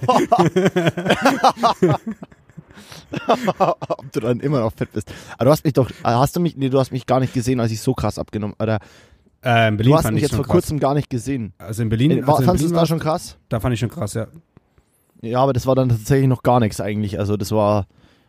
ob 3.80 4.12
du 4.12 4.20
dann 4.20 4.40
immer 4.40 4.60
noch 4.60 4.72
fett 4.72 4.92
bist. 4.92 5.12
Aber 5.34 5.46
du 5.46 5.50
hast 5.50 5.64
mich 5.64 5.72
doch, 5.72 5.90
hast 6.02 6.36
du 6.36 6.40
mich, 6.40 6.56
nee, 6.56 6.68
du 6.68 6.78
hast 6.78 6.92
mich 6.92 7.06
gar 7.06 7.20
nicht 7.20 7.34
gesehen, 7.34 7.58
als 7.60 7.72
ich 7.72 7.80
so 7.80 7.94
krass 7.94 8.18
abgenommen, 8.18 8.54
oder 8.58 8.78
äh, 9.44 9.68
in 9.68 9.76
Berlin 9.76 9.92
du 9.92 9.98
hast 9.98 10.10
mich 10.10 10.16
ich 10.16 10.22
jetzt 10.22 10.34
vor 10.34 10.44
krass. 10.44 10.52
kurzem 10.52 10.80
gar 10.80 10.94
nicht 10.94 11.10
gesehen. 11.10 11.52
Also 11.58 11.82
in 11.82 11.88
Berlin, 11.88 12.26
war, 12.26 12.34
also 12.34 12.42
in 12.42 12.46
fandest 12.46 12.64
du 12.64 12.74
es 12.74 12.80
da 12.80 12.86
schon 12.86 12.98
krass? 12.98 13.36
da 13.48 13.60
fand 13.60 13.74
ich 13.74 13.80
schon 13.80 13.90
krass, 13.90 14.14
ja. 14.14 14.26
Ja, 15.20 15.40
aber 15.40 15.52
das 15.52 15.66
war 15.66 15.74
dann 15.74 15.88
tatsächlich 15.88 16.28
noch 16.28 16.42
gar 16.42 16.60
nichts 16.60 16.80
eigentlich. 16.80 17.18
Also 17.18 17.36
das 17.36 17.50
war 17.50 17.86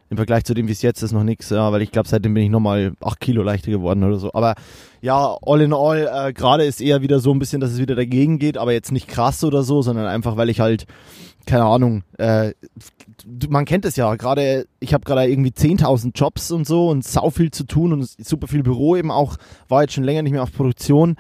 im 0.10 0.17
Vergleich 0.17 0.43
zu 0.43 0.56
dem, 0.56 0.67
wie 0.67 0.72
es 0.72 0.82
jetzt 0.82 1.04
ist, 1.04 1.12
noch 1.12 1.24
nichts, 1.24 1.52
ja, 1.52 1.72
weil 1.72 1.84
ich 1.84 1.91
glaube, 1.91 2.08
seitdem 2.08 2.34
bin 2.34 2.43
ich 2.43 2.50
nochmal 2.50 2.93
8 3.00 3.19
Kilo 3.19 3.43
leichter 3.43 3.69
geworden 3.69 4.04
oder 4.04 4.17
so. 4.17 4.32
Aber 4.34 4.56
ja, 5.02 5.38
all 5.43 5.62
in 5.62 5.72
all, 5.72 6.10
äh, 6.12 6.34
gerade 6.34 6.65
ist 6.65 6.82
eher 6.82 7.02
wieder 7.04 7.19
so 7.19 7.32
ein 7.32 7.38
bisschen, 7.38 7.62
dass 7.62 7.72
es 7.72 7.78
wieder 7.78 7.95
dagegen 7.95 8.39
geht, 8.39 8.58
aber 8.58 8.74
jetzt 8.74 8.91
nicht 8.91 9.08
krass 9.08 9.43
oder 9.43 9.62
so, 9.62 9.84
sondern 9.84 10.08
einfach, 10.08 10.36
weil 10.36 10.50
ich 10.50 10.60
halt, 10.62 10.86
keine 11.45 11.65
Ahnung, 11.65 12.04
äh, 12.17 12.54
man 13.49 13.65
kennt 13.65 13.86
es 13.86 13.95
ja, 13.95 14.15
gerade, 14.15 14.67
ich 14.80 14.93
habe 14.93 15.04
gerade 15.04 15.30
irgendwie 15.30 15.52
10.000 15.52 16.12
Jobs 16.15 16.52
und 16.52 16.65
so 16.65 16.89
und 16.89 17.04
sau 17.04 17.30
viel 17.30 17.52
zu 17.52 17.63
tun 17.63 17.93
und 17.93 18.04
super 18.06 18.47
viel 18.47 18.63
Büro 18.63 18.95
eben 18.95 19.12
auch, 19.12 19.38
war 19.67 19.82
jetzt 19.82 19.93
schon 19.93 20.04
länger 20.04 20.21
nicht 20.21 20.32
mehr 20.32 20.43
auf 20.43 20.54
Produktion. 20.54 21.15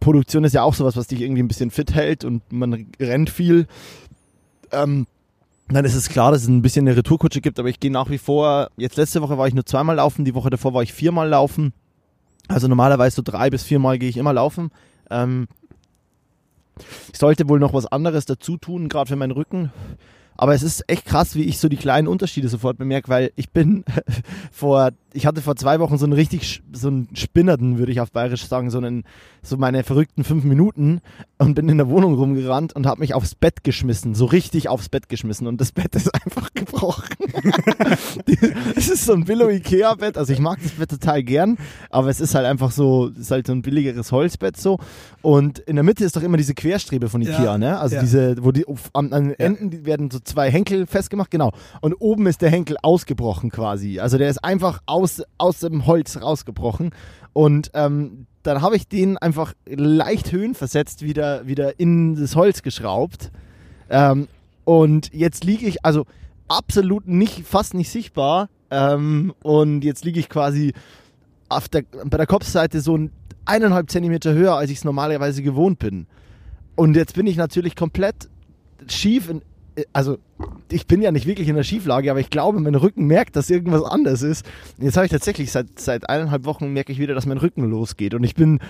Produktion 0.00 0.44
ist 0.44 0.52
ja 0.52 0.62
auch 0.62 0.74
sowas, 0.74 0.96
was 0.96 1.06
dich 1.06 1.20
irgendwie 1.20 1.42
ein 1.42 1.48
bisschen 1.48 1.70
fit 1.70 1.94
hält 1.94 2.24
und 2.24 2.52
man 2.52 2.86
rennt 3.00 3.30
viel. 3.30 3.66
Ähm, 4.72 5.06
dann 5.68 5.84
ist 5.84 5.94
es 5.94 6.08
klar, 6.08 6.32
dass 6.32 6.42
es 6.42 6.48
ein 6.48 6.62
bisschen 6.62 6.86
eine 6.86 6.96
Retourkutsche 6.96 7.40
gibt, 7.40 7.58
aber 7.58 7.68
ich 7.68 7.80
gehe 7.80 7.90
nach 7.90 8.10
wie 8.10 8.18
vor, 8.18 8.70
jetzt 8.76 8.96
letzte 8.96 9.22
Woche 9.22 9.38
war 9.38 9.48
ich 9.48 9.54
nur 9.54 9.66
zweimal 9.66 9.96
laufen, 9.96 10.24
die 10.24 10.34
Woche 10.34 10.50
davor 10.50 10.74
war 10.74 10.82
ich 10.82 10.92
viermal 10.92 11.28
laufen. 11.28 11.72
Also 12.48 12.68
normalerweise 12.68 13.16
so 13.16 13.22
drei 13.22 13.50
bis 13.50 13.62
viermal 13.62 13.98
gehe 13.98 14.08
ich 14.08 14.16
immer 14.16 14.32
laufen. 14.32 14.70
Ähm, 15.10 15.46
ich 17.12 17.18
sollte 17.18 17.48
wohl 17.48 17.58
noch 17.58 17.72
was 17.72 17.86
anderes 17.86 18.26
dazu 18.26 18.56
tun, 18.56 18.88
gerade 18.88 19.08
für 19.08 19.16
meinen 19.16 19.32
Rücken. 19.32 19.72
Aber 20.40 20.54
es 20.54 20.62
ist 20.62 20.84
echt 20.86 21.04
krass, 21.04 21.34
wie 21.34 21.42
ich 21.42 21.58
so 21.58 21.68
die 21.68 21.76
kleinen 21.76 22.06
Unterschiede 22.06 22.48
sofort 22.48 22.78
bemerke, 22.78 23.08
weil 23.08 23.32
ich 23.34 23.50
bin 23.50 23.84
vor, 24.52 24.90
ich 25.12 25.26
hatte 25.26 25.42
vor 25.42 25.56
zwei 25.56 25.80
Wochen 25.80 25.98
so 25.98 26.06
einen 26.06 26.12
richtig, 26.12 26.62
so 26.72 26.86
einen 26.86 27.08
Spinnerten, 27.14 27.78
würde 27.78 27.90
ich 27.90 28.00
auf 28.00 28.12
Bayerisch 28.12 28.46
sagen, 28.46 28.70
so 28.70 28.78
einen, 28.78 29.02
so 29.42 29.56
meine 29.56 29.82
verrückten 29.82 30.22
fünf 30.22 30.44
Minuten 30.44 31.00
und 31.38 31.54
bin 31.54 31.68
in 31.68 31.76
der 31.76 31.88
Wohnung 31.88 32.14
rumgerannt 32.14 32.72
und 32.72 32.86
habe 32.86 33.00
mich 33.00 33.14
aufs 33.14 33.34
Bett 33.34 33.64
geschmissen, 33.64 34.14
so 34.14 34.26
richtig 34.26 34.68
aufs 34.68 34.88
Bett 34.88 35.08
geschmissen 35.08 35.48
und 35.48 35.60
das 35.60 35.72
Bett 35.72 35.92
ist 35.96 36.14
einfach 36.24 36.50
gebrochen. 36.54 37.16
Es 38.76 38.88
ist 38.88 39.06
so 39.06 39.14
ein 39.14 39.24
Billo 39.24 39.48
Ikea 39.48 39.94
Bett, 39.94 40.16
also 40.16 40.32
ich 40.32 40.38
mag 40.38 40.60
das 40.62 40.72
Bett 40.72 40.90
total 40.90 41.24
gern, 41.24 41.58
aber 41.90 42.10
es 42.10 42.20
ist 42.20 42.36
halt 42.36 42.46
einfach 42.46 42.70
so, 42.70 43.08
es 43.08 43.18
ist 43.18 43.30
halt 43.32 43.48
so 43.48 43.52
ein 43.52 43.62
billigeres 43.62 44.12
Holzbett 44.12 44.56
so 44.56 44.78
und 45.20 45.58
in 45.58 45.74
der 45.74 45.82
Mitte 45.82 46.04
ist 46.04 46.14
doch 46.14 46.22
immer 46.22 46.36
diese 46.36 46.54
Querstrebe 46.54 47.08
von 47.08 47.22
Ikea, 47.22 47.42
Ja, 47.42 47.58
ne? 47.58 47.78
Also 47.80 47.96
ja. 47.96 48.02
diese, 48.02 48.36
wo 48.44 48.52
die 48.52 48.64
an 48.92 49.10
den 49.10 49.32
Enden 49.32 49.70
die 49.70 49.84
werden 49.84 50.10
so 50.10 50.20
zwei 50.28 50.50
Henkel 50.50 50.86
festgemacht, 50.86 51.30
genau. 51.30 51.52
Und 51.80 51.94
oben 51.94 52.26
ist 52.26 52.42
der 52.42 52.50
Henkel 52.50 52.76
ausgebrochen 52.82 53.50
quasi. 53.50 54.00
Also 54.00 54.18
der 54.18 54.28
ist 54.28 54.44
einfach 54.44 54.80
aus, 54.86 55.22
aus 55.38 55.60
dem 55.60 55.86
Holz 55.86 56.20
rausgebrochen. 56.20 56.90
Und 57.32 57.70
ähm, 57.74 58.26
dann 58.42 58.62
habe 58.62 58.76
ich 58.76 58.88
den 58.88 59.18
einfach 59.18 59.54
leicht 59.66 60.32
höhenversetzt 60.32 61.02
wieder, 61.02 61.46
wieder 61.46 61.78
in 61.78 62.14
das 62.14 62.36
Holz 62.36 62.62
geschraubt. 62.62 63.30
Ähm, 63.90 64.28
und 64.64 65.12
jetzt 65.12 65.44
liege 65.44 65.66
ich, 65.66 65.84
also 65.84 66.06
absolut 66.46 67.06
nicht, 67.06 67.46
fast 67.46 67.74
nicht 67.74 67.90
sichtbar. 67.90 68.48
Ähm, 68.70 69.34
und 69.42 69.84
jetzt 69.84 70.04
liege 70.04 70.20
ich 70.20 70.28
quasi 70.28 70.72
auf 71.48 71.68
der, 71.68 71.84
bei 72.04 72.16
der 72.16 72.26
Kopfseite 72.26 72.80
so 72.80 72.96
ein 72.96 73.10
eineinhalb 73.48 73.90
Zentimeter 73.90 74.34
höher, 74.34 74.54
als 74.56 74.70
ich 74.70 74.78
es 74.78 74.84
normalerweise 74.84 75.42
gewohnt 75.42 75.78
bin. 75.78 76.06
Und 76.76 76.94
jetzt 76.94 77.14
bin 77.14 77.26
ich 77.26 77.36
natürlich 77.36 77.74
komplett 77.74 78.28
schief. 78.86 79.28
In, 79.28 79.42
also 79.92 80.18
ich 80.70 80.86
bin 80.86 81.02
ja 81.02 81.10
nicht 81.10 81.26
wirklich 81.26 81.48
in 81.48 81.56
der 81.56 81.62
Schieflage, 81.62 82.10
aber 82.10 82.20
ich 82.20 82.30
glaube, 82.30 82.60
mein 82.60 82.74
Rücken 82.74 83.06
merkt, 83.06 83.36
dass 83.36 83.50
irgendwas 83.50 83.82
anders 83.82 84.22
ist. 84.22 84.46
Jetzt 84.78 84.96
habe 84.96 85.06
ich 85.06 85.12
tatsächlich 85.12 85.50
seit, 85.52 85.78
seit 85.78 86.08
eineinhalb 86.08 86.44
Wochen 86.44 86.72
merke 86.72 86.92
ich 86.92 86.98
wieder, 86.98 87.14
dass 87.14 87.26
mein 87.26 87.38
Rücken 87.38 87.64
losgeht. 87.64 88.14
Und 88.14 88.24
ich 88.24 88.34
bin 88.34 88.60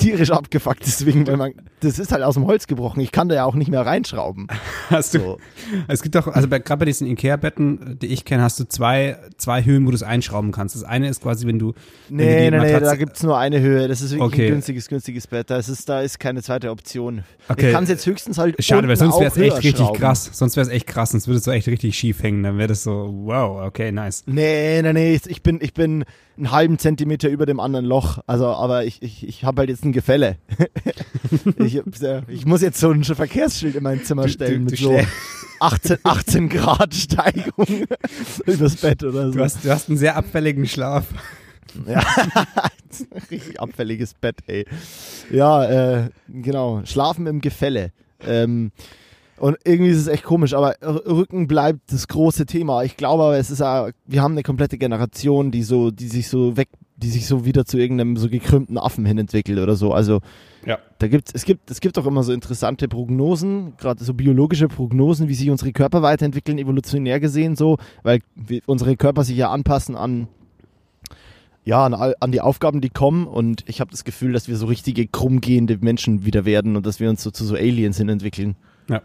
tierisch 0.00 0.30
abgefuckt 0.30 0.80
deswegen, 0.84 1.26
weil 1.26 1.36
man, 1.36 1.52
das 1.80 1.98
ist 1.98 2.10
halt 2.12 2.22
aus 2.22 2.34
dem 2.34 2.46
Holz 2.46 2.66
gebrochen. 2.66 3.00
Ich 3.00 3.12
kann 3.12 3.28
da 3.28 3.34
ja 3.36 3.44
auch 3.44 3.54
nicht 3.54 3.70
mehr 3.70 3.84
reinschrauben. 3.86 4.48
Hast 4.90 5.14
du, 5.14 5.18
So. 5.20 5.38
es 5.86 6.02
gibt 6.02 6.14
doch, 6.14 6.26
also 6.26 6.48
bei, 6.48 6.58
gerade 6.58 6.80
bei 6.80 6.84
diesen 6.86 7.06
Ikea-Betten, 7.06 7.98
die 8.00 8.06
ich 8.08 8.24
kenne, 8.24 8.42
hast 8.42 8.58
du 8.58 8.64
zwei, 8.64 9.16
zwei 9.36 9.64
Höhen, 9.64 9.86
wo 9.86 9.90
du 9.90 9.94
es 9.94 10.02
einschrauben 10.02 10.50
kannst. 10.52 10.74
Das 10.74 10.82
eine 10.82 11.08
ist 11.08 11.22
quasi, 11.22 11.46
wenn 11.46 11.58
du, 11.58 11.74
wenn 12.08 12.18
du 12.18 12.24
Nee, 12.24 12.50
nee, 12.50 12.58
nee, 12.58 12.80
da 12.80 12.96
gibt's 12.96 13.22
nur 13.22 13.38
eine 13.38 13.60
Höhe. 13.60 13.86
Das 13.86 14.00
ist 14.00 14.10
wirklich 14.12 14.32
Okay. 14.32 14.46
ein 14.46 14.52
günstiges, 14.54 14.88
günstiges 14.88 15.26
Bett. 15.26 15.50
Da 15.50 15.58
ist, 15.58 15.88
da 15.88 16.00
ist 16.00 16.18
keine 16.18 16.42
zweite 16.42 16.70
Option. 16.70 17.22
Okay. 17.48 17.68
Ich 17.68 17.72
kann 17.74 17.84
es 17.84 17.90
jetzt 17.90 18.06
höchstens 18.06 18.38
halt 18.38 18.62
Schade, 18.64 18.88
weil 18.88 18.96
sonst 18.96 19.20
wäre 19.20 19.30
es 19.30 19.36
echt 19.36 19.62
richtig 19.62 19.92
krass. 19.94 20.30
Sonst 20.32 20.56
wäre 20.56 20.66
es 20.66 20.72
echt 20.72 20.86
krass, 20.86 21.10
sonst 21.10 21.26
würde 21.28 21.38
es 21.38 21.44
so 21.44 21.50
echt 21.52 21.68
richtig 21.68 21.96
schief 21.96 22.22
hängen. 22.22 22.42
Dann 22.42 22.58
wäre 22.58 22.68
das 22.68 22.82
so, 22.82 23.12
wow, 23.24 23.64
okay, 23.66 23.92
nice. 23.92 24.24
Nee, 24.26 24.80
nee, 24.82 24.92
nee, 24.92 25.20
ich 25.26 25.42
bin, 25.42 25.58
ich 25.60 25.74
bin 25.74 26.04
einen 26.40 26.50
halben 26.50 26.78
Zentimeter 26.78 27.28
über 27.28 27.46
dem 27.46 27.60
anderen 27.60 27.84
Loch. 27.84 28.18
Also, 28.26 28.46
aber 28.46 28.84
ich, 28.84 29.02
ich, 29.02 29.26
ich 29.28 29.44
habe 29.44 29.60
halt 29.60 29.70
jetzt 29.70 29.84
ein 29.84 29.92
Gefälle. 29.92 30.36
ich, 31.58 31.80
ich 32.28 32.46
muss 32.46 32.62
jetzt 32.62 32.80
so 32.80 32.90
ein 32.90 33.04
Verkehrsschild 33.04 33.76
in 33.76 33.82
mein 33.82 34.02
Zimmer 34.04 34.24
Du- 34.24 34.28
stellen 34.30 34.64
du- 34.66 34.70
mit 34.70 34.72
du 34.80 34.84
so 34.84 34.90
schlä- 34.92 35.06
18, 35.60 35.98
18 36.02 36.48
Grad 36.48 36.94
Steigung 36.94 37.66
übers 38.46 38.76
Bett 38.76 39.04
oder 39.04 39.26
so. 39.28 39.38
Du 39.38 39.44
hast, 39.44 39.64
du 39.64 39.70
hast 39.70 39.88
einen 39.88 39.98
sehr 39.98 40.16
abfälligen 40.16 40.66
Schlaf. 40.66 41.04
Ja, 41.86 42.02
richtig 43.30 43.60
abfälliges 43.60 44.14
Bett, 44.14 44.38
ey. 44.46 44.64
Ja, 45.30 45.64
äh, 46.04 46.08
genau. 46.28 46.80
Schlafen 46.84 47.26
im 47.26 47.40
Gefälle. 47.40 47.92
Ähm, 48.26 48.72
und 49.40 49.56
irgendwie 49.64 49.90
ist 49.90 49.96
es 49.96 50.06
echt 50.06 50.24
komisch, 50.24 50.52
aber 50.52 50.74
Rücken 50.82 51.48
bleibt 51.48 51.92
das 51.92 52.08
große 52.08 52.44
Thema. 52.44 52.84
Ich 52.84 52.98
glaube 52.98 53.24
aber, 53.24 53.38
es 53.38 53.50
ist 53.50 53.60
wir 53.60 54.22
haben 54.22 54.32
eine 54.32 54.42
komplette 54.42 54.76
Generation, 54.76 55.50
die 55.50 55.62
so, 55.62 55.90
die 55.90 56.08
sich 56.08 56.28
so 56.28 56.58
weg, 56.58 56.68
die 56.96 57.08
sich 57.08 57.26
so 57.26 57.46
wieder 57.46 57.64
zu 57.64 57.78
irgendeinem 57.78 58.18
so 58.18 58.28
gekrümmten 58.28 58.76
Affen 58.76 59.06
hin 59.06 59.16
entwickelt 59.16 59.58
oder 59.58 59.76
so. 59.76 59.94
Also 59.94 60.20
Ja. 60.66 60.78
da 60.98 61.08
gibt's, 61.08 61.32
es 61.34 61.46
gibt, 61.46 61.70
es 61.70 61.80
gibt 61.80 61.98
auch 61.98 62.06
immer 62.06 62.22
so 62.22 62.34
interessante 62.34 62.86
Prognosen, 62.86 63.72
gerade 63.78 64.04
so 64.04 64.12
biologische 64.12 64.68
Prognosen, 64.68 65.28
wie 65.28 65.34
sich 65.34 65.48
unsere 65.48 65.72
Körper 65.72 66.02
weiterentwickeln, 66.02 66.58
evolutionär 66.58 67.18
gesehen 67.18 67.56
so, 67.56 67.78
weil 68.02 68.20
unsere 68.66 68.96
Körper 68.96 69.24
sich 69.24 69.38
ja 69.38 69.50
anpassen 69.50 69.96
an 69.96 70.28
ja, 71.64 71.84
an, 71.84 71.94
an 71.94 72.32
die 72.32 72.40
Aufgaben, 72.40 72.80
die 72.80 72.88
kommen 72.88 73.26
und 73.26 73.64
ich 73.68 73.80
habe 73.80 73.90
das 73.90 74.04
Gefühl, 74.04 74.32
dass 74.32 74.48
wir 74.48 74.56
so 74.56 74.66
richtige 74.66 75.06
krummgehende 75.06 75.78
Menschen 75.80 76.24
wieder 76.24 76.44
werden 76.44 76.74
und 76.76 76.86
dass 76.86 77.00
wir 77.00 77.08
uns 77.10 77.22
so 77.22 77.30
zu 77.30 77.44
so 77.44 77.54
Aliens 77.54 77.98
hin 77.98 78.08
entwickeln. 78.08 78.56
Ja. 78.90 79.00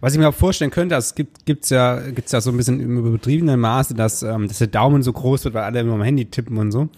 Was 0.00 0.14
ich 0.14 0.18
mir 0.18 0.28
auch 0.28 0.34
vorstellen 0.34 0.70
könnte, 0.70 0.94
also 0.94 1.06
es 1.06 1.14
gibt 1.14 1.44
gibt's 1.44 1.70
ja 1.70 2.00
gibt's 2.10 2.32
ja 2.32 2.40
so 2.40 2.50
ein 2.50 2.56
bisschen 2.56 2.80
im 2.80 2.98
übertriebenen 2.98 3.60
Maße, 3.60 3.94
dass, 3.94 4.22
ähm, 4.22 4.48
dass 4.48 4.58
der 4.58 4.68
Daumen 4.68 5.02
so 5.02 5.12
groß 5.12 5.44
wird, 5.44 5.54
weil 5.54 5.64
alle 5.64 5.80
immer 5.80 5.94
am 5.94 6.02
Handy 6.02 6.24
tippen 6.24 6.56
und 6.56 6.72
so. 6.72 6.88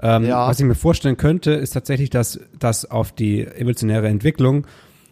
Ähm, 0.00 0.24
Ja. 0.24 0.48
Was 0.48 0.58
ich 0.58 0.66
mir 0.66 0.74
vorstellen 0.74 1.16
könnte, 1.16 1.52
ist 1.52 1.72
tatsächlich, 1.72 2.10
dass, 2.10 2.40
dass 2.58 2.90
auf 2.90 3.12
die 3.12 3.46
evolutionäre 3.46 4.08
Entwicklung 4.08 4.66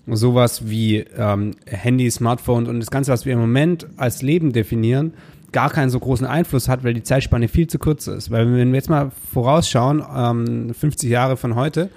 sowas 0.09 0.69
wie 0.69 0.99
ähm, 1.17 1.57
Handy, 1.67 2.11
Smartphone 2.11 2.67
und 2.67 2.81
das 2.81 2.91
Ganze, 2.91 3.13
was 3.13 3.27
wir 3.27 3.33
im 3.33 3.41
Moment 3.41 3.87
als 3.97 4.23
Leben 4.23 4.53
definieren, 4.53 5.15
gar 5.53 5.71
keinen 5.71 5.91
so 5.91 5.99
großen 5.99 6.27
Einfluss 6.27 6.69
hat, 6.69 6.85
weil 6.85 6.95
die 6.95 7.03
Zeitspanne 7.03 7.49
viel 7.49 7.67
zu 7.67 7.79
kurz 7.79 8.07
ist. 8.07 8.31
Weil 8.31 8.47
wenn 8.47 8.69
wir 8.69 8.75
jetzt 8.77 8.91
mal 8.91 9.11
vorausschauen, 9.33 10.03
ähm, 10.15 10.75
50 10.75 11.11
Jahre 11.11 11.37
von 11.37 11.55
heute, 11.57 11.91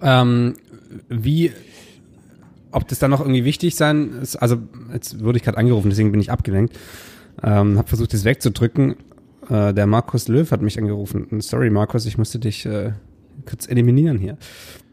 ähm, 0.00 0.56
wie, 1.08 1.52
ob 2.74 2.88
das 2.88 2.98
dann 2.98 3.10
noch 3.10 3.20
irgendwie 3.20 3.44
wichtig 3.44 3.76
sein 3.76 4.12
ist, 4.20 4.36
also 4.36 4.58
jetzt 4.92 5.22
wurde 5.22 5.38
ich 5.38 5.44
gerade 5.44 5.58
angerufen, 5.58 5.90
deswegen 5.90 6.10
bin 6.10 6.20
ich 6.20 6.30
abgelenkt, 6.30 6.78
ähm, 7.42 7.78
habe 7.78 7.88
versucht, 7.88 8.12
das 8.12 8.24
wegzudrücken. 8.24 8.96
Äh, 9.48 9.74
der 9.74 9.86
Markus 9.86 10.28
Löw 10.28 10.50
hat 10.50 10.62
mich 10.62 10.78
angerufen. 10.78 11.40
Sorry, 11.40 11.70
Markus, 11.70 12.06
ich 12.06 12.18
musste 12.18 12.38
dich 12.38 12.66
äh, 12.66 12.92
kurz 13.46 13.68
eliminieren 13.68 14.18
hier. 14.18 14.36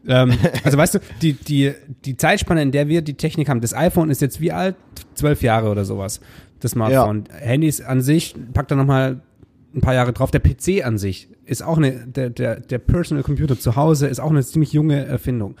ähm, 0.06 0.32
also 0.64 0.78
weißt 0.78 0.94
du, 0.94 0.98
die, 1.20 1.34
die, 1.34 1.72
die 2.04 2.16
Zeitspanne, 2.16 2.62
in 2.62 2.72
der 2.72 2.88
wir 2.88 3.02
die 3.02 3.14
Technik 3.14 3.48
haben, 3.48 3.60
das 3.60 3.74
iPhone 3.74 4.10
ist 4.10 4.20
jetzt 4.20 4.40
wie 4.40 4.52
alt? 4.52 4.76
Zwölf 5.14 5.42
Jahre 5.42 5.70
oder 5.70 5.84
sowas, 5.84 6.20
das 6.60 6.72
Smartphone. 6.72 7.24
Ja. 7.28 7.36
Handys 7.36 7.80
an 7.80 8.00
sich, 8.00 8.34
packt 8.52 8.70
da 8.70 8.76
nochmal 8.76 9.20
ein 9.74 9.80
paar 9.80 9.94
Jahre 9.94 10.12
drauf. 10.12 10.30
Der 10.30 10.40
PC 10.40 10.84
an 10.84 10.98
sich 10.98 11.28
ist 11.44 11.62
auch 11.62 11.78
eine, 11.78 12.06
der, 12.06 12.30
der, 12.30 12.60
der 12.60 12.78
Personal 12.78 13.22
Computer 13.22 13.58
zu 13.58 13.76
Hause 13.76 14.06
ist 14.06 14.20
auch 14.20 14.30
eine 14.30 14.42
ziemlich 14.42 14.72
junge 14.72 15.04
Erfindung 15.04 15.56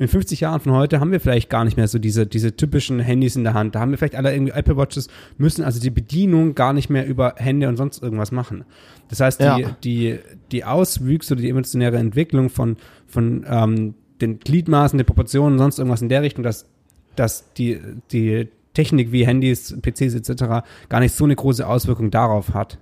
in 0.00 0.08
50 0.08 0.40
Jahren 0.40 0.60
von 0.60 0.72
heute 0.72 0.98
haben 0.98 1.12
wir 1.12 1.20
vielleicht 1.20 1.50
gar 1.50 1.62
nicht 1.62 1.76
mehr 1.76 1.86
so 1.86 1.98
diese, 1.98 2.26
diese 2.26 2.56
typischen 2.56 3.00
Handys 3.00 3.36
in 3.36 3.44
der 3.44 3.52
Hand. 3.52 3.74
Da 3.74 3.80
haben 3.80 3.90
wir 3.90 3.98
vielleicht 3.98 4.14
alle 4.14 4.32
irgendwie 4.32 4.54
Apple 4.54 4.78
Watches, 4.78 5.08
müssen 5.36 5.62
also 5.62 5.78
die 5.78 5.90
Bedienung 5.90 6.54
gar 6.54 6.72
nicht 6.72 6.88
mehr 6.88 7.06
über 7.06 7.34
Hände 7.36 7.68
und 7.68 7.76
sonst 7.76 8.02
irgendwas 8.02 8.32
machen. 8.32 8.64
Das 9.10 9.20
heißt, 9.20 9.40
die, 9.40 9.44
ja. 9.44 9.76
die, 9.84 10.18
die 10.52 10.64
Auswüchse 10.64 11.34
oder 11.34 11.42
die 11.42 11.50
evolutionäre 11.50 11.98
Entwicklung 11.98 12.48
von, 12.48 12.78
von 13.06 13.44
ähm, 13.46 13.94
den 14.22 14.38
Gliedmaßen, 14.38 14.96
den 14.96 15.04
Proportionen, 15.04 15.58
sonst 15.58 15.78
irgendwas 15.78 16.00
in 16.00 16.08
der 16.08 16.22
Richtung, 16.22 16.44
dass, 16.44 16.66
dass 17.14 17.52
die, 17.52 17.78
die 18.10 18.48
Technik 18.72 19.12
wie 19.12 19.26
Handys, 19.26 19.76
PCs 19.82 20.14
etc. 20.14 20.64
gar 20.88 21.00
nicht 21.00 21.14
so 21.14 21.24
eine 21.24 21.36
große 21.36 21.66
Auswirkung 21.66 22.10
darauf 22.10 22.54
hat. 22.54 22.78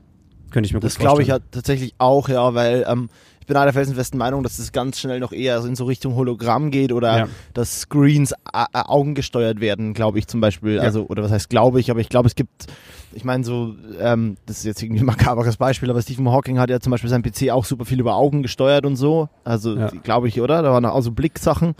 Könnte 0.52 0.68
ich 0.68 0.72
mir 0.72 0.78
das 0.78 0.96
gut 0.96 1.04
vorstellen. 1.04 1.18
Das 1.18 1.18
glaube 1.18 1.22
ich 1.22 1.28
ja 1.28 1.38
tatsächlich 1.50 1.94
auch, 1.98 2.28
ja, 2.28 2.54
weil 2.54 2.86
ähm, 2.88 3.08
bin 3.48 3.56
einer 3.56 3.72
felsenfesten 3.72 4.18
Meinung, 4.18 4.42
dass 4.42 4.58
es 4.58 4.70
ganz 4.72 5.00
schnell 5.00 5.18
noch 5.18 5.32
eher 5.32 5.64
in 5.64 5.74
so 5.74 5.86
Richtung 5.86 6.14
Hologramm 6.14 6.70
geht 6.70 6.92
oder 6.92 7.18
ja. 7.18 7.28
dass 7.54 7.80
Screens 7.80 8.34
augengesteuert 8.52 9.60
werden, 9.60 9.94
glaube 9.94 10.18
ich 10.18 10.28
zum 10.28 10.40
Beispiel. 10.40 10.76
Ja. 10.76 10.82
Also, 10.82 11.06
oder 11.06 11.24
was 11.24 11.32
heißt 11.32 11.50
glaube 11.50 11.80
ich, 11.80 11.90
aber 11.90 12.00
ich 12.00 12.08
glaube, 12.08 12.28
es 12.28 12.34
gibt, 12.34 12.66
ich 13.12 13.24
meine 13.24 13.42
so, 13.42 13.74
ähm, 14.00 14.36
das 14.46 14.58
ist 14.58 14.64
jetzt 14.64 14.82
irgendwie 14.82 15.02
ein 15.02 15.06
makaberes 15.06 15.56
Beispiel, 15.56 15.90
aber 15.90 16.00
Stephen 16.02 16.30
Hawking 16.30 16.58
hat 16.58 16.70
ja 16.70 16.78
zum 16.78 16.92
Beispiel 16.92 17.10
sein 17.10 17.22
PC 17.22 17.50
auch 17.50 17.64
super 17.64 17.84
viel 17.84 17.98
über 17.98 18.14
Augen 18.14 18.42
gesteuert 18.42 18.86
und 18.86 18.96
so. 18.96 19.28
Also, 19.44 19.76
ja. 19.76 19.90
glaube 20.02 20.28
ich, 20.28 20.40
oder? 20.40 20.62
Da 20.62 20.70
waren 20.70 20.84
auch 20.84 21.00
so 21.00 21.10
Blicksachen. 21.10 21.74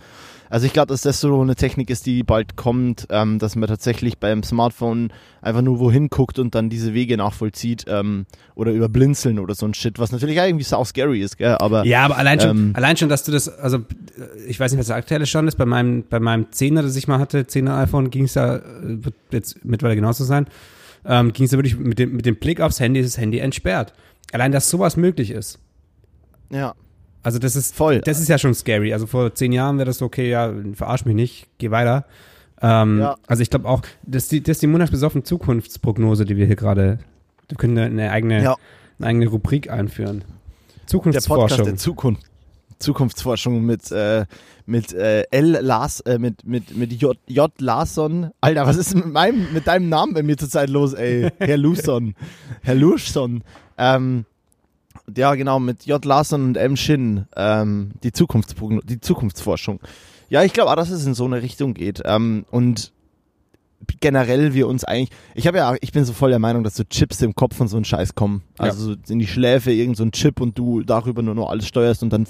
Also 0.49 0.65
ich 0.65 0.73
glaube, 0.73 0.87
dass 0.87 1.01
das 1.01 1.21
so 1.21 1.41
eine 1.41 1.55
Technik 1.55 1.89
ist, 1.89 2.05
die 2.05 2.23
bald 2.23 2.55
kommt, 2.55 3.07
ähm, 3.11 3.37
dass 3.37 3.55
man 3.55 3.69
tatsächlich 3.69 4.17
beim 4.17 4.41
Smartphone 4.41 5.13
einfach 5.41 5.61
nur 5.61 5.79
wohin 5.79 6.09
guckt 6.09 6.39
und 6.39 6.55
dann 6.55 6.69
diese 6.69 6.93
Wege 6.93 7.17
nachvollzieht 7.17 7.85
ähm, 7.87 8.25
oder 8.55 8.71
über 8.71 8.89
Blinzeln 8.89 9.37
oder 9.37 9.53
so 9.53 9.67
ein 9.67 9.75
Shit, 9.75 9.99
was 9.99 10.11
natürlich 10.11 10.37
irgendwie 10.37 10.63
sau 10.63 10.83
scary 10.83 11.21
ist, 11.21 11.37
gell? 11.37 11.55
Aber 11.59 11.85
ja, 11.85 12.03
aber 12.03 12.17
allein 12.17 12.39
schon, 12.39 12.49
ähm, 12.49 12.71
allein 12.75 12.97
schon, 12.97 13.09
dass 13.09 13.23
du 13.23 13.31
das, 13.31 13.47
also 13.47 13.79
ich 14.47 14.59
weiß 14.59 14.71
nicht, 14.71 14.79
was 14.79 14.87
der 14.87 14.95
aktuelle 14.95 15.27
Stand 15.27 15.47
ist. 15.47 15.57
Bei 15.57 15.65
meinem 15.65 16.03
bei 16.09 16.19
meinem 16.19 16.45
10er, 16.45 16.81
das 16.81 16.95
ich 16.95 17.07
mal 17.07 17.19
hatte, 17.19 17.41
10er 17.43 17.83
iPhone, 17.83 18.09
ging 18.09 18.25
es 18.25 18.33
da 18.33 18.61
wird 18.81 19.15
jetzt 19.31 19.63
mittlerweile 19.63 19.95
genauso 19.97 20.23
sein, 20.23 20.47
ähm, 21.05 21.31
ging 21.31 21.45
es 21.45 21.51
da 21.51 21.57
wirklich 21.57 21.77
mit 21.77 21.99
dem 21.99 22.15
mit 22.15 22.25
dem 22.25 22.37
Blick 22.37 22.59
aufs 22.59 22.79
Handy 22.79 22.99
ist 22.99 23.15
das 23.15 23.21
Handy 23.21 23.37
entsperrt. 23.37 23.93
Allein, 24.31 24.51
dass 24.51 24.69
sowas 24.69 24.97
möglich 24.97 25.31
ist. 25.31 25.59
Ja. 26.51 26.73
Also 27.21 27.39
das 27.39 27.55
ist 27.55 27.75
voll. 27.75 27.99
Das 28.01 28.19
ist 28.19 28.29
ja 28.29 28.37
schon 28.37 28.53
scary. 28.53 28.93
Also 28.93 29.07
vor 29.07 29.33
zehn 29.33 29.51
Jahren 29.51 29.77
wäre 29.77 29.85
das 29.85 29.97
so, 29.97 30.05
okay, 30.05 30.29
ja, 30.29 30.53
verarsch 30.73 31.05
mich 31.05 31.15
nicht, 31.15 31.47
geh 31.57 31.71
weiter. 31.71 32.05
Ähm, 32.61 32.99
ja. 32.99 33.15
Also 33.27 33.41
ich 33.41 33.49
glaube 33.49 33.67
auch, 33.67 33.81
dass 34.03 34.27
die, 34.27 34.41
das 34.41 34.57
ist 34.57 34.61
die 34.61 34.67
montagsbesoffen 34.67 35.23
Zukunftsprognose, 35.23 36.25
die 36.25 36.37
wir 36.37 36.45
hier 36.45 36.55
gerade, 36.55 36.99
wir 37.47 37.57
können 37.57 37.77
eine 37.77 38.11
eigene, 38.11 38.43
ja. 38.43 38.55
eine 38.99 39.07
eigene 39.07 39.27
Rubrik 39.27 39.69
einführen. 39.69 40.23
Zukunftsforschung. 40.85 41.47
Der 41.47 41.55
Podcast 41.55 41.67
der 41.67 41.77
Zukunft. 41.77 42.23
Zukunftsforschung 42.79 43.65
mit 43.65 43.91
äh, 43.91 44.25
mit 44.65 44.93
äh, 44.93 45.23
L 45.31 45.59
Lars 45.61 45.99
äh, 46.01 46.17
mit 46.17 46.45
mit 46.45 46.75
mit 46.77 46.93
J, 46.93 47.17
J 47.27 47.51
Larsson. 47.59 48.31
Alter, 48.39 48.65
was 48.65 48.77
ist 48.77 48.95
mit 48.95 49.07
meinem 49.07 49.51
mit 49.53 49.67
deinem 49.67 49.89
Namen 49.89 50.13
bei 50.13 50.23
mir 50.23 50.37
zurzeit 50.37 50.69
los, 50.69 50.93
ey? 50.93 51.29
Herr 51.39 51.57
Lusson. 51.57 52.15
Herr 52.61 52.75
Luschson. 52.75 53.43
Ähm, 53.77 54.25
ja, 55.17 55.35
genau, 55.35 55.59
mit 55.59 55.85
J. 55.85 56.03
Larson 56.03 56.43
und 56.43 56.57
M. 56.57 56.75
Shin, 56.75 57.25
ähm, 57.35 57.91
die, 58.03 58.11
die 58.11 58.99
Zukunftsforschung. 59.01 59.79
Ja, 60.29 60.43
ich 60.43 60.53
glaube 60.53 60.71
auch, 60.71 60.75
dass 60.75 60.89
es 60.89 61.05
in 61.05 61.13
so 61.13 61.25
eine 61.25 61.41
Richtung 61.41 61.73
geht. 61.73 62.01
Ähm, 62.05 62.45
und 62.51 62.91
generell 63.99 64.53
wir 64.53 64.67
uns 64.67 64.83
eigentlich, 64.83 65.09
ich 65.35 65.47
habe 65.47 65.57
ja, 65.57 65.75
ich 65.81 65.91
bin 65.91 66.05
so 66.05 66.13
voll 66.13 66.29
der 66.29 66.39
Meinung, 66.39 66.63
dass 66.63 66.75
so 66.75 66.83
Chips 66.83 67.21
im 67.21 67.33
Kopf 67.33 67.59
und 67.59 67.67
so 67.67 67.77
ein 67.77 67.85
Scheiß 67.85 68.15
kommen. 68.15 68.43
Also 68.57 68.91
ja. 68.91 68.97
so 69.03 69.13
in 69.13 69.19
die 69.19 69.27
Schläfe 69.27 69.71
irgend 69.71 69.97
so 69.97 70.03
ein 70.03 70.11
Chip 70.11 70.41
und 70.41 70.57
du 70.57 70.81
darüber 70.81 71.21
nur 71.21 71.35
noch 71.35 71.49
alles 71.49 71.67
steuerst 71.67 72.03
und 72.03 72.11
dann 72.11 72.27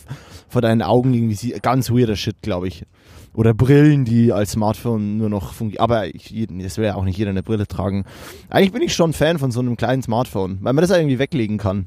vor 0.48 0.62
deinen 0.62 0.82
Augen 0.82 1.14
irgendwie 1.14 1.52
ganz 1.62 1.90
weirder 1.90 2.16
Shit, 2.16 2.42
glaube 2.42 2.68
ich. 2.68 2.86
Oder 3.34 3.54
Brillen, 3.54 4.06
die 4.06 4.34
als 4.34 4.52
Smartphone 4.52 5.18
nur 5.18 5.30
noch 5.30 5.54
fungieren. 5.54 5.82
Aber 5.82 6.08
ich, 6.14 6.48
das 6.50 6.78
will 6.78 6.86
ja 6.86 6.96
auch 6.96 7.04
nicht 7.04 7.18
jeder 7.18 7.30
eine 7.30 7.44
Brille 7.44 7.68
tragen. 7.68 8.06
Eigentlich 8.50 8.72
bin 8.72 8.82
ich 8.82 8.94
schon 8.94 9.14
Fan 9.14 9.40
von 9.40 9.52
so 9.52 9.60
einem 9.60 9.78
kleinen 9.78 10.02
Smartphone, 10.02 10.58
weil 10.62 10.74
man 10.74 10.82
das 10.82 10.92
irgendwie 10.92 11.20
weglegen 11.20 11.58
kann. 11.58 11.86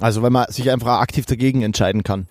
Also 0.00 0.22
wenn 0.22 0.32
man 0.32 0.50
sich 0.50 0.70
einfach 0.70 1.00
aktiv 1.00 1.26
dagegen 1.26 1.62
entscheiden 1.62 2.02
kann. 2.02 2.26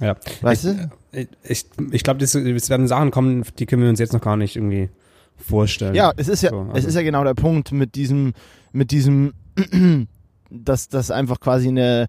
Ja. 0.00 0.16
Weißt 0.40 0.64
ich, 0.64 0.76
du? 0.76 0.90
Ich, 1.12 1.28
ich, 1.42 1.64
ich 1.92 2.02
glaube, 2.02 2.22
es 2.22 2.34
werden 2.34 2.88
Sachen 2.88 3.10
kommen, 3.10 3.44
die 3.58 3.66
können 3.66 3.82
wir 3.82 3.88
uns 3.88 3.98
jetzt 3.98 4.12
noch 4.12 4.20
gar 4.20 4.36
nicht 4.36 4.56
irgendwie 4.56 4.88
vorstellen. 5.36 5.94
Ja, 5.94 6.12
es 6.16 6.28
ist 6.28 6.42
ja, 6.42 6.50
so, 6.50 6.60
also. 6.60 6.72
es 6.74 6.84
ist 6.84 6.94
ja 6.94 7.02
genau 7.02 7.24
der 7.24 7.34
Punkt 7.34 7.72
mit 7.72 7.94
diesem, 7.94 8.34
mit 8.72 8.90
diesem, 8.90 9.32
dass 10.50 10.88
das 10.88 11.10
einfach 11.10 11.40
quasi 11.40 11.68
eine, 11.68 12.06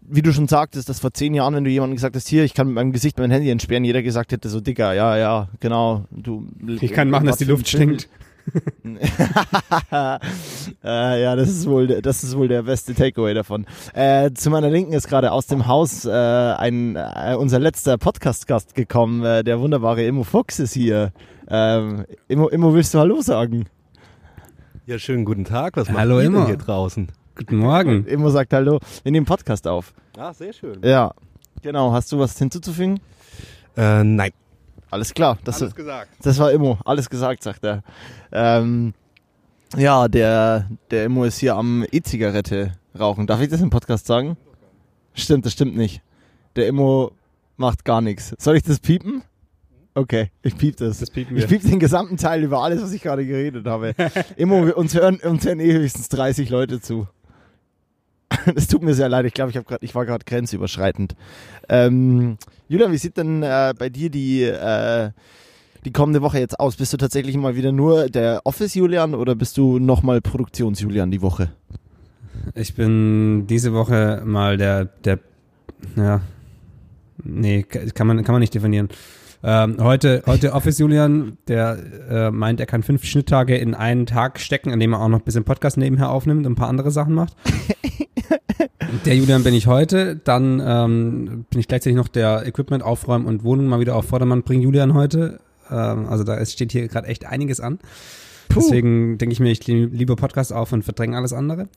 wie 0.00 0.22
du 0.22 0.32
schon 0.32 0.48
sagtest, 0.48 0.88
dass 0.88 1.00
vor 1.00 1.12
zehn 1.12 1.34
Jahren, 1.34 1.54
wenn 1.54 1.64
du 1.64 1.70
jemandem 1.70 1.96
gesagt 1.96 2.16
hast, 2.16 2.28
hier, 2.28 2.44
ich 2.44 2.54
kann 2.54 2.66
mit 2.68 2.74
meinem 2.74 2.92
Gesicht 2.92 3.18
mein 3.18 3.30
Handy 3.30 3.50
entsperren, 3.50 3.84
jeder 3.84 4.02
gesagt 4.02 4.32
hätte, 4.32 4.48
so 4.48 4.60
dicker, 4.60 4.92
ja, 4.92 5.16
ja, 5.16 5.48
genau. 5.60 6.04
Du, 6.10 6.46
ich 6.80 6.92
kann 6.92 7.10
machen, 7.10 7.26
dass 7.26 7.38
die 7.38 7.44
Luft 7.44 7.68
stinkt. 7.68 8.08
Äh, 8.84 9.08
ja, 11.22 11.36
das 11.36 11.48
ist 11.48 11.66
wohl, 11.66 11.86
das 11.86 12.24
ist 12.24 12.36
wohl 12.36 12.48
der 12.48 12.62
beste 12.62 12.94
Takeaway 12.94 13.34
davon. 13.34 13.66
Äh, 13.94 14.32
zu 14.32 14.50
meiner 14.50 14.70
Linken 14.70 14.92
ist 14.92 15.08
gerade 15.08 15.32
aus 15.32 15.46
dem 15.46 15.66
Haus 15.66 16.04
äh, 16.04 16.10
ein 16.10 16.96
äh, 16.96 17.34
unser 17.38 17.58
letzter 17.58 17.98
Podcast-Gast 17.98 18.74
gekommen. 18.74 19.24
Äh, 19.24 19.44
der 19.44 19.60
wunderbare 19.60 20.04
Immo 20.04 20.24
Fuchs 20.24 20.58
ist 20.58 20.72
hier. 20.74 21.12
Ähm, 21.48 22.04
Immo, 22.28 22.48
Immo, 22.48 22.74
willst 22.74 22.94
du 22.94 22.98
Hallo 22.98 23.20
sagen? 23.20 23.66
Ja, 24.86 24.98
schönen 24.98 25.24
guten 25.24 25.44
Tag. 25.44 25.76
Was 25.76 25.88
Hallo 25.90 26.16
macht 26.16 26.24
Immo. 26.24 26.46
hier 26.46 26.56
draußen? 26.56 27.08
Guten 27.36 27.56
Morgen. 27.56 28.04
Immo 28.08 28.30
sagt 28.30 28.52
Hallo. 28.52 28.80
Wir 29.02 29.12
nehmen 29.12 29.26
Podcast 29.26 29.66
auf. 29.66 29.94
Ah, 30.16 30.32
sehr 30.32 30.52
schön. 30.52 30.80
Ja, 30.84 31.12
genau. 31.62 31.92
Hast 31.92 32.10
du 32.12 32.18
was 32.18 32.36
hinzuzufügen? 32.36 33.00
Äh, 33.76 34.04
nein. 34.04 34.32
Alles 34.92 35.14
klar. 35.14 35.38
Das, 35.42 35.62
alles 35.62 35.74
gesagt. 35.74 36.10
Das 36.22 36.38
war 36.38 36.52
Immo. 36.52 36.78
Alles 36.84 37.08
gesagt, 37.08 37.42
sagt 37.42 37.64
er. 37.64 37.82
Ähm, 38.30 38.92
ja, 39.74 40.06
der, 40.06 40.68
der 40.90 41.06
Immo 41.06 41.24
ist 41.24 41.38
hier 41.38 41.56
am 41.56 41.82
E-Zigarette 41.90 42.74
rauchen. 42.98 43.26
Darf 43.26 43.40
ich 43.40 43.48
das 43.48 43.62
im 43.62 43.70
Podcast 43.70 44.06
sagen? 44.06 44.36
Stimmt, 45.14 45.46
das 45.46 45.54
stimmt 45.54 45.76
nicht. 45.76 46.02
Der 46.56 46.66
Immo 46.66 47.12
macht 47.56 47.86
gar 47.86 48.02
nichts. 48.02 48.34
Soll 48.38 48.56
ich 48.56 48.64
das 48.64 48.80
piepen? 48.80 49.22
Okay, 49.94 50.30
ich 50.42 50.58
piep 50.58 50.76
das. 50.76 50.98
das 50.98 51.10
piepen 51.10 51.36
wir. 51.36 51.44
Ich 51.44 51.48
piep 51.48 51.62
den 51.62 51.78
gesamten 51.78 52.18
Teil 52.18 52.42
über 52.42 52.62
alles, 52.62 52.82
was 52.82 52.92
ich 52.92 53.00
gerade 53.00 53.24
geredet 53.24 53.64
habe. 53.66 53.94
Immo, 54.36 54.60
uns 54.72 54.94
hören, 54.94 55.20
uns 55.22 55.46
hören 55.46 55.60
eh 55.60 55.72
höchstens 55.72 56.10
30 56.10 56.50
Leute 56.50 56.82
zu. 56.82 57.08
Es 58.54 58.68
tut 58.68 58.82
mir 58.82 58.94
sehr 58.94 59.08
leid, 59.08 59.26
ich 59.26 59.34
glaube, 59.34 59.50
ich, 59.50 59.58
ich 59.80 59.94
war 59.94 60.06
gerade 60.06 60.24
grenzüberschreitend. 60.24 61.14
Ähm, 61.68 62.36
Julian, 62.68 62.92
wie 62.92 62.98
sieht 62.98 63.16
denn 63.16 63.42
äh, 63.42 63.74
bei 63.78 63.88
dir 63.88 64.10
die, 64.10 64.42
äh, 64.42 65.10
die 65.84 65.92
kommende 65.92 66.22
Woche 66.22 66.38
jetzt 66.38 66.58
aus? 66.58 66.76
Bist 66.76 66.92
du 66.92 66.96
tatsächlich 66.96 67.36
mal 67.36 67.56
wieder 67.56 67.72
nur 67.72 68.08
der 68.08 68.40
Office-Julian 68.44 69.14
oder 69.14 69.34
bist 69.34 69.56
du 69.56 69.78
nochmal 69.78 70.20
Produktions-Julian 70.20 71.10
die 71.10 71.22
Woche? 71.22 71.50
Ich 72.54 72.74
bin 72.74 73.46
diese 73.46 73.72
Woche 73.72 74.22
mal 74.24 74.56
der, 74.56 74.86
der, 74.86 75.18
ja, 75.96 76.20
nee, 77.22 77.62
kann 77.62 78.06
man, 78.06 78.24
kann 78.24 78.32
man 78.32 78.40
nicht 78.40 78.54
definieren. 78.54 78.88
Ähm, 79.44 79.76
heute, 79.80 80.22
heute 80.26 80.52
Office 80.52 80.78
Julian, 80.78 81.36
der 81.48 81.78
äh, 82.08 82.30
meint, 82.30 82.60
er 82.60 82.66
kann 82.66 82.84
fünf 82.84 83.04
Schnitttage 83.04 83.56
in 83.56 83.74
einen 83.74 84.06
Tag 84.06 84.38
stecken, 84.38 84.70
an 84.70 84.78
dem 84.78 84.92
er 84.92 85.00
auch 85.00 85.08
noch 85.08 85.18
ein 85.18 85.24
bisschen 85.24 85.44
Podcast 85.44 85.76
nebenher 85.76 86.10
aufnimmt 86.10 86.46
und 86.46 86.52
ein 86.52 86.56
paar 86.56 86.68
andere 86.68 86.92
Sachen 86.92 87.14
macht. 87.14 87.36
der 89.04 89.16
Julian 89.16 89.42
bin 89.42 89.54
ich 89.54 89.66
heute. 89.66 90.16
Dann 90.16 90.62
ähm, 90.64 91.44
bin 91.50 91.58
ich 91.58 91.66
gleichzeitig 91.66 91.96
noch 91.96 92.08
der 92.08 92.46
Equipment 92.46 92.84
aufräumen 92.84 93.26
und 93.26 93.42
Wohnung 93.42 93.66
mal 93.66 93.80
wieder 93.80 93.96
auf 93.96 94.06
Vordermann 94.06 94.44
bringen. 94.44 94.62
Julian 94.62 94.94
heute. 94.94 95.40
Ähm, 95.70 96.06
also 96.06 96.22
da 96.22 96.44
steht 96.46 96.70
hier 96.70 96.86
gerade 96.86 97.08
echt 97.08 97.26
einiges 97.26 97.58
an. 97.58 97.80
Puh. 98.48 98.60
Deswegen 98.60 99.18
denke 99.18 99.32
ich 99.32 99.40
mir, 99.40 99.50
ich 99.50 99.66
liebe 99.66 100.14
Podcast 100.14 100.52
auf 100.52 100.72
und 100.72 100.84
verdränge 100.84 101.16
alles 101.16 101.32
andere. 101.32 101.68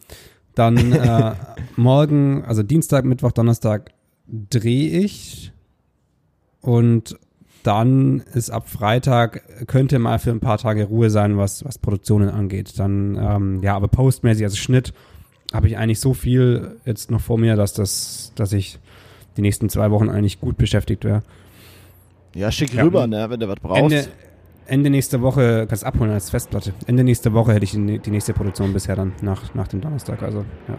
Dann 0.53 0.91
äh, 0.93 1.33
morgen, 1.77 2.43
also 2.45 2.61
Dienstag, 2.61 3.05
Mittwoch, 3.05 3.31
Donnerstag 3.31 3.91
drehe 4.27 4.99
ich 4.99 5.51
und 6.61 7.17
dann 7.65 8.21
ist 8.33 8.49
ab 8.51 8.69
Freitag, 8.69 9.41
könnte 9.67 9.97
mal 9.99 10.19
für 10.19 10.31
ein 10.31 10.39
paar 10.39 10.57
Tage 10.57 10.85
Ruhe 10.85 11.09
sein, 11.09 11.37
was, 11.37 11.65
was 11.65 11.77
Produktionen 11.79 12.29
angeht. 12.29 12.77
Dann, 12.77 13.17
ähm, 13.19 13.63
ja, 13.63 13.75
aber 13.75 13.87
postmäßig, 13.87 14.43
also 14.45 14.55
Schnitt, 14.55 14.93
habe 15.53 15.67
ich 15.67 15.77
eigentlich 15.77 15.99
so 15.99 16.13
viel 16.13 16.77
jetzt 16.85 17.09
noch 17.09 17.21
vor 17.21 17.37
mir, 17.37 17.55
dass 17.55 17.73
das, 17.73 18.31
dass 18.35 18.53
ich 18.53 18.79
die 19.37 19.41
nächsten 19.41 19.69
zwei 19.69 19.89
Wochen 19.91 20.09
eigentlich 20.09 20.39
gut 20.39 20.57
beschäftigt 20.57 21.03
wäre. 21.05 21.23
Ja, 22.33 22.51
schick 22.51 22.73
Ja. 22.73 22.83
rüber, 22.83 23.07
ne, 23.07 23.29
wenn 23.29 23.39
du 23.39 23.47
was 23.47 23.59
brauchst. 23.59 23.81
Ende, 23.81 24.07
Ende 24.67 24.89
nächste 24.89 25.21
Woche, 25.21 25.65
kannst 25.67 25.83
abholen 25.85 26.11
als 26.11 26.29
Festplatte. 26.29 26.73
Ende 26.85 27.03
nächste 27.03 27.33
Woche 27.33 27.53
hätte 27.53 27.63
ich 27.63 27.71
die, 27.71 27.99
die 27.99 28.11
nächste 28.11 28.33
Produktion 28.33 28.73
bisher 28.73 28.95
dann 28.95 29.13
nach, 29.21 29.53
nach 29.55 29.67
dem 29.67 29.81
Donnerstag. 29.81 30.21
Also, 30.21 30.45
ja. 30.67 30.77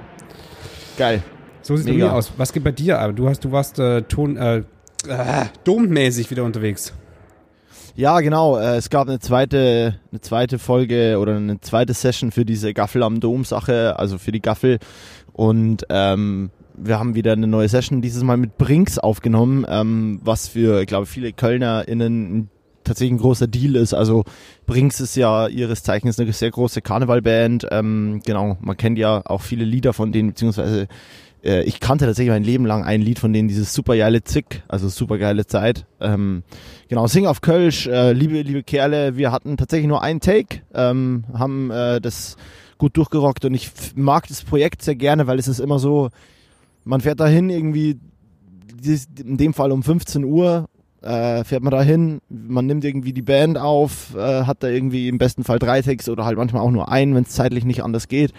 Geil. 0.97 1.23
So 1.63 1.77
sieht 1.77 1.87
es 1.87 1.93
bei 1.93 1.99
mir 1.99 2.13
aus. 2.13 2.33
Was 2.37 2.53
geht 2.53 2.63
bei 2.63 2.71
dir? 2.73 3.01
Aber 3.01 3.13
du 3.13 3.29
hast, 3.29 3.45
du 3.45 3.51
warst 3.51 3.79
äh, 3.81 4.03
Ton, 4.03 4.37
äh, 4.37 4.63
äh, 5.07 5.47
dommäßig 5.65 6.31
wieder 6.31 6.45
unterwegs. 6.45 6.93
Ja, 7.97 8.21
genau. 8.21 8.59
Äh, 8.59 8.77
es 8.77 8.91
gab 8.91 9.09
eine 9.09 9.21
zweite, 9.21 9.99
eine 10.13 10.21
zweite 10.21 10.59
Folge 10.59 11.19
oder 11.19 11.37
eine 11.37 11.61
zweite 11.61 11.95
Session 11.95 12.31
für 12.31 12.45
diese 12.45 12.75
Gaffel 12.75 13.03
am 13.03 13.21
Dom-Sache, 13.21 13.99
also 13.99 14.19
für 14.19 14.33
die 14.33 14.43
Gaffel. 14.43 14.79
Und 15.33 15.87
ähm, 15.89 16.51
wir 16.77 16.99
haben 16.99 17.15
wieder 17.15 17.33
eine 17.33 17.47
neue 17.47 17.69
Session, 17.69 18.03
dieses 18.03 18.23
Mal 18.23 18.37
mit 18.37 18.59
Brinks 18.59 18.99
aufgenommen, 18.99 19.65
ähm, 19.69 20.21
was 20.23 20.49
für, 20.49 20.83
ich 20.83 20.87
glaube, 20.87 21.07
viele 21.07 21.33
KölnerInnen 21.33 22.51
tatsächlich 22.85 23.15
ein 23.15 23.23
großer 23.23 23.47
Deal 23.47 23.77
ist. 23.77 23.95
Also 23.95 24.25
Brinks 24.67 25.01
ist 25.01 25.17
ja 25.17 25.49
ihres 25.49 25.83
Zeichens 25.83 26.19
eine 26.21 26.33
sehr 26.33 26.51
große 26.51 26.83
Karnevalband. 26.83 27.67
Ähm, 27.71 28.21
genau, 28.25 28.57
man 28.61 28.77
kennt 28.77 28.99
ja 28.99 29.23
auch 29.25 29.41
viele 29.41 29.65
Lieder 29.65 29.93
von 29.93 30.13
denen, 30.13 30.29
beziehungsweise 30.31 30.87
äh, 31.43 31.63
ich 31.63 31.81
kannte 31.81 32.07
tatsächlich 32.07 32.33
mein 32.33 32.45
Leben 32.45 32.67
lang 32.67 32.85
ein 32.85 33.01
Lied 33.01 33.19
von 33.19 33.33
denen, 33.33 33.49
dieses 33.49 33.73
supergeile 33.73 34.23
Zick, 34.23 34.63
also 34.69 34.89
supergeile 34.89 35.47
Zeit. 35.47 35.87
Ähm, 36.01 36.43
genau, 36.89 37.07
Sing 37.07 37.27
auf 37.27 37.41
Kölsch, 37.41 37.87
äh, 37.87 38.13
liebe, 38.13 38.43
liebe 38.43 38.63
Kerle, 38.63 39.17
wir 39.17 39.33
hatten 39.33 39.57
tatsächlich 39.57 39.89
nur 39.89 40.03
einen 40.03 40.21
Take, 40.21 40.63
ähm, 40.75 41.25
haben 41.33 41.71
äh, 41.71 42.01
das 42.01 42.37
gut 42.79 42.97
durchgerockt 42.97 43.45
und 43.45 43.55
ich 43.55 43.71
mag 43.95 44.29
das 44.29 44.43
Projekt 44.43 44.83
sehr 44.83 44.97
gerne, 44.97 45.27
weil 45.27 45.39
es 45.39 45.49
ist 45.49 45.61
immer 45.61 45.79
so, 45.79 46.11
man 46.85 47.01
fährt 47.01 47.21
dahin 47.21 47.51
irgendwie, 47.51 47.99
in 49.25 49.37
dem 49.37 49.55
Fall 49.55 49.73
um 49.73 49.83
15 49.83 50.25
Uhr, 50.25 50.69
äh, 51.07 51.45
fährt 51.45 51.63
man 51.63 51.71
dahin, 51.71 52.21
man 52.29 52.67
nimmt 52.67 52.85
irgendwie 52.85 53.13
die 53.13 53.23
Band 53.23 53.59
auf, 53.59 54.15
äh, 54.17 54.45
hat 54.45 54.63
da 54.63 54.69
irgendwie 54.69 55.09
im 55.09 55.19
besten 55.19 55.45
Fall 55.45 55.59
drei 55.59 55.81
Takes 55.81 56.09
oder 56.09 56.25
halt 56.25 56.37
manchmal 56.37 56.63
auch 56.63 56.71
nur 56.71 56.91
einen, 56.91 57.15
wenn 57.15 57.23
es 57.23 57.31
zeitlich 57.31 57.65
nicht 57.65 57.85
anders 57.85 58.09
geht. 58.09 58.33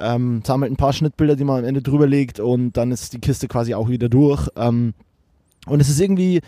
Ähm, 0.00 0.42
sammelt 0.44 0.72
ein 0.72 0.76
paar 0.76 0.92
Schnittbilder, 0.92 1.36
die 1.36 1.44
man 1.44 1.60
am 1.60 1.64
Ende 1.64 1.82
drüber 1.82 2.06
legt 2.06 2.40
und 2.40 2.76
dann 2.76 2.92
ist 2.92 3.12
die 3.12 3.20
Kiste 3.20 3.48
quasi 3.48 3.74
auch 3.74 3.88
wieder 3.88 4.08
durch. 4.08 4.48
Ähm, 4.56 4.94
und 5.66 5.80
es 5.80 5.88
ist 5.88 6.00
irgendwie, 6.00 6.40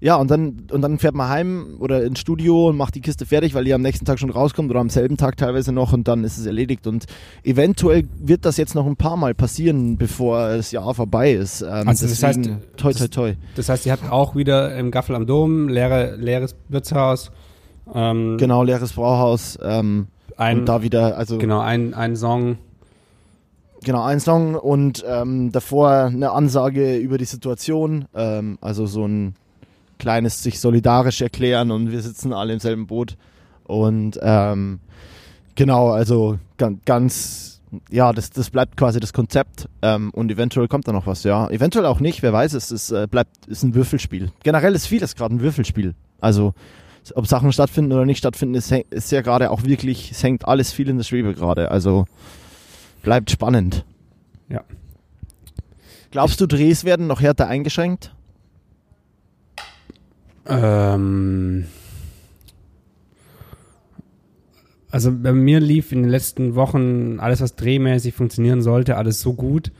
ja, 0.00 0.16
und 0.16 0.30
dann, 0.30 0.66
und 0.72 0.82
dann 0.82 0.98
fährt 0.98 1.14
man 1.14 1.28
heim 1.28 1.76
oder 1.78 2.02
ins 2.04 2.18
Studio 2.18 2.68
und 2.70 2.76
macht 2.76 2.94
die 2.96 3.00
Kiste 3.00 3.24
fertig, 3.24 3.54
weil 3.54 3.64
die 3.64 3.72
am 3.72 3.82
nächsten 3.82 4.04
Tag 4.04 4.18
schon 4.18 4.30
rauskommt 4.30 4.68
oder 4.70 4.80
am 4.80 4.90
selben 4.90 5.16
Tag 5.16 5.36
teilweise 5.36 5.70
noch 5.72 5.92
und 5.92 6.08
dann 6.08 6.24
ist 6.24 6.38
es 6.38 6.46
erledigt. 6.46 6.86
Und 6.88 7.04
eventuell 7.44 8.08
wird 8.18 8.44
das 8.44 8.56
jetzt 8.56 8.74
noch 8.74 8.86
ein 8.86 8.96
paar 8.96 9.16
Mal 9.16 9.34
passieren, 9.34 9.96
bevor 9.98 10.48
das 10.56 10.72
Jahr 10.72 10.92
vorbei 10.94 11.32
ist. 11.32 11.62
Ähm, 11.62 11.86
Also 11.86 12.06
das 12.08 12.20
heißt, 12.22 12.42
toi, 12.44 12.52
toi, 12.76 12.92
das- 12.92 13.10
toi. 13.10 13.32
Das 13.54 13.68
heißt, 13.68 13.86
ihr 13.86 13.92
habt 13.92 14.10
auch 14.10 14.34
wieder 14.34 14.74
im 14.76 14.90
Gaffel 14.90 15.14
am 15.14 15.26
Dom, 15.26 15.68
leere, 15.68 16.16
leeres 16.16 16.56
Wirtshaus. 16.68 17.30
Ähm, 17.94 18.36
Genau, 18.38 18.62
leeres 18.64 18.92
Brauhaus. 18.94 19.58
Ähm, 19.62 20.08
Ein, 20.36 20.60
und 20.60 20.66
da 20.66 20.82
wieder, 20.82 21.16
also 21.16 21.38
genau, 21.38 21.60
ein, 21.60 21.94
ein 21.94 22.16
Song. 22.16 22.56
Genau, 23.84 24.04
ein 24.04 24.20
Song 24.20 24.54
und 24.54 25.04
ähm, 25.06 25.50
davor 25.50 25.90
eine 25.90 26.30
Ansage 26.30 26.96
über 26.96 27.18
die 27.18 27.24
Situation, 27.24 28.04
ähm, 28.14 28.58
also 28.60 28.86
so 28.86 29.06
ein 29.06 29.34
kleines 29.98 30.42
sich 30.42 30.60
solidarisch 30.60 31.20
erklären 31.20 31.70
und 31.70 31.90
wir 31.90 32.00
sitzen 32.00 32.32
alle 32.32 32.52
im 32.52 32.60
selben 32.60 32.86
Boot. 32.86 33.16
Und 33.64 34.18
ähm, 34.22 34.80
genau, 35.54 35.90
also 35.90 36.38
ganz, 36.58 36.78
ganz 36.84 37.60
ja, 37.90 38.12
das, 38.12 38.30
das 38.30 38.50
bleibt 38.50 38.76
quasi 38.76 39.00
das 39.00 39.12
Konzept. 39.12 39.68
Ähm, 39.80 40.10
und 40.10 40.30
eventuell 40.30 40.68
kommt 40.68 40.86
da 40.86 40.92
noch 40.92 41.06
was, 41.06 41.24
ja, 41.24 41.48
eventuell 41.50 41.86
auch 41.86 42.00
nicht, 42.00 42.22
wer 42.22 42.32
weiß, 42.32 42.54
es 42.54 42.70
ist, 42.70 42.90
äh, 42.90 43.08
bleibt, 43.10 43.46
ist 43.46 43.62
ein 43.62 43.74
Würfelspiel. 43.74 44.30
Generell 44.42 44.74
ist 44.74 44.86
vieles 44.86 45.16
gerade 45.16 45.34
ein 45.34 45.40
Würfelspiel, 45.40 45.94
also 46.20 46.54
ob 47.16 47.26
Sachen 47.26 47.52
stattfinden 47.52 47.92
oder 47.92 48.04
nicht 48.04 48.18
stattfinden, 48.18 48.54
ist, 48.54 48.70
ist 48.70 49.10
ja 49.10 49.22
gerade 49.22 49.50
auch 49.50 49.64
wirklich, 49.64 50.12
es 50.12 50.22
hängt 50.22 50.46
alles 50.46 50.72
viel 50.72 50.88
in 50.88 50.98
der 50.98 51.04
Schwebe 51.04 51.34
gerade, 51.34 51.72
also 51.72 52.04
bleibt 53.02 53.30
spannend. 53.30 53.84
Ja. 54.48 54.64
Glaubst 56.10 56.40
du, 56.40 56.46
Drehs 56.46 56.84
werden 56.84 57.06
noch 57.06 57.20
härter 57.20 57.48
eingeschränkt? 57.48 58.14
Ähm, 60.46 61.66
also 64.90 65.10
bei 65.10 65.32
mir 65.32 65.60
lief 65.60 65.92
in 65.92 66.02
den 66.02 66.10
letzten 66.10 66.54
Wochen 66.54 67.18
alles, 67.18 67.40
was 67.40 67.56
drehmäßig 67.56 68.14
funktionieren 68.14 68.60
sollte, 68.60 68.96
alles 68.96 69.20
so 69.20 69.32
gut, 69.32 69.72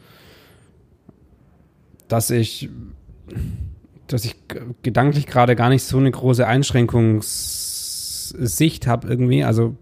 dass 2.09 2.31
ich, 2.31 2.71
dass 4.07 4.25
ich 4.25 4.37
gedanklich 4.83 5.27
gerade 5.27 5.57
gar 5.57 5.69
nicht 5.69 5.83
so 5.83 5.99
eine 5.99 6.11
große 6.11 6.47
Einschränkungssicht 8.33 8.87
habe 8.87 9.09
irgendwie. 9.09 9.45
Also 9.45 9.77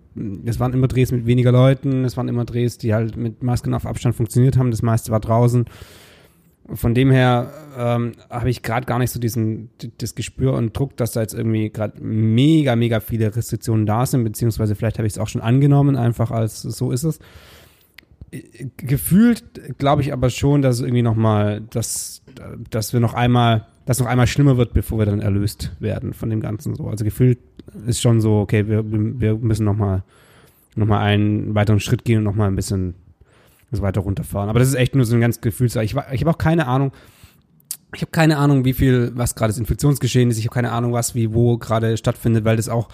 es 0.45 0.59
waren 0.61 0.73
immer 0.73 0.89
Drehs 0.89 1.13
mit 1.13 1.27
weniger 1.27 1.53
Leuten, 1.53 2.05
es 2.05 2.17
waren 2.17 2.29
immer 2.29 2.45
Drehs, 2.45 2.79
die 2.79 2.95
halt 2.95 3.17
mit 3.17 3.43
Masken 3.43 3.75
auf 3.75 3.87
Abstand 3.87 4.15
funktioniert 4.15 4.57
haben. 4.57 4.71
Das 4.71 4.83
meiste 4.83 5.11
war 5.11 5.21
draußen. 5.21 5.67
Von 6.73 6.95
dem 6.95 7.11
her 7.11 7.53
ähm, 7.77 8.13
habe 8.29 8.49
ich 8.49 8.63
gerade 8.63 8.87
gar 8.87 9.01
nicht 9.01 9.11
so 9.11 9.19
diesen 9.19 9.71
das 9.99 10.15
Gespür 10.15 10.55
und 10.55 10.77
Druck, 10.77 10.97
dass 10.97 11.13
da 11.13 11.21
jetzt 11.21 11.35
irgendwie 11.35 11.71
gerade 11.71 12.01
mega, 12.01 12.77
mega 12.77 13.01
viele 13.01 13.35
Restriktionen 13.35 13.87
da 13.87 14.07
sind, 14.07 14.23
beziehungsweise 14.23 14.77
vielleicht 14.77 14.99
habe 14.99 15.07
ich 15.07 15.15
es 15.15 15.19
auch 15.19 15.27
schon 15.27 15.41
angenommen, 15.41 15.97
einfach 15.97 16.31
als 16.31 16.63
so 16.63 16.93
ist 16.93 17.03
es. 17.03 17.19
Gefühlt 18.77 19.79
glaube 19.79 20.03
ich 20.03 20.13
aber 20.13 20.31
schon, 20.31 20.63
dass 20.63 20.79
irgendwie 20.79 21.03
nochmal, 21.03 21.61
dass, 21.71 22.23
dass 22.71 22.93
wir 22.93 23.01
noch 23.01 23.15
einmal, 23.15 23.67
dass 23.91 23.99
noch 23.99 24.07
einmal 24.07 24.29
schlimmer 24.29 24.57
wird, 24.57 24.73
bevor 24.73 25.01
wir 25.01 25.07
dann 25.07 25.19
erlöst 25.19 25.73
werden 25.81 26.15
von 26.15 26.31
dem 26.31 26.41
Ganzen 26.41 26.77
so. 26.77 26.87
Also 26.87 27.05
gefühlt 27.05 27.41
ist 27.89 28.01
schon 28.01 28.21
so, 28.21 28.39
okay, 28.39 28.69
wir, 28.69 28.85
wir 28.89 29.35
müssen 29.35 29.65
nochmal 29.65 30.05
noch 30.77 30.87
mal 30.87 31.01
einen 31.01 31.57
weiteren 31.57 31.81
Schritt 31.81 32.05
gehen 32.05 32.19
und 32.19 32.23
nochmal 32.23 32.47
ein 32.47 32.55
bisschen 32.55 32.95
das 33.73 33.83
weiter 33.83 34.03
runterfahren. 34.03 34.49
Aber 34.49 34.61
das 34.61 34.69
ist 34.69 34.77
echt 34.77 34.95
nur 34.95 35.05
so 35.05 35.17
ein 35.17 35.21
ganz 35.21 35.41
Gefühlssache. 35.41 35.85
Ich, 35.85 35.97
ich 36.13 36.21
habe 36.21 36.31
auch 36.31 36.39
keine 36.39 36.69
Ahnung, 36.69 36.93
ich 37.93 38.03
habe 38.03 38.13
keine 38.13 38.37
Ahnung, 38.39 38.65
wie 38.65 38.75
viel, 38.75 39.11
was 39.17 39.35
gerade 39.35 39.51
das 39.51 39.59
Infektionsgeschehen 39.59 40.31
ist. 40.31 40.39
Ich 40.39 40.45
habe 40.45 40.55
keine 40.55 40.71
Ahnung, 40.71 40.93
was, 40.93 41.17
wie, 41.17 41.35
wo 41.35 41.59
gerade 41.59 41.97
stattfindet, 41.97 42.45
weil 42.45 42.59
das 42.59 42.69
auch, 42.69 42.91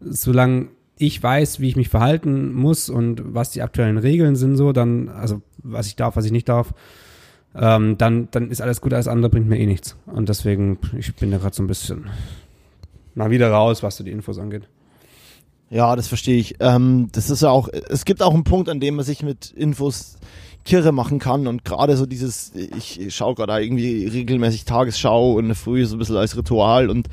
solange 0.00 0.68
ich 0.96 1.22
weiß, 1.22 1.60
wie 1.60 1.68
ich 1.68 1.76
mich 1.76 1.90
verhalten 1.90 2.54
muss 2.54 2.88
und 2.88 3.20
was 3.34 3.50
die 3.50 3.60
aktuellen 3.60 3.98
Regeln 3.98 4.34
sind, 4.34 4.56
so, 4.56 4.72
dann, 4.72 5.10
also 5.10 5.42
was 5.58 5.88
ich 5.88 5.96
darf, 5.96 6.16
was 6.16 6.24
ich 6.24 6.32
nicht 6.32 6.48
darf, 6.48 6.72
ähm, 7.54 7.98
dann, 7.98 8.28
dann 8.30 8.50
ist 8.50 8.60
alles 8.60 8.80
gut, 8.80 8.92
alles 8.92 9.08
andere 9.08 9.30
bringt 9.30 9.48
mir 9.48 9.58
eh 9.58 9.66
nichts. 9.66 9.96
Und 10.06 10.28
deswegen, 10.28 10.78
ich 10.96 11.14
bin 11.14 11.30
da 11.30 11.38
gerade 11.38 11.54
so 11.54 11.62
ein 11.62 11.66
bisschen 11.66 12.06
mal 13.14 13.30
wieder 13.30 13.50
raus, 13.50 13.82
was 13.82 13.96
so 13.96 14.04
die 14.04 14.12
Infos 14.12 14.38
angeht. 14.38 14.68
Ja, 15.70 15.96
das 15.96 16.08
verstehe 16.08 16.38
ich. 16.38 16.56
Ähm, 16.60 17.08
das 17.12 17.30
ist 17.30 17.42
ja 17.42 17.50
auch, 17.50 17.68
es 17.68 18.04
gibt 18.04 18.22
auch 18.22 18.32
einen 18.32 18.44
Punkt, 18.44 18.68
an 18.68 18.80
dem 18.80 18.96
man 18.96 19.04
sich 19.04 19.22
mit 19.22 19.50
Infos 19.50 20.16
kirre 20.64 20.92
machen 20.92 21.18
kann 21.18 21.46
und 21.46 21.64
gerade 21.64 21.96
so 21.96 22.04
dieses, 22.04 22.52
ich 22.54 23.14
schaue 23.14 23.34
gerade 23.34 23.64
irgendwie 23.64 24.06
regelmäßig 24.06 24.64
Tagesschau 24.64 25.32
und 25.32 25.54
früh 25.54 25.84
so 25.86 25.96
ein 25.96 25.98
bisschen 25.98 26.16
als 26.16 26.36
Ritual 26.36 26.90
und 26.90 27.08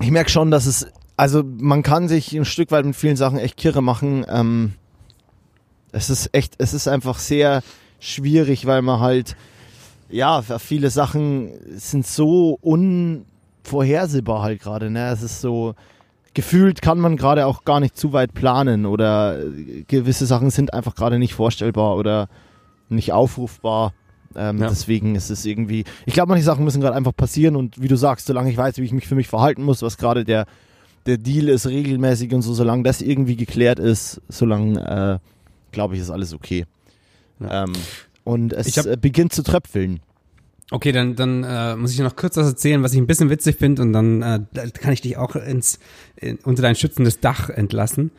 ich 0.00 0.10
merke 0.10 0.30
schon, 0.30 0.50
dass 0.50 0.66
es, 0.66 0.86
also 1.16 1.42
man 1.42 1.82
kann 1.82 2.08
sich 2.08 2.36
ein 2.36 2.44
Stück 2.44 2.70
weit 2.70 2.84
mit 2.84 2.94
vielen 2.94 3.16
Sachen 3.16 3.38
echt 3.38 3.56
kirre 3.56 3.82
machen. 3.82 4.24
Ähm, 4.28 4.74
es 5.90 6.10
ist 6.10 6.30
echt, 6.32 6.54
es 6.58 6.74
ist 6.74 6.88
einfach 6.88 7.18
sehr 7.18 7.62
schwierig, 7.98 8.66
weil 8.66 8.82
man 8.82 9.00
halt, 9.00 9.36
ja, 10.10 10.42
viele 10.42 10.90
Sachen 10.90 11.50
sind 11.76 12.06
so 12.06 12.58
unvorhersehbar 12.62 14.42
halt 14.42 14.60
gerade, 14.60 14.90
ne? 14.90 15.08
Es 15.10 15.22
ist 15.22 15.40
so, 15.40 15.74
gefühlt 16.34 16.82
kann 16.82 16.98
man 16.98 17.16
gerade 17.16 17.46
auch 17.46 17.64
gar 17.64 17.80
nicht 17.80 17.96
zu 17.96 18.12
weit 18.12 18.34
planen 18.34 18.86
oder 18.86 19.40
äh, 19.40 19.84
gewisse 19.86 20.26
Sachen 20.26 20.50
sind 20.50 20.72
einfach 20.72 20.94
gerade 20.94 21.18
nicht 21.18 21.34
vorstellbar 21.34 21.96
oder 21.96 22.28
nicht 22.88 23.12
aufrufbar. 23.12 23.92
Ähm, 24.36 24.58
Ja. 24.58 24.68
Deswegen 24.68 25.14
ist 25.14 25.30
es 25.30 25.44
irgendwie, 25.44 25.84
ich 26.06 26.14
glaube, 26.14 26.28
manche 26.30 26.44
Sachen 26.44 26.64
müssen 26.64 26.80
gerade 26.80 26.94
einfach 26.96 27.16
passieren 27.16 27.56
und 27.56 27.80
wie 27.80 27.88
du 27.88 27.96
sagst, 27.96 28.26
solange 28.26 28.50
ich 28.50 28.56
weiß, 28.56 28.76
wie 28.76 28.84
ich 28.84 28.92
mich 28.92 29.08
für 29.08 29.14
mich 29.14 29.26
verhalten 29.28 29.62
muss, 29.62 29.82
was 29.82 29.96
gerade 29.98 30.24
der, 30.24 30.46
der 31.06 31.16
Deal 31.18 31.48
ist, 31.48 31.66
regelmäßig 31.66 32.32
und 32.34 32.42
so, 32.42 32.54
solange 32.54 32.82
das 32.82 33.00
irgendwie 33.02 33.36
geklärt 33.36 33.78
ist, 33.78 34.20
solange, 34.28 35.20
äh, 35.20 35.72
glaube 35.72 35.94
ich, 35.94 36.00
ist 36.00 36.10
alles 36.10 36.34
okay. 36.34 36.66
Ja. 37.40 37.64
Ähm, 37.64 37.72
und 38.24 38.52
es 38.52 38.66
Ich 38.66 38.78
hab- 38.78 38.86
äh, 38.86 38.96
beginnt 38.96 39.32
zu 39.32 39.42
tröpfeln. 39.42 40.00
Okay, 40.70 40.92
dann, 40.92 41.16
dann 41.16 41.44
äh, 41.44 41.76
muss 41.76 41.92
ich 41.94 41.98
noch 42.00 42.14
kurz 42.14 42.36
was 42.36 42.46
erzählen, 42.46 42.82
was 42.82 42.92
ich 42.92 42.98
ein 42.98 43.06
bisschen 43.06 43.30
witzig 43.30 43.56
finde 43.56 43.80
und 43.80 43.94
dann 43.94 44.20
äh, 44.22 44.40
kann 44.78 44.92
ich 44.92 45.00
dich 45.00 45.16
auch 45.16 45.34
ins, 45.34 45.78
in, 46.16 46.36
unter 46.44 46.60
dein 46.60 46.74
schützendes 46.74 47.20
Dach 47.20 47.48
entlassen. 47.48 48.10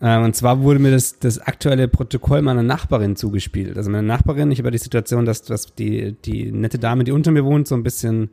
Äh, 0.00 0.18
und 0.18 0.34
zwar 0.34 0.62
wurde 0.62 0.78
mir 0.78 0.90
das, 0.90 1.18
das 1.18 1.38
aktuelle 1.38 1.86
Protokoll 1.86 2.40
meiner 2.40 2.62
Nachbarin 2.62 3.14
zugespielt. 3.14 3.76
Also 3.76 3.90
meine 3.90 4.06
Nachbarin, 4.06 4.50
ich 4.50 4.58
habe 4.58 4.70
die 4.70 4.78
Situation, 4.78 5.26
dass, 5.26 5.42
dass 5.42 5.74
die, 5.74 6.12
die 6.24 6.50
nette 6.50 6.78
Dame, 6.78 7.04
die 7.04 7.12
unter 7.12 7.30
mir 7.30 7.44
wohnt, 7.44 7.68
so 7.68 7.74
ein 7.74 7.82
bisschen 7.82 8.30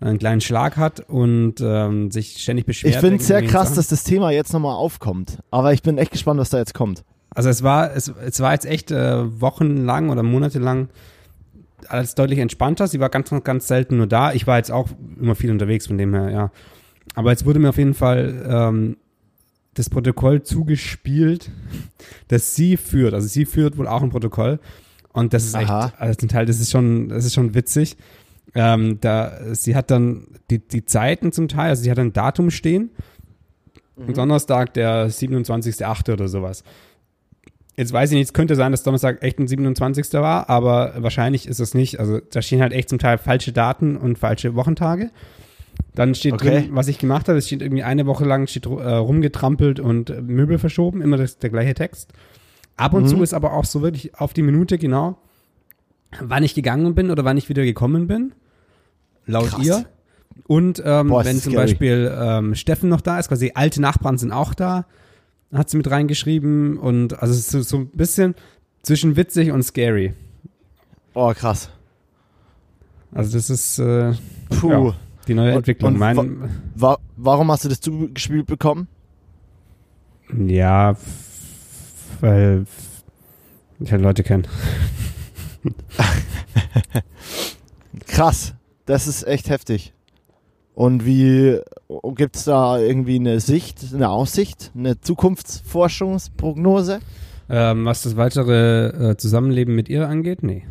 einen 0.00 0.18
kleinen 0.18 0.40
Schlag 0.40 0.76
hat 0.76 1.00
und 1.08 1.56
ähm, 1.60 2.10
sich 2.10 2.38
ständig 2.38 2.66
beschwert. 2.66 2.94
Ich 2.94 3.00
finde 3.00 3.16
es 3.16 3.26
sehr 3.26 3.42
krass, 3.42 3.68
Sachen. 3.68 3.76
dass 3.76 3.88
das 3.88 4.02
Thema 4.02 4.30
jetzt 4.30 4.52
nochmal 4.52 4.74
aufkommt. 4.74 5.38
Aber 5.50 5.72
ich 5.74 5.82
bin 5.82 5.96
echt 5.98 6.10
gespannt, 6.12 6.40
was 6.40 6.50
da 6.50 6.58
jetzt 6.58 6.74
kommt. 6.74 7.04
Also 7.34 7.48
es 7.48 7.62
war, 7.62 7.94
es, 7.94 8.08
es 8.08 8.40
war 8.40 8.52
jetzt 8.52 8.66
echt 8.66 8.90
äh, 8.90 9.40
wochenlang 9.40 10.10
oder 10.10 10.22
monatelang 10.22 10.88
alles 11.88 12.14
deutlich 12.14 12.38
entspannter. 12.38 12.88
Sie 12.88 13.00
war 13.00 13.08
ganz, 13.08 13.30
ganz 13.44 13.68
selten 13.68 13.96
nur 13.96 14.06
da. 14.06 14.32
Ich 14.32 14.46
war 14.46 14.58
jetzt 14.58 14.70
auch 14.70 14.88
immer 15.18 15.34
viel 15.34 15.50
unterwegs, 15.50 15.86
von 15.86 15.98
dem 15.98 16.14
her, 16.14 16.30
ja. 16.30 16.50
Aber 17.14 17.30
jetzt 17.30 17.44
wurde 17.44 17.58
mir 17.58 17.70
auf 17.70 17.78
jeden 17.78 17.94
Fall 17.94 18.46
ähm, 18.48 18.96
das 19.74 19.90
Protokoll 19.90 20.42
zugespielt, 20.42 21.50
das 22.28 22.54
sie 22.54 22.76
führt. 22.76 23.14
Also 23.14 23.28
sie 23.28 23.46
führt 23.46 23.78
wohl 23.78 23.88
auch 23.88 24.02
ein 24.02 24.10
Protokoll. 24.10 24.58
Und 25.12 25.32
das 25.32 25.44
ist 25.44 25.56
Aha. 25.56 25.86
echt, 25.86 26.00
also 26.00 26.14
zum 26.16 26.28
Teil, 26.28 26.46
das 26.46 26.60
ist 26.60 26.70
schon, 26.70 27.08
das 27.08 27.24
ist 27.24 27.34
schon 27.34 27.54
witzig. 27.54 27.96
Ähm, 28.54 28.98
da, 29.00 29.32
sie 29.52 29.76
hat 29.76 29.90
dann 29.90 30.26
die, 30.50 30.58
die 30.58 30.84
Zeiten 30.84 31.32
zum 31.32 31.48
Teil, 31.48 31.70
also 31.70 31.82
sie 31.82 31.90
hat 31.90 31.98
ein 31.98 32.12
Datum 32.12 32.50
stehen. 32.50 32.90
Donnerstag, 33.96 34.72
der 34.74 35.10
27.8. 35.10 36.12
oder 36.12 36.28
sowas. 36.28 36.64
Jetzt 37.80 37.94
weiß 37.94 38.10
ich 38.10 38.16
nicht, 38.18 38.26
es 38.26 38.32
könnte 38.34 38.56
sein, 38.56 38.72
dass 38.72 38.82
Donnerstag 38.82 39.22
echt 39.22 39.38
ein 39.38 39.48
27. 39.48 40.12
war, 40.12 40.50
aber 40.50 40.92
wahrscheinlich 40.98 41.48
ist 41.48 41.60
es 41.60 41.72
nicht. 41.72 41.98
Also 41.98 42.20
da 42.30 42.42
stehen 42.42 42.60
halt 42.60 42.74
echt 42.74 42.90
zum 42.90 42.98
Teil 42.98 43.16
falsche 43.16 43.52
Daten 43.52 43.96
und 43.96 44.18
falsche 44.18 44.54
Wochentage. 44.54 45.10
Dann 45.94 46.14
steht 46.14 46.34
Okay. 46.34 46.50
drin, 46.62 46.68
was 46.72 46.88
ich 46.88 46.98
gemacht 46.98 47.26
habe, 47.28 47.38
es 47.38 47.46
steht 47.46 47.62
irgendwie 47.62 47.82
eine 47.82 48.04
Woche 48.04 48.26
lang 48.26 48.46
steht, 48.48 48.66
äh, 48.66 48.68
rumgetrampelt 48.68 49.80
und 49.80 50.10
äh, 50.10 50.20
Möbel 50.20 50.58
verschoben, 50.58 51.00
immer 51.00 51.16
das, 51.16 51.38
der 51.38 51.48
gleiche 51.48 51.72
Text. 51.72 52.12
Ab 52.76 52.92
und 52.92 53.04
Mhm. 53.04 53.08
zu 53.08 53.22
ist 53.22 53.32
aber 53.32 53.54
auch 53.54 53.64
so 53.64 53.80
wirklich 53.80 54.14
auf 54.14 54.34
die 54.34 54.42
Minute 54.42 54.76
genau, 54.76 55.16
wann 56.20 56.42
ich 56.42 56.54
gegangen 56.54 56.94
bin 56.94 57.10
oder 57.10 57.24
wann 57.24 57.38
ich 57.38 57.48
wieder 57.48 57.64
gekommen 57.64 58.06
bin. 58.08 58.32
Laut 59.24 59.48
Krass. 59.48 59.64
ihr. 59.66 59.84
Und 60.46 60.82
ähm, 60.84 61.08
Boah, 61.08 61.24
wenn 61.24 61.38
zum 61.40 61.52
scary. 61.52 61.66
Beispiel 61.66 62.12
ähm, 62.14 62.54
Steffen 62.54 62.90
noch 62.90 63.00
da 63.00 63.18
ist, 63.18 63.28
quasi 63.28 63.52
alte 63.54 63.80
Nachbarn 63.80 64.18
sind 64.18 64.32
auch 64.32 64.52
da, 64.52 64.84
hat 65.52 65.70
sie 65.70 65.76
mit 65.76 65.90
reingeschrieben 65.90 66.78
und 66.78 67.18
also 67.20 67.32
es 67.34 67.40
ist 67.40 67.50
so, 67.50 67.62
so 67.62 67.76
ein 67.78 67.88
bisschen 67.88 68.34
zwischen 68.82 69.16
witzig 69.16 69.50
und 69.50 69.62
scary. 69.62 70.14
Oh, 71.14 71.32
krass. 71.34 71.70
Also 73.12 73.36
das 73.36 73.50
ist 73.50 73.78
äh, 73.80 74.12
Puh. 74.60 74.70
Ja. 74.70 74.94
die 75.26 75.34
neue 75.34 75.50
Und- 75.50 75.56
Entwicklung. 75.58 75.94
und 75.94 75.98
mein, 75.98 76.48
Wa 76.76 76.98
warum 77.16 77.50
hast 77.50 77.64
du 77.64 77.68
das 77.68 77.80
zugespielt 77.80 78.46
bekommen? 78.46 78.86
ja, 80.32 80.96
weil 82.20 82.64
ich 83.80 83.90
halt 83.90 84.02
Leute 84.02 84.22
kenne. 84.22 84.44
Krass. 88.06 88.54
Das 88.86 89.06
ist 89.06 89.26
echt 89.26 89.48
heftig. 89.50 89.92
Und 90.80 91.04
wie 91.04 91.58
gibt 92.14 92.36
es 92.36 92.44
da 92.44 92.78
irgendwie 92.78 93.16
eine 93.16 93.40
Sicht, 93.40 93.92
eine 93.92 94.08
Aussicht, 94.08 94.70
eine 94.74 94.98
Zukunftsforschungsprognose? 94.98 97.00
Ähm, 97.50 97.84
was 97.84 98.04
das 98.04 98.16
weitere 98.16 99.10
äh, 99.10 99.16
Zusammenleben 99.18 99.74
mit 99.74 99.90
ihr 99.90 100.08
angeht, 100.08 100.42
nee. 100.42 100.62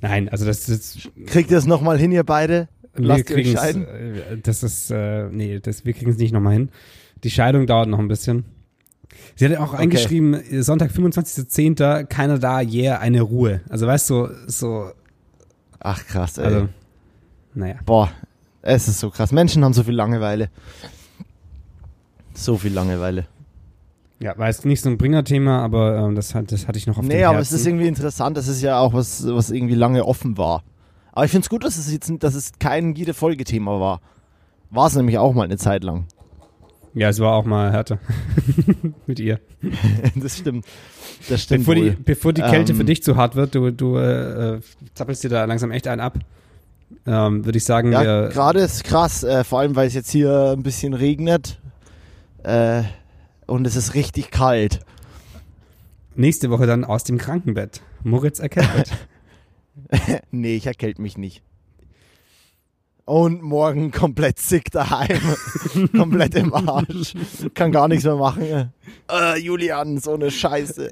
Nein, 0.00 0.28
also 0.28 0.46
das 0.46 0.68
ist 0.68 1.10
Kriegt 1.26 1.52
ihr 1.52 1.58
es 1.58 1.66
nochmal 1.66 1.96
hin, 1.96 2.10
ihr 2.10 2.24
beide? 2.24 2.66
wir 2.94 3.06
Lasst 3.06 3.30
ihr 3.30 3.36
euch 3.36 3.52
scheiden? 3.52 3.86
äh, 3.86 4.38
das 4.42 4.64
ist 4.64 4.90
äh, 4.90 5.28
nee, 5.30 5.60
das 5.60 5.84
wir 5.84 5.92
kriegen 5.92 6.10
es 6.10 6.18
nicht 6.18 6.32
nochmal 6.32 6.54
hin. 6.54 6.70
Die 7.22 7.30
Scheidung 7.30 7.68
dauert 7.68 7.88
noch 7.88 8.00
ein 8.00 8.08
bisschen. 8.08 8.46
Sie 9.36 9.44
hat 9.48 9.56
auch 9.58 9.74
Okay. 9.74 9.82
eingeschrieben, 9.82 10.62
Sonntag 10.64 10.90
25.10. 10.90 12.06
keiner 12.06 12.40
da, 12.40 12.62
yeah, 12.62 12.98
eine 12.98 13.20
Ruhe. 13.22 13.60
Also 13.68 13.86
weißt 13.86 14.10
du, 14.10 14.26
so 14.48 14.90
Ach 15.78 16.04
krass, 16.04 16.36
ey. 16.38 16.46
also 16.46 16.68
naja. 17.54 17.76
Boah, 17.86 18.10
es 18.62 18.88
ist 18.88 19.00
so 19.00 19.10
krass. 19.10 19.32
Menschen 19.32 19.64
haben 19.64 19.72
so 19.72 19.82
viel 19.82 19.94
Langeweile. 19.94 20.50
So 22.34 22.56
viel 22.56 22.72
Langeweile. 22.72 23.26
Ja, 24.18 24.36
war 24.36 24.48
jetzt 24.48 24.66
nicht 24.66 24.82
so 24.82 24.90
ein 24.90 24.98
Bringer-Thema, 24.98 25.62
aber 25.62 25.96
ähm, 25.96 26.14
das, 26.14 26.34
hat, 26.34 26.52
das 26.52 26.68
hatte 26.68 26.78
ich 26.78 26.86
noch 26.86 26.98
auf 26.98 27.04
Nee, 27.04 27.18
dem 27.20 27.24
aber 27.28 27.38
Herzen. 27.38 27.54
es 27.54 27.60
ist 27.60 27.66
irgendwie 27.66 27.86
interessant. 27.86 28.36
Das 28.36 28.48
ist 28.48 28.60
ja 28.60 28.78
auch 28.78 28.92
was, 28.92 29.26
was 29.26 29.50
irgendwie 29.50 29.74
lange 29.74 30.04
offen 30.04 30.36
war. 30.36 30.62
Aber 31.12 31.24
ich 31.24 31.30
finde 31.30 31.44
es 31.44 31.48
gut, 31.48 31.64
dass 31.64 31.78
es 31.78 31.90
jetzt 31.90 32.12
dass 32.22 32.34
es 32.34 32.52
kein 32.58 32.94
jede 32.94 33.14
Folge-Thema 33.14 33.80
war. 33.80 34.00
War 34.70 34.86
es 34.86 34.94
nämlich 34.94 35.16
auch 35.18 35.32
mal 35.32 35.44
eine 35.44 35.56
Zeit 35.56 35.84
lang. 35.84 36.06
Ja, 36.92 37.08
es 37.08 37.18
war 37.18 37.32
auch 37.34 37.44
mal 37.44 37.72
härter 37.72 37.98
mit 39.06 39.20
ihr. 39.20 39.40
das 40.16 40.36
stimmt. 40.38 40.66
Das 41.28 41.42
stimmt. 41.42 41.60
Bevor 41.60 41.74
die, 41.74 41.82
wohl. 41.84 41.96
bevor 42.04 42.32
die 42.32 42.42
Kälte 42.42 42.72
Ähm, 42.72 42.78
für 42.78 42.84
dich 42.84 43.02
zu 43.02 43.16
hart 43.16 43.36
wird, 43.36 43.54
du, 43.54 43.70
du 43.70 43.96
äh, 43.96 44.56
äh, 44.56 44.60
zappelst 44.94 45.24
dir 45.24 45.28
da 45.30 45.44
langsam 45.46 45.70
echt 45.70 45.88
einen 45.88 46.00
ab, 46.00 46.18
ähm, 47.06 47.44
würde 47.44 47.58
ich 47.58 47.64
sagen, 47.64 47.92
Ja, 47.92 48.28
gerade 48.28 48.60
ist 48.60 48.84
krass, 48.84 49.22
äh, 49.22 49.44
vor 49.44 49.60
allem 49.60 49.76
weil 49.76 49.86
es 49.86 49.94
jetzt 49.94 50.10
hier 50.10 50.54
ein 50.56 50.62
bisschen 50.62 50.94
regnet. 50.94 51.60
Äh, 52.42 52.82
und 53.46 53.66
es 53.66 53.76
ist 53.76 53.94
richtig 53.94 54.30
kalt. 54.30 54.80
nächste 56.14 56.50
Woche 56.50 56.66
dann 56.66 56.84
aus 56.84 57.04
dem 57.04 57.18
Krankenbett. 57.18 57.80
Moritz 58.02 58.38
erkältet. 58.38 58.92
nee, 60.30 60.56
ich 60.56 60.66
erkälte 60.66 61.02
mich 61.02 61.16
nicht. 61.18 61.42
Und 63.04 63.42
morgen 63.42 63.90
komplett 63.90 64.38
sick 64.38 64.70
daheim. 64.70 65.18
komplett 65.96 66.36
im 66.36 66.54
Arsch. 66.54 67.14
Kann 67.54 67.72
gar 67.72 67.88
nichts 67.88 68.04
mehr 68.04 68.14
machen. 68.14 68.70
Äh, 69.10 69.38
Julian, 69.40 69.98
so 69.98 70.14
eine 70.14 70.30
Scheiße. 70.30 70.88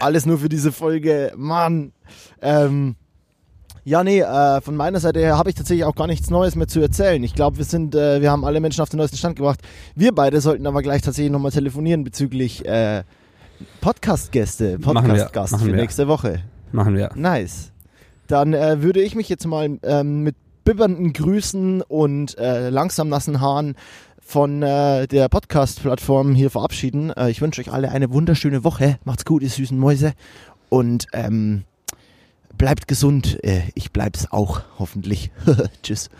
Alles 0.00 0.26
nur 0.26 0.38
für 0.38 0.48
diese 0.48 0.72
Folge. 0.72 1.32
Mann. 1.36 1.92
Ähm, 2.42 2.96
ja, 3.84 4.02
nee, 4.02 4.20
äh, 4.20 4.60
von 4.62 4.76
meiner 4.76 4.98
Seite 4.98 5.20
her 5.20 5.36
habe 5.36 5.50
ich 5.50 5.56
tatsächlich 5.56 5.84
auch 5.84 5.94
gar 5.94 6.06
nichts 6.06 6.30
Neues 6.30 6.56
mehr 6.56 6.66
zu 6.66 6.80
erzählen. 6.80 7.22
Ich 7.22 7.34
glaube, 7.34 7.58
wir 7.58 7.64
sind, 7.64 7.94
äh, 7.94 8.22
wir 8.22 8.30
haben 8.30 8.44
alle 8.44 8.60
Menschen 8.60 8.80
auf 8.80 8.88
den 8.88 8.98
neuesten 8.98 9.18
Stand 9.18 9.36
gebracht. 9.36 9.60
Wir 9.94 10.14
beide 10.14 10.40
sollten 10.40 10.66
aber 10.66 10.82
gleich 10.82 11.02
tatsächlich 11.02 11.30
nochmal 11.30 11.52
telefonieren 11.52 12.02
bezüglich 12.02 12.64
äh, 12.66 13.02
Podcast-Gäste, 13.80 14.78
Podcast-Gast 14.78 15.56
für 15.56 15.66
wir. 15.66 15.76
nächste 15.76 16.08
Woche. 16.08 16.40
Machen 16.72 16.96
wir. 16.96 17.10
Nice. 17.14 17.72
Dann 18.26 18.54
äh, 18.54 18.82
würde 18.82 19.02
ich 19.02 19.14
mich 19.14 19.28
jetzt 19.28 19.46
mal 19.46 19.78
ähm, 19.82 20.22
mit 20.22 20.36
bibbernden 20.64 21.12
Grüßen 21.12 21.82
und 21.82 22.38
äh, 22.38 22.70
langsam 22.70 23.10
nassen 23.10 23.40
Haaren 23.42 23.76
von 24.18 24.62
äh, 24.62 25.06
der 25.06 25.28
Podcast-Plattform 25.28 26.34
hier 26.34 26.48
verabschieden. 26.48 27.10
Äh, 27.10 27.30
ich 27.30 27.42
wünsche 27.42 27.60
euch 27.60 27.70
alle 27.70 27.90
eine 27.90 28.10
wunderschöne 28.12 28.64
Woche. 28.64 28.98
Macht's 29.04 29.26
gut, 29.26 29.42
ihr 29.42 29.50
süßen 29.50 29.78
Mäuse. 29.78 30.14
Und 30.70 31.06
ähm, 31.12 31.64
bleibt 32.58 32.88
gesund. 32.88 33.42
Äh, 33.42 33.62
ich 33.74 33.92
bleib's 33.92 34.30
auch, 34.30 34.62
hoffentlich. 34.78 35.30
Tschüss. 35.82 36.10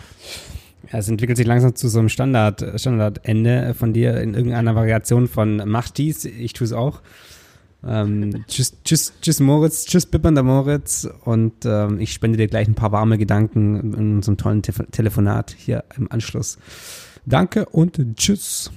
Ja, 0.93 0.99
es 0.99 1.09
entwickelt 1.09 1.37
sich 1.37 1.47
langsam 1.47 1.74
zu 1.74 1.89
so 1.89 1.99
einem 1.99 2.09
Standard, 2.09 2.64
Standardende 2.78 3.74
von 3.74 3.93
dir 3.93 4.20
in 4.20 4.35
irgendeiner 4.35 4.74
Variation 4.74 5.28
von 5.28 5.62
mach 5.64 5.89
dies, 5.89 6.24
ich 6.24 6.53
tue 6.53 6.66
es 6.66 6.72
auch. 6.72 7.01
Ähm, 7.87 8.45
tschüss, 8.49 8.76
tschüss, 8.85 9.12
tschüss 9.20 9.41
Moritz, 9.41 9.85
tschüss 9.85 10.07
Bippernder 10.07 10.43
Moritz 10.43 11.09
und 11.24 11.66
ähm, 11.66 12.01
ich 12.01 12.12
spende 12.12 12.39
dir 12.39 12.49
gleich 12.49 12.66
ein 12.66 12.74
paar 12.74 12.93
warme 12.93 13.18
Gedanken 13.18 13.95
in 13.95 14.16
unserem 14.16 14.39
tollen 14.39 14.62
Te 14.62 14.72
Telefonat 14.91 15.55
hier 15.57 15.85
im 15.97 16.11
Anschluss. 16.11 16.59
Danke 17.26 17.66
und 17.66 18.16
tschüss. 18.16 18.70